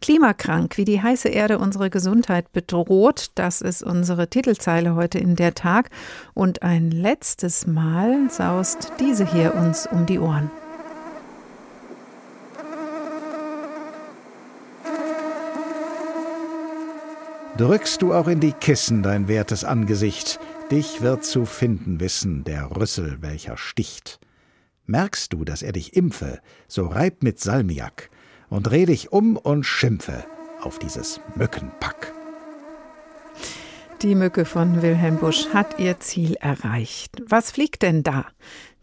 Klimakrank, 0.00 0.76
wie 0.78 0.84
die 0.84 1.02
heiße 1.02 1.28
Erde 1.28 1.58
unsere 1.58 1.90
Gesundheit 1.90 2.52
bedroht, 2.52 3.30
das 3.34 3.60
ist 3.60 3.82
unsere 3.82 4.28
Titelzeile 4.28 4.94
heute 4.94 5.18
in 5.18 5.36
der 5.36 5.54
Tag. 5.54 5.90
Und 6.32 6.62
ein 6.62 6.90
letztes 6.90 7.66
Mal 7.66 8.30
saust 8.30 8.92
diese 9.00 9.30
hier 9.30 9.54
uns 9.54 9.86
um 9.86 10.06
die 10.06 10.18
Ohren. 10.18 10.50
Drückst 17.56 18.02
du 18.02 18.12
auch 18.12 18.26
in 18.28 18.40
die 18.40 18.52
Kissen 18.52 19.02
dein 19.02 19.28
wertes 19.28 19.64
Angesicht, 19.64 20.40
Dich 20.70 21.02
wird 21.02 21.24
zu 21.24 21.44
finden 21.44 22.00
wissen 22.00 22.42
der 22.42 22.74
Rüssel, 22.74 23.18
welcher 23.20 23.58
sticht. 23.58 24.18
Merkst 24.86 25.32
du, 25.32 25.44
dass 25.44 25.62
er 25.62 25.72
dich 25.72 25.94
impfe, 25.94 26.40
so 26.68 26.86
reib 26.86 27.22
mit 27.22 27.38
Salmiak 27.38 28.08
und 28.48 28.64
dreh 28.64 28.86
dich 28.86 29.12
um 29.12 29.36
und 29.36 29.64
schimpfe 29.64 30.24
auf 30.62 30.78
dieses 30.78 31.20
Mückenpack. 31.34 32.12
Die 34.00 34.14
Mücke 34.14 34.46
von 34.46 34.80
Wilhelm 34.80 35.18
Busch 35.18 35.48
hat 35.52 35.78
ihr 35.78 36.00
Ziel 36.00 36.34
erreicht. 36.40 37.22
Was 37.28 37.50
fliegt 37.50 37.82
denn 37.82 38.02
da? 38.02 38.26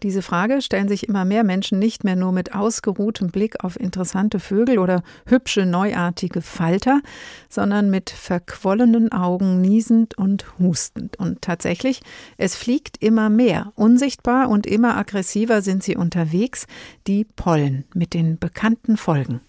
Diese 0.04 0.24
Frage 0.24 0.64
stellen 0.64 0.88
sich 0.88 1.08
immer 1.08 1.26
mehr 1.26 1.44
Menschen 1.44 1.78
nicht 1.78 2.04
mehr 2.04 2.16
nur 2.16 2.32
mit 2.32 2.56
ausgeruhtem 2.56 3.30
Blick 3.30 3.64
auf 3.64 3.80
interessante 3.80 4.40
Vögel 4.40 4.80
oder 4.80 5.04
hübsche 5.28 5.68
neuartige 5.68 6.42
Falter, 6.42 7.02
sondern 7.50 7.92
mit 7.92 8.10
verquollenen 8.10 9.12
Augen 9.12 9.62
niesend 9.62 10.18
und 10.18 10.58
hustend. 10.58 11.20
Und 11.20 11.44
tatsächlich, 11.44 12.02
es 12.38 12.56
fliegt 12.56 12.98
immer 12.98 13.30
mehr. 13.30 13.74
Unsichtbar 13.76 14.50
und 14.50 14.66
immer 14.66 14.98
aggressiver 14.98 15.62
sind 15.62 15.84
sie 15.84 15.96
unterwegs, 15.96 16.66
die 17.06 17.24
Pollen 17.24 17.86
mit 17.94 18.16
den 18.16 18.40
bekannten 18.40 18.98
Folgen. 18.98 19.42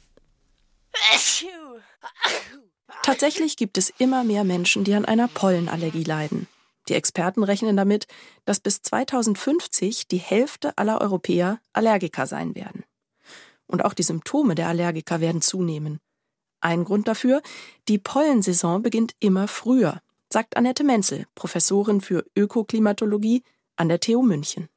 Tatsächlich 3.02 3.56
gibt 3.56 3.78
es 3.78 3.90
immer 3.98 4.22
mehr 4.22 4.44
Menschen, 4.44 4.84
die 4.84 4.94
an 4.94 5.06
einer 5.06 5.28
Pollenallergie 5.28 6.04
leiden. 6.04 6.46
Die 6.92 6.96
Experten 6.96 7.42
rechnen 7.42 7.74
damit, 7.74 8.06
dass 8.44 8.60
bis 8.60 8.82
2050 8.82 10.08
die 10.08 10.18
Hälfte 10.18 10.76
aller 10.76 11.00
Europäer 11.00 11.58
Allergiker 11.72 12.26
sein 12.26 12.54
werden. 12.54 12.84
Und 13.66 13.82
auch 13.82 13.94
die 13.94 14.02
Symptome 14.02 14.54
der 14.54 14.68
Allergiker 14.68 15.22
werden 15.22 15.40
zunehmen. 15.40 16.00
Ein 16.60 16.84
Grund 16.84 17.08
dafür, 17.08 17.40
die 17.88 17.96
Pollensaison 17.96 18.82
beginnt 18.82 19.14
immer 19.20 19.48
früher, 19.48 20.02
sagt 20.30 20.58
Annette 20.58 20.84
Menzel, 20.84 21.24
Professorin 21.34 22.02
für 22.02 22.26
Ökoklimatologie 22.36 23.42
an 23.76 23.88
der 23.88 23.98
TU 23.98 24.20
München. 24.20 24.68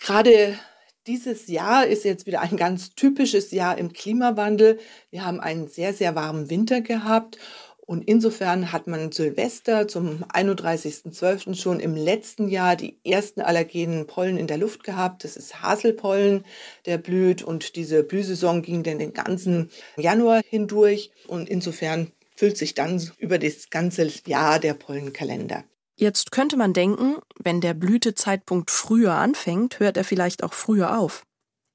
Gerade 0.00 0.58
dieses 1.06 1.46
Jahr 1.46 1.86
ist 1.86 2.04
jetzt 2.04 2.26
wieder 2.26 2.40
ein 2.40 2.56
ganz 2.56 2.96
typisches 2.96 3.52
Jahr 3.52 3.78
im 3.78 3.92
Klimawandel. 3.92 4.80
Wir 5.10 5.24
haben 5.24 5.38
einen 5.38 5.68
sehr, 5.68 5.94
sehr 5.94 6.16
warmen 6.16 6.50
Winter 6.50 6.80
gehabt 6.80 7.38
und 7.86 8.02
insofern 8.08 8.72
hat 8.72 8.86
man 8.86 9.12
Silvester 9.12 9.86
zum 9.86 10.24
31.12. 10.24 11.54
schon 11.54 11.80
im 11.80 11.94
letzten 11.94 12.48
Jahr 12.48 12.76
die 12.76 12.98
ersten 13.04 13.42
allergenen 13.42 14.06
Pollen 14.06 14.38
in 14.38 14.46
der 14.46 14.56
Luft 14.56 14.84
gehabt. 14.84 15.22
Das 15.24 15.36
ist 15.36 15.62
Haselpollen, 15.62 16.44
der 16.86 16.96
blüht 16.96 17.42
und 17.42 17.76
diese 17.76 18.02
Blühsaison 18.02 18.62
ging 18.62 18.82
dann 18.82 18.98
den 18.98 19.12
ganzen 19.12 19.70
Januar 19.96 20.40
hindurch 20.48 21.10
und 21.26 21.50
insofern 21.50 22.10
füllt 22.34 22.56
sich 22.56 22.74
dann 22.74 23.02
über 23.18 23.38
das 23.38 23.68
ganze 23.68 24.10
Jahr 24.26 24.58
der 24.58 24.74
Pollenkalender. 24.74 25.64
Jetzt 25.96 26.32
könnte 26.32 26.56
man 26.56 26.72
denken, 26.72 27.16
wenn 27.38 27.60
der 27.60 27.74
Blütezeitpunkt 27.74 28.70
früher 28.70 29.12
anfängt, 29.12 29.78
hört 29.78 29.96
er 29.96 30.04
vielleicht 30.04 30.42
auch 30.42 30.54
früher 30.54 30.98
auf. 30.98 31.24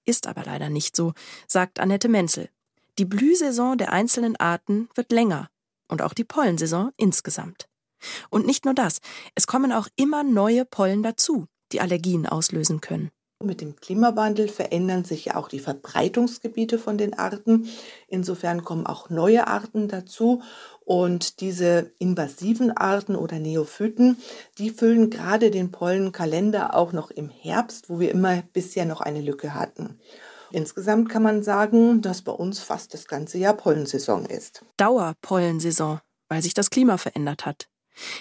Ist 0.06 0.26
aber 0.26 0.44
leider 0.44 0.70
nicht 0.70 0.96
so, 0.96 1.14
sagt 1.48 1.80
Annette 1.80 2.10
Menzel. 2.10 2.50
Die 2.98 3.06
Blühsaison 3.06 3.78
der 3.78 3.94
einzelnen 3.94 4.36
Arten 4.36 4.90
wird 4.96 5.12
länger 5.12 5.50
und 5.90 6.02
auch 6.02 6.14
die 6.14 6.24
Pollensaison 6.24 6.92
insgesamt. 6.96 7.68
Und 8.30 8.46
nicht 8.46 8.64
nur 8.64 8.74
das, 8.74 9.00
es 9.36 9.48
kommen 9.48 9.74
auch 9.74 9.88
immer 9.98 10.24
neue 10.24 10.64
Pollen 10.64 11.04
dazu, 11.04 11.48
die 11.74 11.82
Allergien 11.82 12.26
auslösen 12.26 12.80
können. 12.80 13.12
Mit 13.42 13.62
dem 13.62 13.78
Klimawandel 13.78 14.50
verändern 14.50 15.06
sich 15.06 15.24
ja 15.24 15.36
auch 15.38 15.48
die 15.48 15.60
Verbreitungsgebiete 15.60 16.78
von 16.78 16.98
den 16.98 17.14
Arten. 17.14 17.70
Insofern 18.10 18.66
kommen 18.66 18.86
auch 18.86 19.10
neue 19.10 19.48
Arten 19.48 19.88
dazu. 19.88 20.42
Und 20.84 21.40
diese 21.40 21.94
invasiven 22.00 22.76
Arten 22.76 23.16
oder 23.16 23.40
Neophyten, 23.40 24.18
die 24.58 24.72
füllen 24.72 25.10
gerade 25.10 25.52
den 25.52 25.72
Pollenkalender 25.72 26.76
auch 26.76 26.92
noch 26.92 27.12
im 27.12 27.30
Herbst, 27.30 27.90
wo 27.90 28.02
wir 28.02 28.12
immer 28.12 28.44
bisher 28.52 28.84
noch 28.84 29.00
eine 29.00 29.22
Lücke 29.22 29.54
hatten. 29.54 30.02
Insgesamt 30.52 31.10
kann 31.10 31.24
man 31.24 31.44
sagen, 31.44 32.02
dass 32.02 32.22
bei 32.22 32.32
uns 32.32 32.60
fast 32.60 32.94
das 32.94 33.08
ganze 33.08 33.38
Jahr 33.38 33.54
Pollensaison 33.54 34.26
ist. 34.26 34.66
Dauerpollensaison, 34.78 36.00
weil 36.28 36.42
sich 36.42 36.54
das 36.54 36.70
Klima 36.70 36.98
verändert 36.98 37.46
hat. 37.46 37.70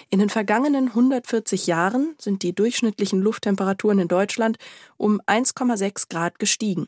In 0.09 0.19
den 0.19 0.29
vergangenen 0.29 0.89
140 0.89 1.67
Jahren 1.67 2.15
sind 2.19 2.43
die 2.43 2.53
durchschnittlichen 2.53 3.21
Lufttemperaturen 3.21 3.99
in 3.99 4.07
Deutschland 4.07 4.57
um 4.97 5.21
1,6 5.21 6.09
Grad 6.09 6.39
gestiegen. 6.39 6.87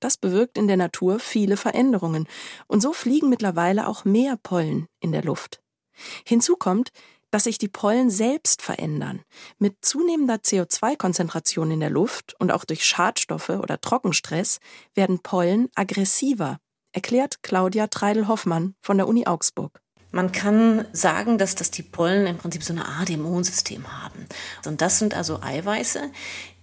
Das 0.00 0.16
bewirkt 0.16 0.58
in 0.58 0.66
der 0.66 0.76
Natur 0.76 1.20
viele 1.20 1.56
Veränderungen 1.56 2.26
und 2.66 2.80
so 2.80 2.92
fliegen 2.92 3.28
mittlerweile 3.28 3.86
auch 3.86 4.04
mehr 4.04 4.36
Pollen 4.42 4.86
in 4.98 5.12
der 5.12 5.22
Luft. 5.22 5.60
Hinzu 6.26 6.56
kommt, 6.56 6.90
dass 7.32 7.44
sich 7.44 7.58
die 7.58 7.68
Pollen 7.68 8.10
selbst 8.10 8.62
verändern. 8.62 9.22
Mit 9.58 9.78
zunehmender 9.80 10.36
CO2-Konzentration 10.36 11.72
in 11.72 11.80
der 11.80 11.90
Luft 11.90 12.36
und 12.38 12.52
auch 12.52 12.64
durch 12.64 12.84
Schadstoffe 12.84 13.48
oder 13.48 13.80
Trockenstress 13.80 14.60
werden 14.94 15.18
Pollen 15.20 15.68
aggressiver, 15.74 16.58
erklärt 16.92 17.42
Claudia 17.42 17.88
Treidel-Hoffmann 17.88 18.74
von 18.80 18.98
der 18.98 19.08
Uni 19.08 19.26
Augsburg. 19.26 19.80
Man 20.12 20.30
kann 20.30 20.84
sagen, 20.92 21.38
dass 21.38 21.54
das 21.54 21.70
die 21.70 21.82
Pollen 21.82 22.26
im 22.26 22.36
Prinzip 22.36 22.62
so 22.62 22.74
eine 22.74 22.86
Art 22.86 23.08
Immunsystem 23.08 23.90
haben. 24.02 24.26
Und 24.66 24.82
das 24.82 24.98
sind 24.98 25.14
also 25.14 25.40
Eiweiße, 25.40 26.10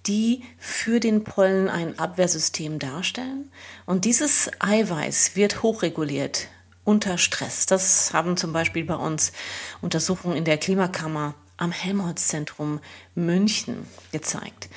die 0.06 0.44
für 0.60 1.00
den 1.00 1.24
Pollen 1.24 1.68
ein 1.68 1.98
Abwehrsystem 1.98 2.78
darstellen. 2.78 3.52
Und 3.88 4.06
dieses 4.06 4.52
Eiweiß 4.60 5.36
wird 5.36 5.64
hochreguliert 5.64 6.48
unter 6.90 7.20
Stress. 7.20 7.68
Das 7.68 8.14
haben 8.14 8.36
zum 8.36 8.52
Beispiel 8.52 8.84
bei 8.84 8.96
uns 8.96 9.32
Untersuchungen 9.80 10.36
in 10.36 10.44
der 10.44 10.58
Klimakammer 10.58 11.36
am 11.56 11.72
Helmholtz-Zentrum 11.72 12.80
München 13.14 13.86
gezeigt. 14.12 14.70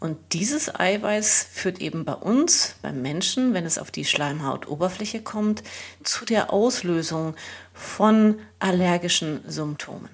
Und 0.00 0.16
dieses 0.32 0.74
Eiweiß 0.74 1.46
führt 1.52 1.80
eben 1.80 2.06
bei 2.06 2.14
uns, 2.14 2.76
beim 2.80 3.02
Menschen, 3.02 3.52
wenn 3.52 3.66
es 3.66 3.76
auf 3.76 3.90
die 3.90 4.06
Schleimhautoberfläche 4.06 5.20
kommt, 5.20 5.62
zu 6.04 6.24
der 6.24 6.54
Auslösung 6.54 7.34
von 7.74 8.38
allergischen 8.60 9.42
Symptomen. 9.46 10.08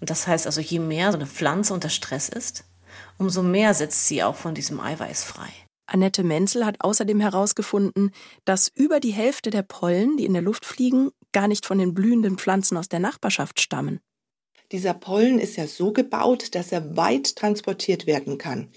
Und 0.00 0.10
das 0.10 0.26
heißt 0.26 0.46
also, 0.46 0.60
je 0.60 0.80
mehr 0.80 1.12
so 1.12 1.18
eine 1.18 1.26
Pflanze 1.26 1.72
unter 1.72 1.90
Stress 1.90 2.28
ist, 2.28 2.64
umso 3.16 3.44
mehr 3.44 3.74
setzt 3.74 4.08
sie 4.08 4.24
auch 4.24 4.34
von 4.34 4.56
diesem 4.56 4.80
Eiweiß 4.80 5.22
frei. 5.22 5.50
Annette 5.92 6.22
Menzel 6.22 6.64
hat 6.64 6.76
außerdem 6.80 7.20
herausgefunden, 7.20 8.12
dass 8.44 8.68
über 8.68 9.00
die 9.00 9.12
Hälfte 9.12 9.50
der 9.50 9.62
Pollen, 9.62 10.16
die 10.16 10.24
in 10.24 10.32
der 10.32 10.42
Luft 10.42 10.64
fliegen, 10.64 11.10
gar 11.32 11.48
nicht 11.48 11.66
von 11.66 11.78
den 11.78 11.94
blühenden 11.94 12.38
Pflanzen 12.38 12.76
aus 12.76 12.88
der 12.88 13.00
Nachbarschaft 13.00 13.60
stammen. 13.60 14.00
Dieser 14.72 14.94
Pollen 14.94 15.40
ist 15.40 15.56
ja 15.56 15.66
so 15.66 15.92
gebaut, 15.92 16.54
dass 16.54 16.70
er 16.70 16.96
weit 16.96 17.34
transportiert 17.34 18.06
werden 18.06 18.38
kann. 18.38 18.68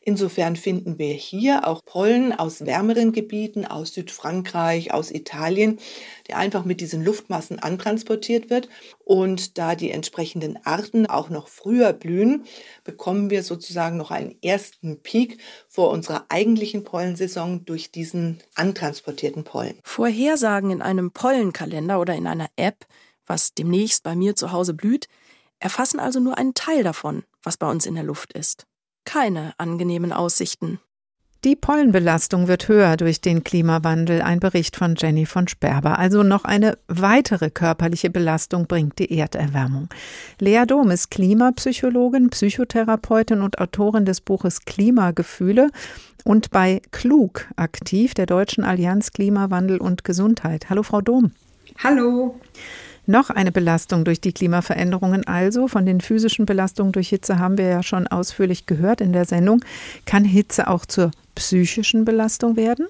Insofern 0.00 0.56
finden 0.56 0.98
wir 0.98 1.12
hier 1.12 1.68
auch 1.68 1.84
Pollen 1.84 2.32
aus 2.32 2.64
wärmeren 2.64 3.12
Gebieten, 3.12 3.66
aus 3.66 3.92
Südfrankreich, 3.92 4.94
aus 4.94 5.10
Italien, 5.10 5.78
der 6.26 6.38
einfach 6.38 6.64
mit 6.64 6.80
diesen 6.80 7.04
Luftmassen 7.04 7.58
antransportiert 7.58 8.48
wird. 8.48 8.70
Und 9.04 9.58
da 9.58 9.74
die 9.74 9.90
entsprechenden 9.90 10.58
Arten 10.64 11.06
auch 11.06 11.28
noch 11.28 11.48
früher 11.48 11.92
blühen, 11.92 12.44
bekommen 12.82 13.28
wir 13.28 13.42
sozusagen 13.42 13.98
noch 13.98 14.10
einen 14.10 14.36
ersten 14.42 15.00
Peak 15.02 15.38
vor 15.68 15.90
unserer 15.90 16.24
eigentlichen 16.30 16.82
Pollensaison 16.82 17.66
durch 17.66 17.92
diesen 17.92 18.40
antransportierten 18.54 19.44
Pollen. 19.44 19.78
Vorhersagen 19.84 20.70
in 20.70 20.80
einem 20.80 21.12
Pollenkalender 21.12 22.00
oder 22.00 22.14
in 22.14 22.26
einer 22.26 22.48
App, 22.56 22.86
was 23.26 23.54
demnächst 23.54 24.02
bei 24.02 24.16
mir 24.16 24.34
zu 24.34 24.50
Hause 24.50 24.74
blüht, 24.74 25.06
erfassen 25.62 26.00
also 26.00 26.20
nur 26.20 26.38
einen 26.38 26.54
Teil 26.54 26.82
davon, 26.82 27.24
was 27.42 27.56
bei 27.56 27.70
uns 27.70 27.86
in 27.86 27.94
der 27.94 28.04
Luft 28.04 28.32
ist. 28.32 28.66
Keine 29.04 29.54
angenehmen 29.58 30.12
Aussichten. 30.12 30.80
Die 31.44 31.56
Pollenbelastung 31.56 32.46
wird 32.46 32.68
höher 32.68 32.96
durch 32.96 33.20
den 33.20 33.42
Klimawandel, 33.42 34.22
ein 34.22 34.38
Bericht 34.38 34.76
von 34.76 34.94
Jenny 34.96 35.26
von 35.26 35.48
Sperber. 35.48 35.98
Also 35.98 36.22
noch 36.22 36.44
eine 36.44 36.78
weitere 36.86 37.50
körperliche 37.50 38.10
Belastung 38.10 38.68
bringt 38.68 39.00
die 39.00 39.18
Erderwärmung. 39.18 39.88
Lea 40.38 40.62
Dom 40.68 40.92
ist 40.92 41.10
Klimapsychologin, 41.10 42.30
Psychotherapeutin 42.30 43.40
und 43.40 43.58
Autorin 43.58 44.04
des 44.04 44.20
Buches 44.20 44.60
Klimagefühle 44.66 45.70
und 46.22 46.50
bei 46.50 46.80
Klug 46.92 47.48
aktiv, 47.56 48.14
der 48.14 48.26
Deutschen 48.26 48.62
Allianz 48.62 49.10
Klimawandel 49.10 49.78
und 49.78 50.04
Gesundheit. 50.04 50.70
Hallo, 50.70 50.84
Frau 50.84 51.00
Dom. 51.00 51.32
Hallo. 51.82 52.38
Noch 53.06 53.30
eine 53.30 53.50
Belastung 53.50 54.04
durch 54.04 54.20
die 54.20 54.32
Klimaveränderungen 54.32 55.26
also. 55.26 55.66
Von 55.66 55.86
den 55.86 56.00
physischen 56.00 56.46
Belastungen 56.46 56.92
durch 56.92 57.08
Hitze 57.08 57.38
haben 57.38 57.58
wir 57.58 57.66
ja 57.66 57.82
schon 57.82 58.06
ausführlich 58.06 58.66
gehört 58.66 59.00
in 59.00 59.12
der 59.12 59.24
Sendung. 59.24 59.64
Kann 60.06 60.24
Hitze 60.24 60.68
auch 60.68 60.86
zur 60.86 61.10
psychischen 61.34 62.04
Belastung 62.04 62.56
werden? 62.56 62.86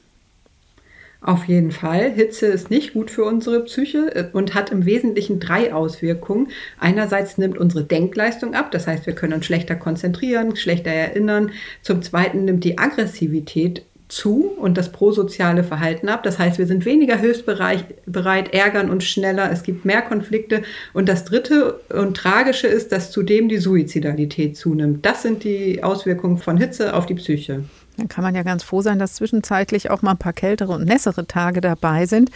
Auf 1.23 1.45
jeden 1.45 1.71
Fall. 1.71 2.11
Hitze 2.11 2.47
ist 2.47 2.69
nicht 2.69 2.95
gut 2.95 3.09
für 3.09 3.25
unsere 3.25 3.61
Psyche 3.61 4.13
äh, 4.15 4.25
und 4.33 4.55
hat 4.55 4.71
im 4.71 4.85
Wesentlichen 4.87 5.39
drei 5.39 5.73
Auswirkungen. 5.73 6.49
Einerseits 6.81 7.39
nimmt 7.39 7.59
unsere 7.59 7.85
Denkleistung 7.85 8.55
ab, 8.55 8.73
das 8.73 8.89
heißt, 8.89 9.07
wir 9.07 9.15
können 9.15 9.35
uns 9.35 9.47
schlechter 9.47 9.77
konzentrieren, 9.77 10.57
schlechter 10.57 10.91
erinnern. 10.91 11.53
Zum 11.83 12.03
Zweiten 12.03 12.45
nimmt 12.45 12.65
die 12.65 12.77
Aggressivität 12.77 13.85
zu 14.13 14.53
und 14.59 14.77
das 14.77 14.93
prosoziale 14.93 15.65
Verhalten 15.65 16.11
ab. 16.11 16.23
Das 16.23 16.39
heißt, 16.39 16.59
wir 16.59 16.67
sind 16.67 16.85
weniger 16.85 17.17
hilfsbereit, 17.17 18.53
ärgern 18.53 18.91
uns 18.91 19.05
schneller, 19.05 19.51
es 19.51 19.63
gibt 19.63 19.87
mehr 19.87 20.03
Konflikte. 20.03 20.63
Und 20.93 21.09
das 21.09 21.25
Dritte 21.25 21.81
und 21.89 22.17
Tragische 22.17 22.67
ist, 22.67 22.93
dass 22.93 23.11
zudem 23.11 23.49
die 23.49 23.57
Suizidalität 23.57 24.57
zunimmt. 24.57 25.07
Das 25.07 25.23
sind 25.23 25.45
die 25.45 25.83
Auswirkungen 25.83 26.37
von 26.37 26.59
Hitze 26.59 26.95
auf 26.95 27.07
die 27.07 27.15
Psyche. 27.15 27.65
Dann 27.97 28.09
kann 28.09 28.23
man 28.23 28.35
ja 28.35 28.43
ganz 28.43 28.63
froh 28.63 28.83
sein, 28.83 28.99
dass 28.99 29.15
zwischenzeitlich 29.15 29.91
auch 29.91 30.03
mal 30.03 30.13
ein 30.13 30.19
paar 30.19 30.35
kältere 30.35 30.73
und 30.73 30.85
nässere 30.85 31.27
Tage 31.27 31.63
dabei 31.63 32.05
sind. 32.05 32.31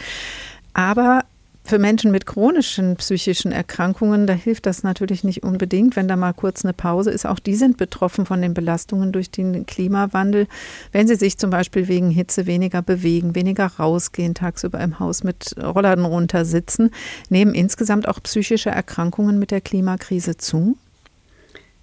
Aber 0.72 1.24
Für 1.66 1.80
Menschen 1.80 2.12
mit 2.12 2.26
chronischen 2.26 2.94
psychischen 2.94 3.50
Erkrankungen, 3.50 4.28
da 4.28 4.34
hilft 4.34 4.66
das 4.66 4.84
natürlich 4.84 5.24
nicht 5.24 5.42
unbedingt, 5.42 5.96
wenn 5.96 6.06
da 6.06 6.14
mal 6.14 6.32
kurz 6.32 6.64
eine 6.64 6.72
Pause 6.72 7.10
ist. 7.10 7.26
Auch 7.26 7.40
die 7.40 7.56
sind 7.56 7.76
betroffen 7.76 8.24
von 8.24 8.40
den 8.40 8.54
Belastungen 8.54 9.10
durch 9.10 9.32
den 9.32 9.66
Klimawandel. 9.66 10.46
Wenn 10.92 11.08
sie 11.08 11.16
sich 11.16 11.38
zum 11.38 11.50
Beispiel 11.50 11.88
wegen 11.88 12.08
Hitze 12.08 12.46
weniger 12.46 12.82
bewegen, 12.82 13.34
weniger 13.34 13.66
rausgehen, 13.66 14.34
tagsüber 14.34 14.78
im 14.78 15.00
Haus 15.00 15.24
mit 15.24 15.56
Rollern 15.60 16.04
runter 16.04 16.44
sitzen, 16.44 16.92
nehmen 17.30 17.52
insgesamt 17.52 18.06
auch 18.06 18.22
psychische 18.22 18.70
Erkrankungen 18.70 19.40
mit 19.40 19.50
der 19.50 19.60
Klimakrise 19.60 20.36
zu? 20.36 20.76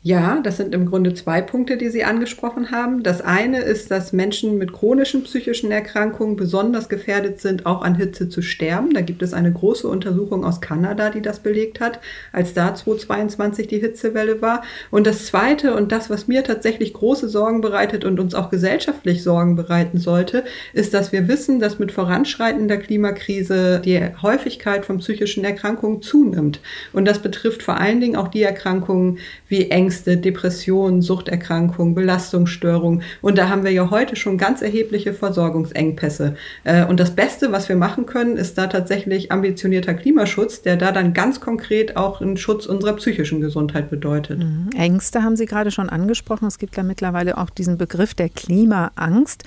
Ja, 0.06 0.42
das 0.44 0.58
sind 0.58 0.76
im 0.76 0.86
Grunde 0.86 1.14
zwei 1.14 1.42
Punkte, 1.42 1.78
die 1.78 1.88
Sie 1.88 2.04
angesprochen 2.04 2.72
haben. 2.72 3.04
Das 3.04 3.22
eine 3.22 3.62
ist, 3.62 3.90
dass 3.90 4.12
Menschen 4.12 4.58
mit 4.58 4.74
chronischen 4.74 5.24
psychischen 5.24 5.72
Erkrankungen 5.72 6.36
besonders 6.36 6.90
gefährdet 6.90 7.40
sind, 7.40 7.66
auch 7.66 7.82
an 7.84 7.96
Hitze 7.96 8.28
zu 8.28 8.42
sterben. 8.42 8.94
Da 8.94 9.00
gibt 9.00 9.22
es 9.22 9.34
eine 9.34 9.54
große 9.54 9.88
Untersuchung 9.88 10.44
aus 10.44 10.60
Kanada, 10.60 11.10
die 11.10 11.22
das 11.22 11.40
belegt 11.40 11.80
hat, 11.80 12.02
als 12.34 12.54
da 12.54 12.76
2022 12.76 13.68
die 13.68 13.80
Hitzewelle 13.80 14.42
war. 14.42 14.64
Und 14.92 15.08
das 15.08 15.26
zweite 15.28 15.74
und 15.74 15.94
das, 15.94 16.10
was 16.10 16.28
mir 16.28 16.44
tatsächlich 16.44 16.92
große 16.92 17.30
Sorgen 17.30 17.62
bereitet 17.62 18.04
und 18.04 18.20
uns 18.20 18.36
auch 18.36 18.50
gesellschaftlich 18.50 19.24
Sorgen 19.24 19.56
bereiten 19.56 20.00
sollte, 20.00 20.44
ist, 20.74 20.94
dass 20.94 21.14
wir 21.14 21.30
wissen, 21.30 21.62
dass 21.62 21.80
mit 21.80 21.94
voranschreitender 21.94 22.76
Klimakrise 22.76 23.80
die 23.80 24.02
Häufigkeit 24.22 24.86
von 24.86 24.98
psychischen 24.98 25.46
Erkrankungen 25.46 26.02
zunimmt. 26.02 26.60
Und 26.92 27.06
das 27.06 27.20
betrifft 27.20 27.64
vor 27.64 27.80
allen 27.80 28.02
Dingen 28.02 28.18
auch 28.18 28.28
die 28.28 28.44
Erkrankungen 28.44 29.20
wie 29.48 29.70
Ängste, 29.70 29.93
Ängste, 29.94 30.18
Depressionen, 30.18 31.04
Suchterkrankungen, 31.04 31.94
Belastungsstörungen. 31.94 33.04
Und 33.22 33.38
da 33.38 33.50
haben 33.50 33.64
wir 33.64 33.70
ja 33.70 33.92
heute 33.92 34.16
schon 34.16 34.40
ganz 34.40 34.64
erhebliche 34.64 35.14
Versorgungsengpässe. 35.14 36.36
Äh, 36.64 36.86
und 36.86 37.00
das 37.00 37.12
Beste, 37.12 37.52
was 37.52 37.70
wir 37.70 37.76
machen 37.76 38.08
können, 38.08 38.36
ist 38.36 38.58
da 38.58 38.66
tatsächlich 38.66 39.32
ambitionierter 39.32 39.94
Klimaschutz, 39.94 40.64
der 40.64 40.78
da 40.78 40.92
dann 40.92 41.14
ganz 41.14 41.40
konkret 41.40 41.96
auch 41.96 42.22
einen 42.22 42.38
Schutz 42.38 42.66
unserer 42.66 42.94
psychischen 42.94 43.40
Gesundheit 43.40 43.92
bedeutet. 43.92 44.40
Mhm. 44.40 44.70
Ängste 44.76 45.22
haben 45.22 45.36
Sie 45.36 45.46
gerade 45.46 45.70
schon 45.70 45.90
angesprochen. 45.90 46.48
Es 46.48 46.58
gibt 46.58 46.76
ja 46.76 46.82
mittlerweile 46.82 47.38
auch 47.38 47.52
diesen 47.52 47.78
Begriff 47.78 48.16
der 48.16 48.30
Klimaangst. 48.30 49.44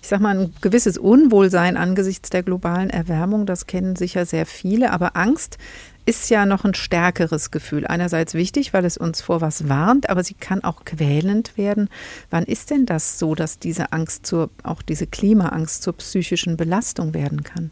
Ich 0.00 0.08
sage 0.08 0.22
mal, 0.22 0.38
ein 0.38 0.54
gewisses 0.62 0.96
Unwohlsein 0.96 1.76
angesichts 1.76 2.30
der 2.30 2.42
globalen 2.42 2.88
Erwärmung, 2.88 3.44
das 3.44 3.66
kennen 3.66 3.96
sicher 3.96 4.24
sehr 4.24 4.46
viele. 4.46 4.92
Aber 4.92 5.14
Angst 5.14 5.58
ist 6.10 6.28
ja 6.28 6.44
noch 6.44 6.64
ein 6.64 6.74
stärkeres 6.74 7.52
Gefühl. 7.52 7.86
Einerseits 7.86 8.34
wichtig, 8.34 8.72
weil 8.74 8.84
es 8.84 8.96
uns 8.96 9.20
vor 9.20 9.40
was 9.40 9.68
warnt, 9.68 10.10
aber 10.10 10.24
sie 10.24 10.34
kann 10.34 10.64
auch 10.64 10.84
quälend 10.84 11.56
werden. 11.56 11.88
Wann 12.30 12.42
ist 12.42 12.70
denn 12.70 12.84
das 12.84 13.20
so, 13.20 13.36
dass 13.36 13.60
diese 13.60 13.92
Angst 13.92 14.26
zur, 14.26 14.50
auch 14.64 14.82
diese 14.82 15.06
Klimaangst 15.06 15.84
zur 15.84 15.92
psychischen 15.92 16.56
Belastung 16.56 17.14
werden 17.14 17.44
kann? 17.44 17.70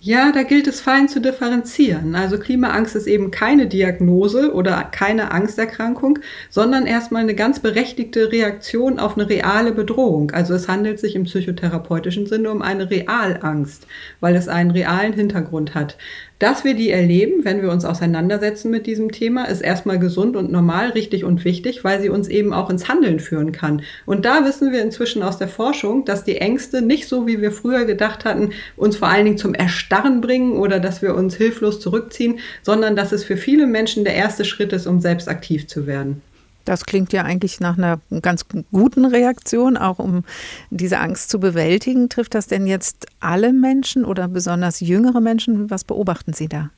Ja, 0.00 0.32
da 0.32 0.42
gilt 0.42 0.66
es 0.66 0.82
fein 0.82 1.08
zu 1.08 1.18
differenzieren. 1.18 2.14
Also 2.14 2.38
Klimaangst 2.38 2.94
ist 2.94 3.06
eben 3.06 3.30
keine 3.30 3.66
Diagnose 3.66 4.52
oder 4.52 4.84
keine 4.84 5.30
Angsterkrankung, 5.30 6.18
sondern 6.50 6.84
erstmal 6.84 7.22
eine 7.22 7.34
ganz 7.34 7.60
berechtigte 7.60 8.30
Reaktion 8.30 8.98
auf 8.98 9.16
eine 9.16 9.30
reale 9.30 9.72
Bedrohung. 9.72 10.30
Also 10.32 10.52
es 10.52 10.68
handelt 10.68 11.00
sich 11.00 11.16
im 11.16 11.24
psychotherapeutischen 11.24 12.26
Sinne 12.26 12.50
um 12.50 12.60
eine 12.60 12.90
Realangst, 12.90 13.86
weil 14.20 14.36
es 14.36 14.46
einen 14.46 14.72
realen 14.72 15.14
Hintergrund 15.14 15.74
hat. 15.74 15.96
Dass 16.44 16.62
wir 16.62 16.74
die 16.74 16.90
erleben, 16.90 17.42
wenn 17.46 17.62
wir 17.62 17.70
uns 17.70 17.86
auseinandersetzen 17.86 18.70
mit 18.70 18.86
diesem 18.86 19.10
Thema, 19.12 19.46
ist 19.46 19.62
erstmal 19.62 19.98
gesund 19.98 20.36
und 20.36 20.52
normal, 20.52 20.90
richtig 20.90 21.24
und 21.24 21.42
wichtig, 21.46 21.84
weil 21.84 22.02
sie 22.02 22.10
uns 22.10 22.28
eben 22.28 22.52
auch 22.52 22.68
ins 22.68 22.86
Handeln 22.86 23.18
führen 23.18 23.50
kann. 23.50 23.80
Und 24.04 24.26
da 24.26 24.44
wissen 24.44 24.70
wir 24.70 24.82
inzwischen 24.82 25.22
aus 25.22 25.38
der 25.38 25.48
Forschung, 25.48 26.04
dass 26.04 26.22
die 26.22 26.36
Ängste 26.36 26.82
nicht 26.82 27.08
so, 27.08 27.26
wie 27.26 27.40
wir 27.40 27.50
früher 27.50 27.86
gedacht 27.86 28.26
hatten, 28.26 28.50
uns 28.76 28.98
vor 28.98 29.08
allen 29.08 29.24
Dingen 29.24 29.38
zum 29.38 29.54
Erstarren 29.54 30.20
bringen 30.20 30.58
oder 30.58 30.80
dass 30.80 31.00
wir 31.00 31.14
uns 31.14 31.34
hilflos 31.34 31.80
zurückziehen, 31.80 32.40
sondern 32.60 32.94
dass 32.94 33.12
es 33.12 33.24
für 33.24 33.38
viele 33.38 33.66
Menschen 33.66 34.04
der 34.04 34.14
erste 34.14 34.44
Schritt 34.44 34.74
ist, 34.74 34.86
um 34.86 35.00
selbst 35.00 35.30
aktiv 35.30 35.66
zu 35.66 35.86
werden. 35.86 36.20
Das 36.64 36.84
klingt 36.84 37.12
ja 37.12 37.22
eigentlich 37.22 37.60
nach 37.60 37.76
einer 37.76 38.00
ganz 38.22 38.46
guten 38.72 39.04
Reaktion, 39.04 39.76
auch 39.76 39.98
um 39.98 40.24
diese 40.70 40.98
Angst 40.98 41.30
zu 41.30 41.38
bewältigen. 41.40 42.08
Trifft 42.08 42.34
das 42.34 42.46
denn 42.46 42.66
jetzt 42.66 43.06
alle 43.20 43.52
Menschen 43.52 44.04
oder 44.04 44.28
besonders 44.28 44.80
jüngere 44.80 45.20
Menschen? 45.20 45.70
Was 45.70 45.84
beobachten 45.84 46.32
Sie 46.32 46.48
da? 46.48 46.70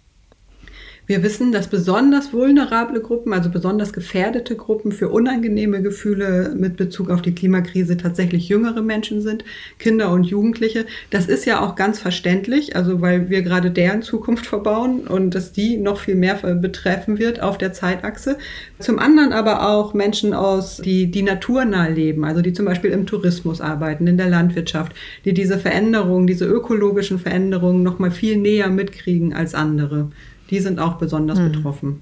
Wir 1.09 1.22
wissen, 1.22 1.52
dass 1.52 1.68
besonders 1.68 2.32
vulnerable 2.32 3.00
Gruppen, 3.00 3.32
also 3.32 3.48
besonders 3.48 3.92
gefährdete 3.92 4.57
Gruppen 4.57 4.90
für 4.90 5.09
unangenehme 5.09 5.80
Gefühle 5.80 6.52
mit 6.57 6.76
Bezug 6.76 7.11
auf 7.11 7.22
die 7.22 7.32
Klimakrise 7.32 7.96
tatsächlich 7.96 8.48
jüngere 8.48 8.82
Menschen 8.82 9.22
sind, 9.22 9.44
Kinder 9.78 10.11
und 10.11 10.24
Jugendliche. 10.24 10.84
Das 11.11 11.26
ist 11.26 11.44
ja 11.44 11.61
auch 11.61 11.76
ganz 11.76 12.00
verständlich, 12.00 12.74
also 12.74 13.02
weil 13.02 13.30
wir 13.30 13.42
gerade 13.42 13.70
deren 13.70 14.02
Zukunft 14.02 14.46
verbauen 14.46 15.07
und 15.07 15.36
dass 15.36 15.52
die 15.52 15.76
noch 15.76 16.00
viel 16.00 16.16
mehr 16.16 16.34
betreffen 16.34 17.20
wird 17.20 17.40
auf 17.40 17.57
der 17.57 17.72
Zeitachse. 17.72 18.36
Zum 18.80 18.98
anderen 18.98 19.32
aber 19.32 19.70
auch 19.70 19.94
Menschen 19.94 20.34
aus, 20.34 20.78
die, 20.78 21.09
die 21.12 21.22
naturnah 21.22 21.86
leben, 21.86 22.24
also 22.24 22.42
die 22.42 22.52
zum 22.52 22.66
Beispiel 22.66 22.90
im 22.90 23.07
Tourismus 23.07 23.61
arbeiten, 23.61 24.09
in 24.09 24.16
der 24.16 24.28
Landwirtschaft, 24.28 24.92
die 25.24 25.34
diese 25.34 25.59
Veränderungen, 25.59 26.26
diese 26.26 26.46
ökologischen 26.46 27.20
Veränderungen 27.20 27.84
noch 27.84 28.00
mal 28.00 28.11
viel 28.11 28.36
näher 28.36 28.70
mitkriegen 28.70 29.34
als 29.34 29.54
andere 29.54 30.09
die 30.51 30.61
sind 30.61 30.78
auch 30.78 30.94
besonders 30.94 31.38
hm. 31.38 31.53
betroffen. 31.53 32.01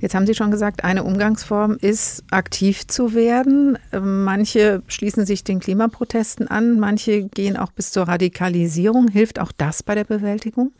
Jetzt 0.00 0.14
haben 0.14 0.26
Sie 0.26 0.34
schon 0.34 0.50
gesagt, 0.50 0.84
eine 0.84 1.02
Umgangsform 1.02 1.78
ist, 1.80 2.24
aktiv 2.30 2.86
zu 2.86 3.14
werden. 3.14 3.78
Manche 3.98 4.82
schließen 4.86 5.24
sich 5.24 5.44
den 5.44 5.60
Klimaprotesten 5.60 6.46
an, 6.46 6.78
manche 6.78 7.22
gehen 7.28 7.56
auch 7.56 7.72
bis 7.72 7.90
zur 7.90 8.02
Radikalisierung. 8.02 9.08
Hilft 9.08 9.40
auch 9.40 9.50
das 9.56 9.82
bei 9.82 9.94
der 9.94 10.04
Bewältigung? 10.04 10.72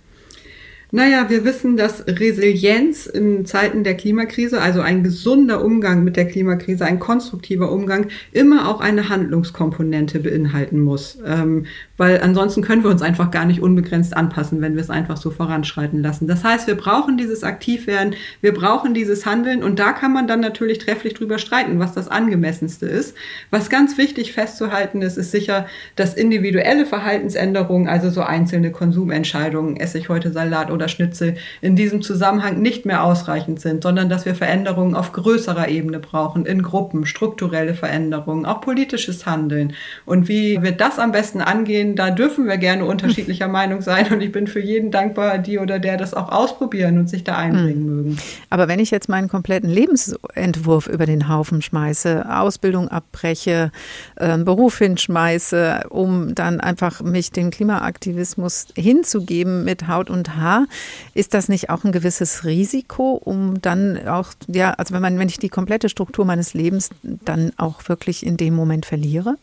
Naja, 0.94 1.28
wir 1.28 1.44
wissen, 1.44 1.76
dass 1.76 2.06
Resilienz 2.06 3.06
in 3.06 3.44
Zeiten 3.46 3.82
der 3.82 3.96
Klimakrise, 3.96 4.60
also 4.60 4.80
ein 4.80 5.02
gesunder 5.02 5.64
Umgang 5.64 6.04
mit 6.04 6.14
der 6.14 6.28
Klimakrise, 6.28 6.84
ein 6.84 7.00
konstruktiver 7.00 7.72
Umgang, 7.72 8.06
immer 8.30 8.68
auch 8.68 8.80
eine 8.80 9.08
Handlungskomponente 9.08 10.20
beinhalten 10.20 10.78
muss. 10.80 11.18
Ähm, 11.26 11.66
weil 11.96 12.20
ansonsten 12.20 12.62
können 12.62 12.84
wir 12.84 12.90
uns 12.90 13.02
einfach 13.02 13.32
gar 13.32 13.44
nicht 13.44 13.60
unbegrenzt 13.60 14.16
anpassen, 14.16 14.60
wenn 14.60 14.74
wir 14.74 14.82
es 14.82 14.90
einfach 14.90 15.16
so 15.16 15.32
voranschreiten 15.32 16.00
lassen. 16.00 16.28
Das 16.28 16.44
heißt, 16.44 16.68
wir 16.68 16.76
brauchen 16.76 17.16
dieses 17.16 17.42
Aktivwerden, 17.42 18.14
wir 18.40 18.54
brauchen 18.54 18.94
dieses 18.94 19.26
Handeln 19.26 19.64
und 19.64 19.80
da 19.80 19.90
kann 19.90 20.12
man 20.12 20.28
dann 20.28 20.38
natürlich 20.38 20.78
trefflich 20.78 21.14
drüber 21.14 21.38
streiten, 21.38 21.80
was 21.80 21.92
das 21.94 22.06
angemessenste 22.06 22.86
ist. 22.86 23.16
Was 23.50 23.68
ganz 23.68 23.98
wichtig 23.98 24.32
festzuhalten 24.32 25.02
ist, 25.02 25.16
ist 25.16 25.32
sicher, 25.32 25.66
dass 25.96 26.14
individuelle 26.14 26.86
Verhaltensänderungen, 26.86 27.88
also 27.88 28.10
so 28.10 28.20
einzelne 28.20 28.70
Konsumentscheidungen, 28.70 29.76
esse 29.76 29.98
ich 29.98 30.08
heute 30.08 30.30
Salat 30.30 30.70
oder 30.70 30.83
Schnitzel, 30.88 31.36
in 31.60 31.76
diesem 31.76 32.02
Zusammenhang 32.02 32.60
nicht 32.60 32.86
mehr 32.86 33.04
ausreichend 33.04 33.60
sind, 33.60 33.82
sondern 33.82 34.08
dass 34.08 34.24
wir 34.24 34.34
Veränderungen 34.34 34.94
auf 34.94 35.12
größerer 35.12 35.68
Ebene 35.68 35.98
brauchen, 35.98 36.46
in 36.46 36.62
Gruppen, 36.62 37.06
strukturelle 37.06 37.74
Veränderungen, 37.74 38.46
auch 38.46 38.60
politisches 38.60 39.26
Handeln. 39.26 39.74
Und 40.04 40.28
wie 40.28 40.62
wir 40.62 40.72
das 40.72 40.98
am 40.98 41.12
besten 41.12 41.40
angehen, 41.40 41.96
da 41.96 42.10
dürfen 42.10 42.46
wir 42.46 42.56
gerne 42.56 42.84
unterschiedlicher 42.84 43.48
Meinung 43.54 43.80
sein 43.80 44.12
und 44.12 44.20
ich 44.20 44.32
bin 44.32 44.46
für 44.46 44.60
jeden 44.60 44.90
dankbar, 44.90 45.38
die 45.38 45.58
oder 45.58 45.78
der 45.78 45.96
das 45.96 46.14
auch 46.14 46.30
ausprobieren 46.30 46.98
und 46.98 47.08
sich 47.08 47.24
da 47.24 47.36
einbringen 47.36 47.86
mhm. 47.86 47.96
mögen. 47.96 48.18
Aber 48.50 48.68
wenn 48.68 48.78
ich 48.78 48.90
jetzt 48.90 49.08
meinen 49.08 49.28
kompletten 49.28 49.70
Lebensentwurf 49.70 50.86
über 50.86 51.06
den 51.06 51.28
Haufen 51.28 51.62
schmeiße, 51.62 52.26
Ausbildung 52.28 52.88
abbreche, 52.88 53.70
äh, 54.16 54.38
Beruf 54.38 54.78
hinschmeiße, 54.78 55.84
um 55.90 56.34
dann 56.34 56.60
einfach 56.60 57.02
mich 57.02 57.30
dem 57.30 57.50
Klimaaktivismus 57.50 58.66
hinzugeben 58.76 59.64
mit 59.64 59.88
Haut 59.88 60.10
und 60.10 60.36
Haar, 60.36 60.66
ist 61.14 61.34
das 61.34 61.48
nicht 61.48 61.70
auch 61.70 61.84
ein 61.84 61.92
gewisses 61.92 62.44
Risiko, 62.44 63.12
um 63.12 63.60
dann 63.60 64.06
auch, 64.06 64.32
ja, 64.48 64.72
also 64.72 64.94
wenn 64.94 65.02
man, 65.02 65.18
wenn 65.18 65.28
ich 65.28 65.38
die 65.38 65.48
komplette 65.48 65.88
Struktur 65.88 66.24
meines 66.24 66.54
Lebens 66.54 66.90
dann 67.02 67.52
auch 67.56 67.88
wirklich 67.88 68.24
in 68.24 68.36
dem 68.36 68.54
Moment 68.54 68.86
verliere? 68.86 69.36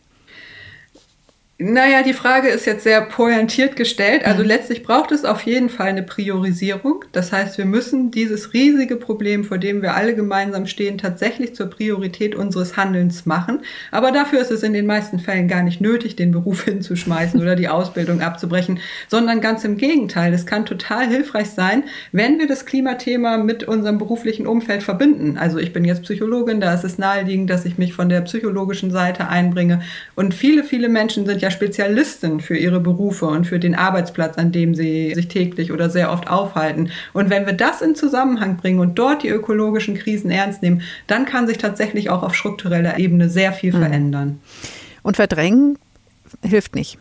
Naja, 1.64 2.02
die 2.02 2.12
Frage 2.12 2.48
ist 2.48 2.66
jetzt 2.66 2.82
sehr 2.82 3.00
pointiert 3.02 3.76
gestellt. 3.76 4.24
Also 4.26 4.42
mhm. 4.42 4.48
letztlich 4.48 4.82
braucht 4.82 5.12
es 5.12 5.24
auf 5.24 5.42
jeden 5.42 5.68
Fall 5.68 5.86
eine 5.86 6.02
Priorisierung. 6.02 7.04
Das 7.12 7.30
heißt, 7.30 7.56
wir 7.56 7.66
müssen 7.66 8.10
dieses 8.10 8.52
riesige 8.52 8.96
Problem, 8.96 9.44
vor 9.44 9.58
dem 9.58 9.80
wir 9.80 9.94
alle 9.94 10.16
gemeinsam 10.16 10.66
stehen, 10.66 10.98
tatsächlich 10.98 11.54
zur 11.54 11.70
Priorität 11.70 12.34
unseres 12.34 12.76
Handelns 12.76 13.26
machen. 13.26 13.60
Aber 13.92 14.10
dafür 14.10 14.40
ist 14.40 14.50
es 14.50 14.64
in 14.64 14.72
den 14.72 14.86
meisten 14.86 15.20
Fällen 15.20 15.46
gar 15.46 15.62
nicht 15.62 15.80
nötig, 15.80 16.16
den 16.16 16.32
Beruf 16.32 16.64
hinzuschmeißen 16.64 17.40
oder 17.40 17.54
die 17.54 17.68
Ausbildung 17.68 18.22
abzubrechen, 18.22 18.80
sondern 19.06 19.40
ganz 19.40 19.62
im 19.64 19.76
Gegenteil. 19.76 20.34
Es 20.34 20.46
kann 20.46 20.66
total 20.66 21.06
hilfreich 21.06 21.50
sein, 21.50 21.84
wenn 22.10 22.40
wir 22.40 22.48
das 22.48 22.66
Klimathema 22.66 23.36
mit 23.36 23.62
unserem 23.62 23.98
beruflichen 23.98 24.48
Umfeld 24.48 24.82
verbinden. 24.82 25.38
Also 25.38 25.58
ich 25.58 25.72
bin 25.72 25.84
jetzt 25.84 26.02
Psychologin, 26.02 26.60
da 26.60 26.74
ist 26.74 26.82
es 26.82 26.98
naheliegend, 26.98 27.50
dass 27.50 27.64
ich 27.64 27.78
mich 27.78 27.94
von 27.94 28.08
der 28.08 28.22
psychologischen 28.22 28.90
Seite 28.90 29.28
einbringe. 29.28 29.82
Und 30.16 30.34
viele, 30.34 30.64
viele 30.64 30.88
Menschen 30.88 31.24
sind 31.24 31.40
ja 31.40 31.51
Spezialistin 31.52 32.40
für 32.40 32.56
ihre 32.56 32.80
Berufe 32.80 33.26
und 33.26 33.46
für 33.46 33.58
den 33.58 33.74
Arbeitsplatz, 33.74 34.38
an 34.38 34.50
dem 34.52 34.74
sie 34.74 35.14
sich 35.14 35.28
täglich 35.28 35.70
oder 35.72 35.90
sehr 35.90 36.10
oft 36.10 36.28
aufhalten. 36.28 36.90
Und 37.12 37.30
wenn 37.30 37.46
wir 37.46 37.52
das 37.52 37.82
in 37.82 37.94
Zusammenhang 37.94 38.56
bringen 38.56 38.80
und 38.80 38.98
dort 38.98 39.22
die 39.22 39.28
ökologischen 39.28 39.94
Krisen 39.94 40.30
ernst 40.30 40.62
nehmen, 40.62 40.82
dann 41.06 41.26
kann 41.26 41.46
sich 41.46 41.58
tatsächlich 41.58 42.10
auch 42.10 42.22
auf 42.22 42.34
struktureller 42.34 42.98
Ebene 42.98 43.28
sehr 43.28 43.52
viel 43.52 43.72
mhm. 43.72 43.78
verändern. 43.78 44.40
Und 45.02 45.16
verdrängen 45.16 45.78
hilft 46.42 46.74
nicht. 46.74 46.98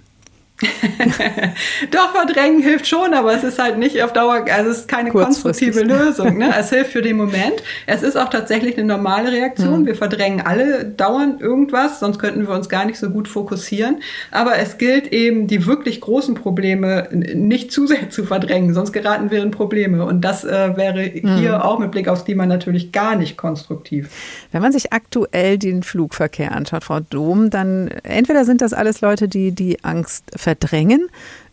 Doch, 1.92 2.12
verdrängen 2.14 2.62
hilft 2.62 2.88
schon, 2.88 3.14
aber 3.14 3.34
es 3.34 3.44
ist 3.44 3.60
halt 3.60 3.78
nicht 3.78 4.02
auf 4.04 4.14
Dauer, 4.14 4.46
also 4.52 4.70
es 4.70 4.80
ist 4.80 4.88
keine 4.88 5.10
konstruktive 5.10 5.82
Lösung. 5.82 6.38
Ne? 6.38 6.54
Es 6.58 6.70
hilft 6.70 6.92
für 6.92 7.02
den 7.02 7.18
Moment. 7.18 7.64
Es 7.88 8.04
ist 8.04 8.18
auch 8.18 8.30
tatsächlich 8.30 8.78
eine 8.78 8.86
normale 8.86 9.32
Reaktion. 9.32 9.82
Mhm. 9.82 9.86
Wir 9.88 9.96
verdrängen 9.96 10.42
alle 10.42 10.86
dauernd 10.86 11.42
irgendwas, 11.42 12.00
sonst 12.00 12.20
könnten 12.20 12.48
wir 12.48 12.54
uns 12.54 12.70
gar 12.70 12.86
nicht 12.86 13.00
so 13.00 13.10
gut 13.10 13.28
fokussieren. 13.28 14.02
Aber 14.30 14.58
es 14.58 14.78
gilt 14.78 15.08
eben, 15.08 15.48
die 15.48 15.66
wirklich 15.66 16.02
großen 16.02 16.36
Probleme 16.36 17.10
nicht 17.12 17.72
zu 17.72 17.88
sehr 17.88 18.10
zu 18.10 18.26
verdrängen, 18.26 18.74
sonst 18.74 18.92
geraten 18.92 19.32
wir 19.32 19.42
in 19.42 19.52
Probleme. 19.52 20.06
Und 20.06 20.22
das 20.22 20.44
äh, 20.44 20.76
wäre 20.76 21.12
mhm. 21.14 21.38
hier 21.38 21.66
auch 21.66 21.80
mit 21.80 21.92
Blick 21.92 22.08
aufs 22.08 22.26
Klima 22.26 22.46
natürlich 22.46 22.92
gar 22.92 23.16
nicht 23.16 23.38
konstruktiv. 23.38 24.10
Wenn 24.52 24.62
man 24.62 24.72
sich 24.72 24.94
aktuell 24.94 25.58
den 25.58 25.84
Flugverkehr 25.84 26.52
anschaut, 26.52 26.84
Frau 26.84 27.00
Dom, 27.00 27.50
dann 27.50 27.88
entweder 28.04 28.46
sind 28.46 28.62
das 28.62 28.74
alles 28.74 29.02
Leute, 29.02 29.28
die 29.28 29.52
die 29.52 29.84
Angst 29.84 30.26
verdrängen 30.52 31.08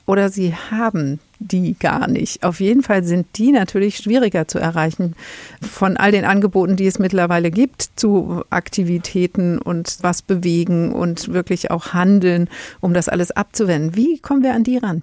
oder 0.07 0.29
sie 0.29 0.55
haben 0.55 1.21
die 1.39 1.77
gar 1.79 2.09
nicht. 2.09 2.43
Auf 2.43 2.59
jeden 2.59 2.83
Fall 2.83 3.05
sind 3.05 3.27
die 3.37 3.53
natürlich 3.53 3.99
schwieriger 3.99 4.49
zu 4.49 4.59
erreichen 4.59 5.15
von 5.61 5.97
all 5.97 6.11
den 6.11 6.25
Angeboten, 6.25 6.75
die 6.75 6.87
es 6.87 6.99
mittlerweile 6.99 7.53
gibt 7.53 7.91
zu 7.95 8.43
Aktivitäten 8.51 9.59
und 9.59 9.99
was 10.01 10.23
bewegen 10.23 10.93
und 10.93 11.33
wirklich 11.33 11.71
auch 11.71 11.93
handeln, 11.93 12.49
um 12.81 12.93
das 12.93 13.09
alles 13.09 13.31
abzuwenden. 13.31 13.95
Wie 13.95 14.19
kommen 14.19 14.43
wir 14.43 14.55
an 14.55 14.65
die 14.65 14.79
ran? 14.79 15.03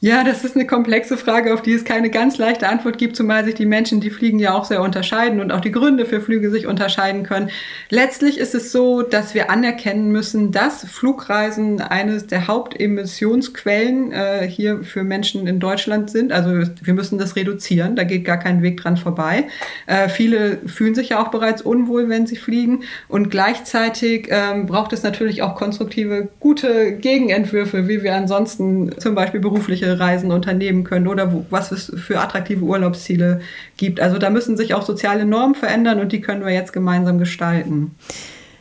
Ja, 0.00 0.24
das 0.24 0.44
ist 0.44 0.56
eine 0.56 0.66
komplexe 0.66 1.16
Frage, 1.16 1.54
auf 1.54 1.62
die 1.62 1.72
es 1.72 1.82
keine 1.82 2.10
ganz 2.10 2.36
leichte 2.36 2.68
Antwort 2.68 2.98
gibt, 2.98 3.16
zumal 3.16 3.46
sich 3.46 3.54
die 3.54 3.64
Menschen, 3.64 3.98
die 3.98 4.10
fliegen, 4.10 4.38
ja 4.38 4.52
auch 4.52 4.66
sehr 4.66 4.82
unterscheiden 4.82 5.40
und 5.40 5.50
auch 5.52 5.60
die 5.60 5.72
Gründe 5.72 6.04
für 6.04 6.20
Flüge 6.20 6.50
sich 6.50 6.66
unterscheiden 6.66 7.22
können. 7.22 7.48
Letztlich 7.88 8.36
ist 8.36 8.54
es 8.54 8.72
so, 8.72 9.00
dass 9.00 9.34
wir 9.34 9.50
anerkennen 9.50 10.12
müssen, 10.12 10.52
dass 10.52 10.84
Flugreisen 10.84 11.80
eines 11.80 12.26
der 12.26 12.46
Hauptemissionsquellen 12.46 14.12
äh, 14.12 14.46
hier 14.46 14.84
für 14.84 15.02
Menschen 15.02 15.46
in 15.46 15.60
Deutschland 15.60 16.10
sind. 16.10 16.30
Also 16.30 16.50
wir 16.82 16.94
müssen 16.94 17.16
das 17.16 17.34
reduzieren, 17.34 17.96
da 17.96 18.04
geht 18.04 18.26
gar 18.26 18.38
kein 18.38 18.60
Weg 18.60 18.78
dran 18.82 18.98
vorbei. 18.98 19.44
Äh, 19.86 20.10
viele 20.10 20.58
fühlen 20.66 20.94
sich 20.94 21.08
ja 21.08 21.22
auch 21.22 21.28
bereits 21.28 21.62
unwohl, 21.62 22.10
wenn 22.10 22.26
sie 22.26 22.36
fliegen 22.36 22.84
und 23.08 23.30
gleichzeitig 23.30 24.28
ähm, 24.30 24.66
braucht 24.66 24.92
es 24.92 25.02
natürlich 25.02 25.40
auch 25.40 25.54
konstruktive, 25.54 26.28
gute 26.38 26.92
Gegenentwürfe, 26.92 27.88
wie 27.88 28.02
wir 28.02 28.14
ansonsten 28.14 28.94
zum 29.00 29.14
Beispiel 29.14 29.40
berufliche 29.40 29.85
welche 29.86 30.00
Reisen 30.00 30.32
unternehmen 30.32 30.84
können 30.84 31.06
oder 31.06 31.32
wo, 31.32 31.46
was 31.50 31.72
es 31.72 31.92
für 31.96 32.20
attraktive 32.20 32.64
Urlaubsziele 32.64 33.40
gibt. 33.76 34.00
Also 34.00 34.18
da 34.18 34.30
müssen 34.30 34.56
sich 34.56 34.74
auch 34.74 34.84
soziale 34.84 35.24
Normen 35.24 35.54
verändern 35.54 36.00
und 36.00 36.12
die 36.12 36.20
können 36.20 36.44
wir 36.44 36.52
jetzt 36.52 36.72
gemeinsam 36.72 37.18
gestalten. 37.18 37.94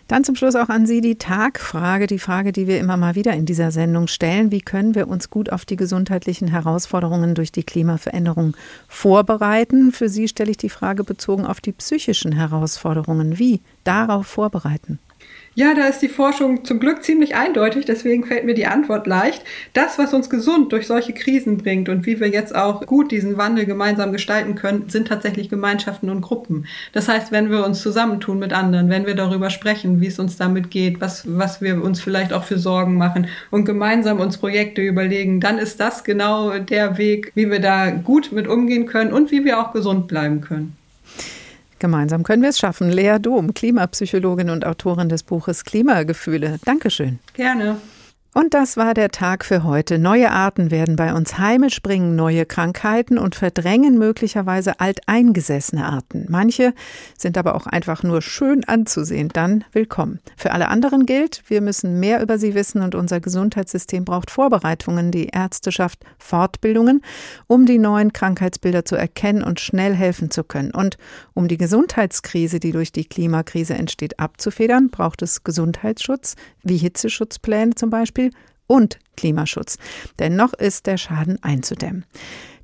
Dann 0.07 0.23
zum 0.23 0.36
Schluss 0.36 0.55
auch 0.55 0.69
an 0.69 0.86
Sie 0.86 1.01
die 1.01 1.17
Tagfrage, 1.17 2.05
die 2.05 2.19
Frage, 2.19 2.51
die 2.51 2.67
wir 2.67 2.80
immer 2.80 2.95
mal 2.95 3.15
wieder 3.15 3.34
in 3.34 3.47
dieser 3.47 3.71
Sendung 3.71 4.07
stellen. 4.07 4.51
Wie 4.51 4.61
können 4.61 4.93
wir 4.93 5.07
uns 5.07 5.32
gut 5.32 5.51
auf 5.51 5.65
die 5.65 5.78
gesundheitlichen 5.78 6.47
Herausforderungen 6.47 7.34
durch 7.34 7.51
die 7.51 7.63
Klimaveränderung 7.63 8.55
vorbereiten? 8.88 9.91
Für 9.91 10.07
Sie 10.07 10.28
stelle 10.28 10.51
ich 10.51 10.57
die 10.57 10.69
Frage 10.69 11.03
bezogen 11.03 11.47
auf 11.47 11.59
die 11.59 11.71
psychischen 11.71 12.34
Herausforderungen. 12.34 13.39
Wie 13.39 13.61
darauf 13.84 14.28
vorbereiten? 14.28 14.99
Ja, 15.57 15.73
da 15.73 15.87
ist 15.87 16.01
die 16.01 16.09
Forschung 16.09 16.65
zum 16.65 16.81
Glück 16.81 17.01
ziemlich 17.01 17.37
eindeutig, 17.37 17.85
deswegen 17.85 18.25
fällt 18.25 18.43
mir 18.43 18.55
die 18.55 18.65
Antwort 18.65 19.07
leicht. 19.07 19.41
Das, 19.71 19.97
was 19.97 20.13
uns 20.13 20.29
gesund 20.29 20.73
durch 20.73 20.85
solche 20.85 21.13
Krisen 21.13 21.55
bringt 21.59 21.87
und 21.87 22.05
wie 22.05 22.19
wir 22.19 22.27
jetzt 22.27 22.53
auch 22.53 22.85
gut 22.85 23.09
diesen 23.09 23.37
Wandel 23.37 23.65
gemeinsam 23.65 24.11
gestalten 24.11 24.55
können, 24.55 24.89
sind 24.89 25.07
tatsächlich 25.07 25.47
Gemeinschaften 25.47 26.09
und 26.09 26.19
Gruppen. 26.19 26.65
Das 26.91 27.07
heißt, 27.07 27.31
wenn 27.31 27.51
wir 27.51 27.65
uns 27.65 27.81
zusammentun 27.81 28.37
mit 28.37 28.51
anderen, 28.51 28.89
wenn 28.89 29.05
wir 29.05 29.15
darüber 29.15 29.49
sprechen, 29.49 30.01
wie 30.01 30.07
es 30.07 30.19
uns 30.19 30.35
damit 30.35 30.71
geht, 30.71 30.99
was, 30.99 31.23
was 31.25 31.61
wir 31.61 31.81
uns 31.81 32.01
vielleicht 32.01 32.33
auch 32.33 32.43
für 32.43 32.59
Sorgen 32.59 32.97
machen 32.97 33.29
und 33.49 33.63
gemeinsam 33.63 34.19
uns 34.19 34.37
Projekte 34.37 34.81
überlegen, 34.81 35.39
dann 35.39 35.57
ist 35.57 35.79
das 35.79 36.03
genau 36.03 36.59
der 36.59 36.97
Weg, 36.97 37.31
wie 37.33 37.49
wir 37.49 37.61
da 37.61 37.91
gut 37.91 38.33
mit 38.33 38.49
umgehen 38.49 38.87
können 38.87 39.13
und 39.13 39.31
wie 39.31 39.45
wir 39.45 39.57
auch 39.61 39.71
gesund 39.71 40.09
bleiben 40.09 40.41
können. 40.41 40.75
Gemeinsam 41.86 42.23
können 42.23 42.41
wir 42.41 42.49
es 42.49 42.57
schaffen. 42.57 42.89
Lea 42.89 43.19
Dom, 43.19 43.53
Klimapsychologin 43.53 44.49
und 44.49 44.65
Autorin 44.65 45.07
des 45.07 45.21
Buches 45.21 45.65
Klimagefühle. 45.65 46.57
Dankeschön. 46.65 47.19
Gerne. 47.36 47.77
Und 48.38 48.53
das 48.53 48.75
war 48.75 48.93
der 48.93 49.11
Tag 49.11 49.45
für 49.45 49.63
heute. 49.63 49.97
Neue 49.97 50.29
Arten 50.29 50.69
werden 50.69 50.97
bei 50.97 51.13
uns 51.13 51.38
heimisch, 51.38 51.81
bringen 51.81 52.17
neue 52.17 52.45
Krankheiten 52.45 53.17
und 53.17 53.33
verdrängen 53.33 53.97
möglicherweise 53.97 54.81
alteingesessene 54.81 55.86
Arten. 55.86 56.25
Manche 56.27 56.73
sind 57.17 57.38
aber 57.38 57.55
auch 57.55 57.65
einfach 57.65 58.03
nur 58.03 58.21
schön 58.21 58.65
anzusehen. 58.65 59.29
Dann 59.29 59.63
willkommen. 59.71 60.19
Für 60.36 60.51
alle 60.51 60.67
anderen 60.67 61.05
gilt, 61.05 61.43
wir 61.47 61.61
müssen 61.61 62.01
mehr 62.01 62.21
über 62.21 62.38
sie 62.38 62.55
wissen 62.55 62.81
und 62.81 62.93
unser 62.93 63.21
Gesundheitssystem 63.21 64.03
braucht 64.03 64.29
Vorbereitungen, 64.29 65.11
die 65.11 65.27
Ärzteschaft 65.27 66.03
Fortbildungen, 66.17 67.03
um 67.47 67.65
die 67.65 67.77
neuen 67.77 68.11
Krankheitsbilder 68.11 68.83
zu 68.83 68.97
erkennen 68.97 69.43
und 69.43 69.61
schnell 69.61 69.95
helfen 69.95 70.29
zu 70.29 70.43
können. 70.43 70.71
Und 70.71 70.97
um 71.36 71.47
die 71.47 71.57
Gesundheitskrise, 71.57 72.59
die 72.59 72.73
durch 72.73 72.91
die 72.91 73.05
Klimakrise 73.05 73.75
entsteht, 73.75 74.19
abzufedern, 74.19 74.89
braucht 74.89 75.21
es 75.21 75.45
Gesundheitsschutz, 75.45 76.36
wie 76.63 76.75
Hitzeschutzpläne 76.75 77.75
zum 77.75 77.89
Beispiel 77.89 78.24
und 78.67 78.99
Klimaschutz. 79.16 79.78
Denn 80.20 80.36
noch 80.36 80.53
ist 80.53 80.86
der 80.86 80.97
Schaden 80.97 81.41
einzudämmen. 81.41 82.05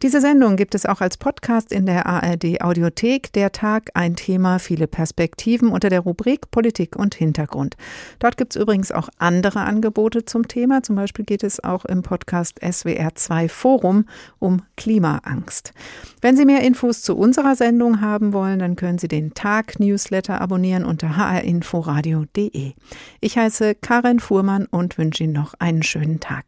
Diese 0.02 0.20
Sendung 0.20 0.56
gibt 0.56 0.74
es 0.74 0.88
auch 0.88 1.00
als 1.00 1.16
Podcast 1.18 1.72
in 1.72 1.86
der 1.86 2.08
ARD 2.08 2.62
Audiothek. 2.62 3.32
Der 3.34 3.52
Tag, 3.52 3.92
ein 3.94 4.16
Thema, 4.16 4.58
viele 4.58 4.88
Perspektiven 4.88 5.70
unter 5.70 5.90
der 5.90 6.00
Rubrik 6.00 6.50
Politik 6.50 6.96
und 6.96 7.14
Hintergrund. 7.14 7.78
Dort 8.18 8.36
gibt 8.36 8.56
es 8.56 8.62
übrigens 8.62 8.92
auch 8.92 9.10
andere 9.20 9.60
Angebote 9.60 10.26
zum 10.26 10.48
Thema. 10.48 10.82
Zum 10.82 10.96
Beispiel 10.96 11.24
geht 11.24 11.44
es 11.44 11.64
auch 11.64 11.86
im 11.86 12.02
Podcast 12.02 12.60
SWR 12.68 13.14
2 13.14 13.48
Forum 13.48 14.06
um 14.40 14.64
Klimaangst. 14.76 15.72
Wenn 16.20 16.36
Sie 16.36 16.46
mehr 16.46 16.64
Infos 16.64 17.04
zu 17.04 17.16
unserer 17.16 17.56
Sendung 17.56 18.02
haben 18.02 18.34
wollen, 18.34 18.58
dann 18.58 18.76
können 18.76 18.98
Sie 18.98 19.08
den 19.08 19.36
Tag-Newsletter 19.36 20.42
abonnieren 20.42 20.84
unter 20.84 21.16
hrinforadio.de. 21.16 22.74
Ich 23.20 23.38
heiße 23.38 23.76
Karin 23.76 24.20
Fuhrmann 24.20 24.66
und 24.66 24.98
wünsche 24.98 25.26
Ihnen 25.26 25.34
noch 25.34 25.54
einen 25.60 25.84
schönen 25.84 26.20
Tag. 26.20 26.41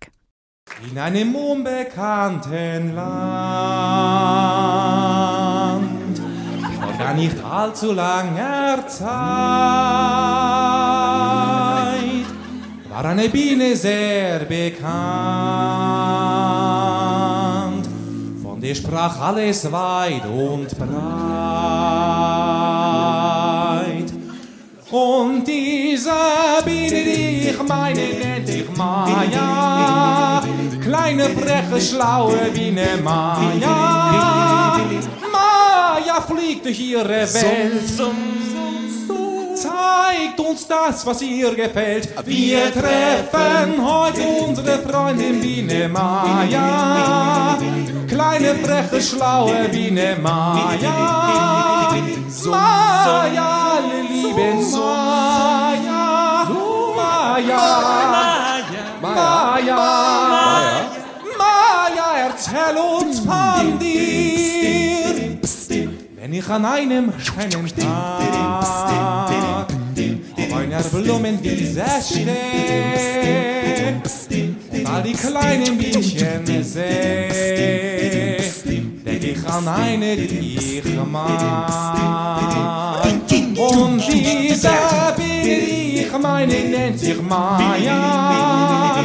In 0.82 0.98
einem 0.98 1.36
unbekannten 1.36 2.96
Land, 2.96 3.04
vor 6.82 6.94
gar 6.98 7.14
nicht 7.14 7.36
allzu 7.44 7.94
langer 7.94 8.88
Zeit, 8.88 9.04
war 12.90 13.06
eine 13.06 13.30
Biene 13.30 13.76
sehr 13.76 14.40
bekannt, 14.40 14.90
von 18.42 18.60
der 18.60 18.74
sprach 18.76 19.22
alles 19.22 19.72
weit 19.72 20.26
und 20.26 20.78
breit. 20.78 20.94
Und 24.92 25.48
diese 25.48 26.12
Biene, 26.66 27.04
die 27.04 27.50
ich 27.50 27.64
meine, 27.64 28.02
nennt 28.20 28.48
sich 28.48 28.70
Maya. 28.76 30.33
Kleine, 30.94 31.28
freche, 31.30 31.82
schlaue 31.82 32.52
Biene 32.54 33.00
Maya. 33.04 34.78
Maya 35.32 36.22
fliegt 36.22 36.66
durch 36.66 36.80
ihre 36.80 37.10
Welt. 37.10 37.90
Zeigt 39.56 40.40
uns 40.40 40.68
das, 40.68 41.04
was 41.04 41.24
ihr 41.24 41.56
gefällt. 41.56 42.10
Wir 42.28 42.72
treffen 42.72 43.84
heute 43.84 44.22
unsere 44.48 44.78
Freundin 44.84 45.42
Biene 45.42 45.90
Maya. 45.90 47.58
Kleine, 48.08 48.54
freche, 48.64 49.02
schlaue 49.02 49.68
Biene 49.70 50.16
Maya. 50.22 51.90
Maya, 52.52 53.80
lieben 54.12 54.72
Maya. 54.72 56.48
Maya. 56.96 58.33
Maya. 59.34 60.86
Maya, 61.40 62.10
erzähl 62.28 62.78
uns 62.78 63.20
von 63.20 63.80
dir. 63.80 65.40
Wenn 66.16 66.34
ich 66.34 66.50
an 66.50 66.66
einem 66.66 67.12
schönen 67.18 67.68
Tag 67.76 69.68
auf 70.38 70.54
einer 70.54 70.84
Blumenwiese 70.84 71.84
stehe 72.08 72.36
und 74.72 74.88
all 74.88 75.02
die 75.04 75.14
kleinen 75.14 75.78
Bienchen 75.78 76.64
sehe, 76.64 78.38
denk 79.04 79.24
ich 79.24 79.48
an 79.48 79.68
eine, 79.68 80.16
die 80.16 80.58
ich 80.58 80.84
mag. 81.12 81.94
Und 83.56 84.04
diese 84.08 84.70
ich 85.46 85.83
meine, 86.12 86.54
nennt 86.54 87.00
sich 87.00 87.22
Maya. 87.22 88.96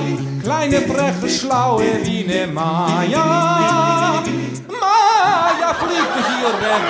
Kleine, 0.43 0.81
freche, 0.83 1.29
schlaue 1.29 1.85
Biene 2.05 2.47
Maya. 2.47 4.23
Maya 4.69 5.75
fliegt 5.75 6.15
durch 6.15 6.31
ihre 6.41 6.53
Welt. 6.63 6.89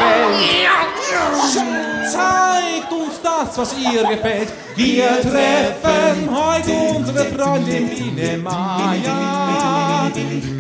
Zeigt 2.13 2.93
uns 2.93 3.21
das, 3.23 3.59
was 3.59 3.75
ihr 3.79 4.05
gefällt. 4.05 4.53
Wir 4.77 5.21
treffen 5.23 6.29
heute 6.31 6.73
unsere 6.97 7.25
Freundin 7.27 7.89
Biene 7.89 8.39
Maya. 8.39 10.11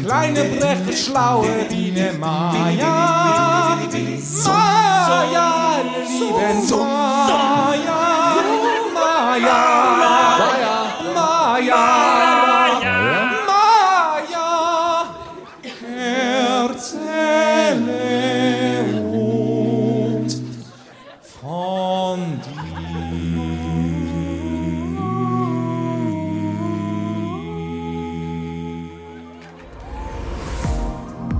Kleine, 0.04 0.44
freche, 0.44 0.96
schlaue 0.96 1.64
Biene 1.68 2.12
Maya. 2.18 3.76
Maya, 4.44 5.76
lieben 6.08 6.68
Maya. 6.68 7.28
Maya. 7.28 7.77